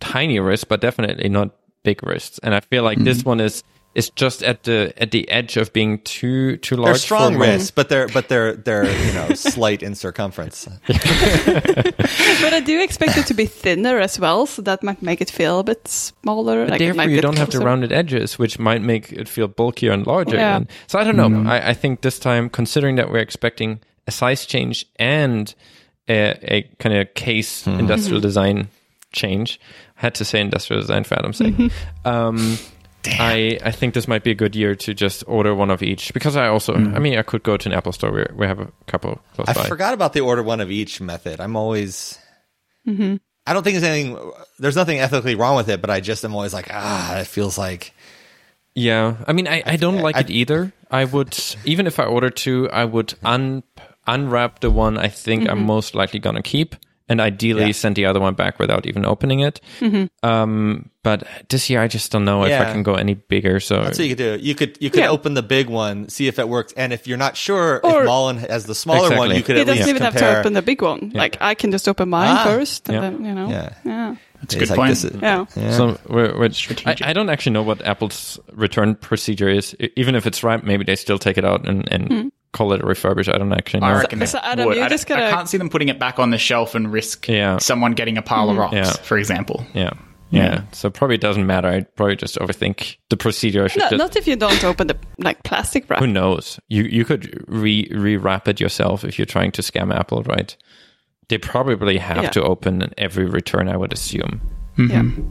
[0.00, 1.50] tiny wrists, but definitely not
[1.84, 3.28] big wrists, and I feel like this hmm.
[3.28, 3.62] one is
[3.96, 6.92] is just at the at the edge of being too too large.
[6.92, 10.68] they're strong for wrists, but they're but they're they're you know slight in circumference.
[12.46, 15.30] But I do expect it to be thinner as well, so that might make it
[15.30, 16.64] feel a bit smaller.
[16.64, 19.48] But like therefore, might you don't have the rounded edges, which might make it feel
[19.48, 20.36] bulkier and larger.
[20.36, 20.56] Yeah.
[20.56, 21.28] And so I don't know.
[21.28, 21.48] Mm-hmm.
[21.48, 25.54] I, I think this time, considering that we're expecting a size change and
[26.08, 27.80] a, a kind of case mm-hmm.
[27.80, 28.68] industrial design
[29.12, 29.58] change,
[29.98, 31.54] I had to say industrial design for Adam's sake.
[31.54, 32.08] Mm-hmm.
[32.08, 32.58] Um,
[33.08, 36.12] I, I think this might be a good year to just order one of each
[36.14, 36.94] because I also, mm-hmm.
[36.94, 38.12] I mean, I could go to an Apple store.
[38.12, 39.64] We, we have a couple close I by.
[39.64, 41.40] forgot about the order one of each method.
[41.40, 42.18] I'm always.
[42.86, 43.16] Mm-hmm.
[43.46, 44.32] I don't think there's anything.
[44.58, 47.56] There's nothing ethically wrong with it, but I just am always like, ah, it feels
[47.56, 47.94] like.
[48.74, 50.72] Yeah, I mean, I, I don't like I- it either.
[50.90, 53.62] I would, even if I order two, I would un
[54.06, 55.50] unwrap the one I think mm-hmm.
[55.50, 56.76] I'm most likely gonna keep,
[57.08, 57.72] and ideally Yeah.
[57.72, 59.60] send the other one back without even opening it.
[60.22, 63.60] Um, but this year I just don't know if I can go any bigger.
[63.60, 64.44] So That's what you could do.
[64.44, 65.10] You could you could Yeah.
[65.10, 68.06] open the big one, see if it works, and if you're not sure Or- if
[68.06, 69.56] Malin has the smaller one, you could.
[69.56, 71.12] He at doesn't even have to open the big one.
[71.14, 72.44] Like I can just open mine Ah.
[72.44, 73.00] first, and Yeah.
[73.02, 73.48] then you know.
[73.48, 73.68] Yeah.
[73.84, 74.14] Yeah.
[74.42, 74.90] That's a good like, point.
[74.90, 75.46] this is- Yeah.
[75.56, 75.70] yeah.
[75.72, 76.50] So we're, we're,
[76.84, 79.74] I, I don't actually know what Apple's return procedure is.
[79.96, 82.84] Even if it's right, maybe they still take it out and, and call it a
[82.84, 83.32] refurbish.
[83.32, 83.86] I don't actually know.
[83.86, 84.76] I reckon So, they Adam, would.
[84.76, 86.92] you I, just don't- I can't see them putting it back on the shelf and
[86.92, 87.58] risk Yeah.
[87.58, 88.60] someone getting a pile of mm-hmm.
[88.60, 88.92] rocks, Yeah.
[89.04, 89.66] for example.
[89.74, 89.90] yeah.
[90.30, 90.42] yeah.
[90.42, 90.62] Yeah.
[90.72, 91.68] So probably doesn't matter.
[91.68, 93.64] I'd probably just overthink the procedure.
[93.64, 96.00] I should No, just, not if you don't open the like plastic wrap.
[96.00, 96.58] who knows?
[96.68, 100.56] You you could re rewrap it yourself if you're trying to scam Apple, right?
[101.28, 102.30] They probably have Yeah.
[102.30, 104.40] to open every return, I would assume,
[104.76, 104.90] mm-hmm.
[104.90, 105.24] Yeah.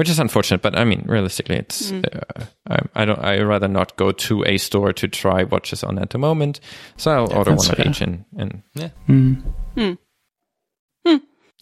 [0.00, 0.62] Which is unfortunate.
[0.62, 2.02] But I mean, realistically, it's mm.
[2.06, 3.18] uh, I, I don't.
[3.18, 6.58] I rather not go to a store to try watches on at the moment.
[6.96, 7.84] So I'll order one fair.
[7.84, 8.88] of each, and, and Yeah.
[9.10, 9.42] Mm.
[9.76, 9.98] Mm.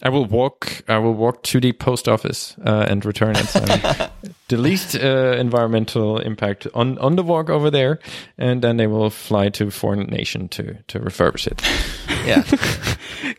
[0.01, 0.83] I will walk.
[0.87, 3.45] I will walk to the post office uh, and return it.
[3.47, 3.59] So
[4.47, 7.99] the least uh, environmental impact on on the walk over there,
[8.37, 11.61] and then they will fly to foreign nation to to refurbish it.
[12.25, 12.43] yeah.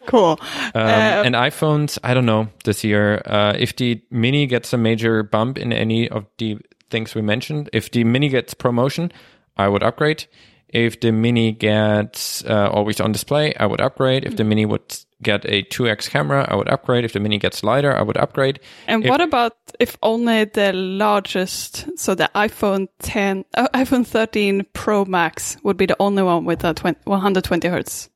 [0.07, 0.39] Cool.
[0.75, 3.23] Um, Uh, and iPhones, I don't know this year.
[3.25, 6.59] Uh, if the Mini gets a major bump in any of the
[6.91, 9.11] things we mentioned, if the Mini gets ProMotion,
[9.57, 10.27] I would upgrade.
[10.69, 14.25] If the Mini gets uh, always on display, I would upgrade.
[14.25, 14.83] If the Mini would
[15.23, 17.05] get a 2x camera, I would upgrade.
[17.05, 18.61] If the Mini gets lighter, I would upgrade.
[18.87, 24.67] And If- what about if only the largest, so the iPhone 10, uh, iPhone 13
[24.73, 28.09] Pro Max would be the only one with a 20, 120 hertz?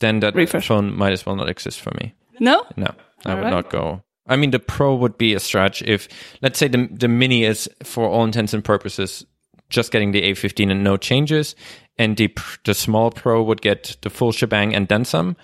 [0.00, 0.68] Then that Refresh.
[0.68, 2.14] phone might as well not exist for me.
[2.38, 2.64] No?
[2.76, 2.86] No,
[3.26, 3.52] I would Alright.
[3.52, 4.02] not go.
[4.26, 6.08] I mean, the Pro would be a stretch if,
[6.40, 9.26] let's say, the the Mini is for all intents and purposes
[9.70, 11.54] just getting the A15 and no changes,
[11.98, 12.28] and the
[12.64, 15.36] the small Pro would get the full shebang and then some.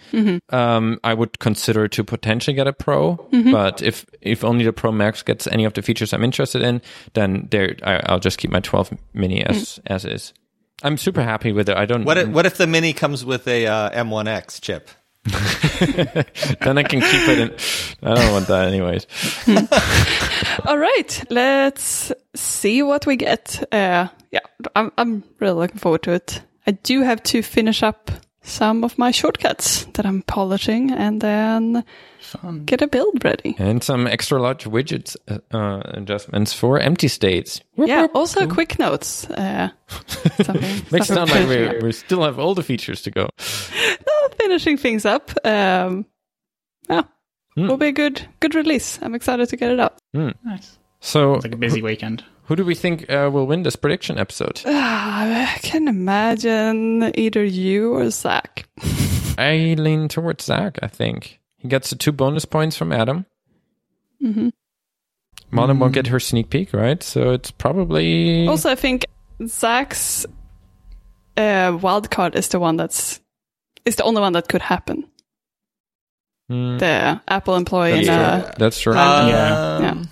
[0.50, 3.16] Um, I would consider to potentially get a Pro,
[3.52, 6.82] but if if only the Pro Max gets any of the features I'm interested in,
[7.14, 10.32] then there I, I'll just keep my 12 Mini as as is.
[10.82, 11.76] I'm super happy with it.
[11.76, 12.04] I don't.
[12.04, 14.90] What if, what if the Mini comes with a uh, M1X chip?
[16.60, 17.54] then I can keep it in.
[18.02, 19.06] I don't want that anyways.
[20.66, 23.62] All right, let's see what we get.
[23.72, 24.40] Uh, yeah,
[24.74, 26.42] I'm, I'm really looking forward to it.
[26.66, 28.10] I do have to finish up
[28.48, 31.84] some of my shortcuts that I'm polishing and then
[32.20, 32.64] Fun.
[32.64, 33.56] get a build ready.
[33.58, 37.60] And some extra large widgets uh, uh, adjustments for empty states.
[37.76, 39.28] Yeah, also quick notes.
[39.30, 39.70] Uh,
[40.42, 43.28] something, Makes it sound like we we still have all the features to go.
[44.06, 45.30] No, finishing things up.
[45.44, 46.06] Um,
[46.88, 47.02] yeah,
[47.56, 47.68] Hmm.
[47.68, 48.98] will be a good good release.
[49.02, 49.98] I'm excited to get it out.
[50.14, 50.78] Nice.
[51.00, 52.22] So, It's like a busy weekend.
[52.46, 54.62] Who do we think uh, will win this prediction episode?
[54.66, 58.66] Ah, I can imagine either you or Zach.
[59.38, 60.78] I lean towards Zach.
[60.82, 63.26] I think he gets the two bonus points from Adam.
[64.22, 64.48] Mm-hmm.
[65.50, 67.02] Mona won't get her sneak peek, right?
[67.02, 69.06] So it's probably Also, I think
[69.46, 70.26] Zach's
[71.36, 73.20] uh, wild card is the one that's
[73.84, 75.04] is the only one that could happen.
[76.48, 78.22] Hmm, The Apple employee that's in true.
[78.22, 78.94] uh, That's true.
[78.94, 79.80] Uh, Yeah.
[79.80, 80.04] yeah.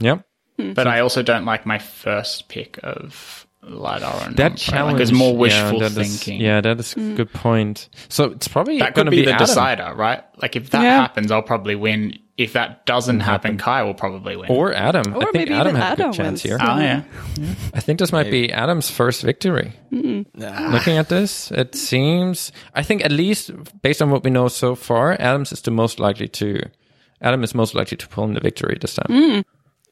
[0.00, 0.18] yeah.
[0.60, 0.72] Hmm.
[0.72, 5.12] But I also don't like my first pick of LiDAR and That challenge Like, it's
[5.12, 6.40] more yeah, wishful that is- thinking.
[6.40, 7.14] yeah, that is a hmm.
[7.16, 7.88] good point.
[8.08, 9.46] So it's probably That going could to be, be, the Adam.
[9.46, 10.22] decider, right?
[10.40, 11.00] Like if that Yeah.
[11.00, 12.18] happens, I'll probably win.
[12.38, 14.46] If that doesn't happen, Kai will probably win.
[14.50, 15.12] or Adam.
[15.12, 16.42] Or I think maybe Adam even has a good Adam chance wins.
[16.42, 16.56] here.
[16.58, 17.02] oh yeah,
[17.74, 19.74] I think this might be Adam's first victory.
[19.90, 22.50] Looking at this, it seems.
[22.74, 23.50] I think at least
[23.82, 26.62] based on what we know so far, Adams is the most likely to.
[27.20, 29.06] Adam is most likely to pull in the victory this time.
[29.10, 29.44] Mm.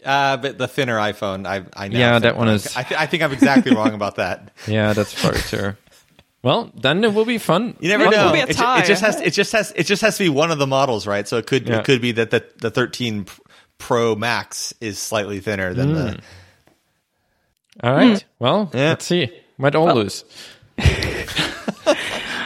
[0.05, 2.55] Uh, but the thinner iPhone, I, I now Yeah, that one wrong.
[2.57, 4.53] is- I, th- I think I'm exactly wrong about that.
[4.69, 5.75] Yeah, that's probably true.
[6.43, 7.77] Well, then it will be fun.
[7.81, 8.23] You never Maybe know.
[8.27, 8.81] it'll be a ju- tie.
[8.83, 9.20] it just has.
[9.20, 9.73] It just has.
[9.75, 11.27] It just has to be one of the models, right?
[11.27, 11.69] So it could.
[11.69, 11.79] Yeah.
[11.81, 13.27] It could be that the the 13
[13.79, 16.20] Pro Max is slightly thinner than the.
[17.83, 18.25] All right.
[18.39, 18.91] Well, Yeah.
[18.91, 19.31] let's see.
[19.59, 20.25] Might all lose.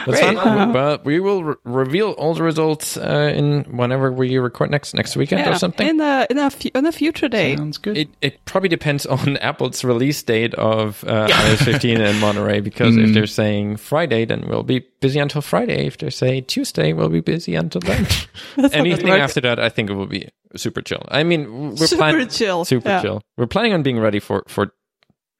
[0.05, 0.71] That's fun.
[0.73, 5.15] But we will re- reveal all the results uh, in whenever we record next next
[5.15, 5.87] weekend yeah, or something.
[5.87, 7.55] in a in a fu- in a future day.
[7.55, 7.97] sounds good.
[7.97, 12.95] It, it probably depends on Apple's release date of uh, iOS 15 in Monterey because
[12.97, 15.85] if they're saying Friday, then we'll be busy until Friday.
[15.87, 18.05] If they say Tuesday, we'll be busy until then.
[18.71, 21.03] Anything after that, I think it will be super chill.
[21.09, 23.01] I mean, we're Super planning chill, super yeah.
[23.01, 23.21] chill.
[23.37, 24.73] We're planning on being ready for for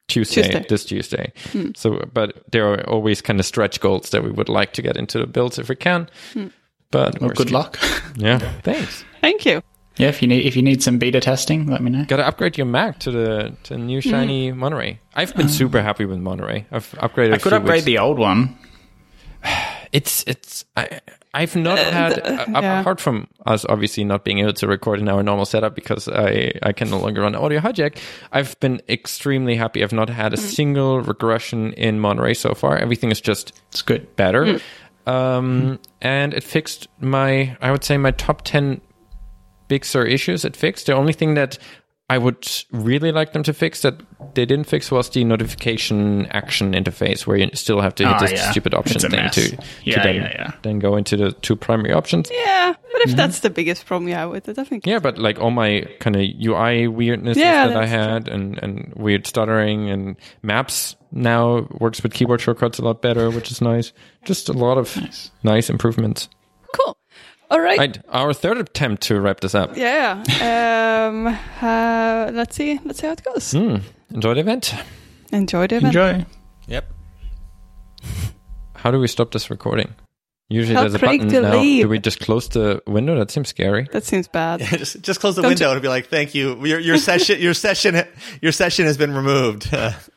[0.08, 0.58] Tuesday, Tuesday.
[0.58, 0.64] Hmm.
[0.68, 1.32] this Tuesday.
[1.76, 4.96] So, but there are always kind of stretch goals that we would like to get
[4.96, 6.08] into the builds if we can.
[6.32, 6.48] Hmm.
[6.90, 7.78] But well, good luck.
[8.16, 9.04] Yeah, thanks.
[9.20, 9.60] Thank you.
[9.96, 12.04] yeah, if you need if you need some beta testing, let me know.
[12.04, 15.00] Got to upgrade your Mac to the to the new shiny Monterey.
[15.16, 16.66] I've been super happy with Monterey.
[16.70, 17.34] I've upgraded.
[17.34, 18.56] I could upgrade the old one.
[19.92, 20.64] It's it's.
[20.76, 21.00] I,
[21.34, 22.80] I've not had uh, yeah.
[22.80, 26.52] apart from us obviously not being able to record in our normal setup because I
[26.62, 27.98] I can no longer run Audio Hijack.
[28.32, 29.82] I've been extremely happy.
[29.82, 32.76] I've not had a single regression in Monterey so far.
[32.78, 34.14] Everything is just It's good.
[34.16, 34.60] better.
[35.06, 38.80] Um, and it fixed my, I would say, my top 10
[39.68, 40.44] Big Sur issues.
[40.44, 40.86] It fixed.
[40.86, 41.58] The only thing that
[42.10, 43.94] I would really like them to fix that
[44.34, 48.18] they didn't fix was the notification action interface where you still have to hit Ah,
[48.20, 48.50] this yeah.
[48.50, 49.34] stupid option thing mess.
[49.36, 50.52] to, to Yeah, then, yeah, yeah.
[50.62, 52.28] then go into the two primary options.
[52.30, 54.86] Yeah, but if that's the biggest problem you have with it, I think.
[54.86, 58.62] Yeah, but like all my kind of UI weirdnesses Yeah, that I that's had and,
[58.62, 63.62] and weird stuttering and maps now works with keyboard shortcuts a lot better, which is
[63.62, 63.92] nice.
[64.26, 65.30] Just a lot of Nice.
[65.42, 66.28] nice improvements.
[67.50, 67.58] Cool.
[67.58, 67.78] All right.
[67.78, 69.76] Right, our third attempt to wrap this up.
[69.76, 70.22] Yeah.
[71.08, 71.26] Um.
[71.60, 72.80] Uh, let's see.
[72.84, 73.52] Let's see how it goes.
[73.52, 73.76] Hmm.
[74.14, 74.74] Enjoy the event.
[75.32, 75.94] Enjoy the event.
[75.94, 76.26] Enjoy.
[76.68, 76.92] Yep.
[78.76, 79.94] How do we stop this recording?
[80.48, 81.60] Usually Tell there's a Craig button to now.
[81.60, 81.84] leave.
[81.84, 83.18] Do we just close the window?
[83.18, 83.88] That seems scary.
[83.92, 84.60] That seems bad.
[84.62, 86.64] just just close the Don't window you- and be like, "Thank you.
[86.66, 88.02] Your your session your session
[88.42, 89.68] your session has been removed."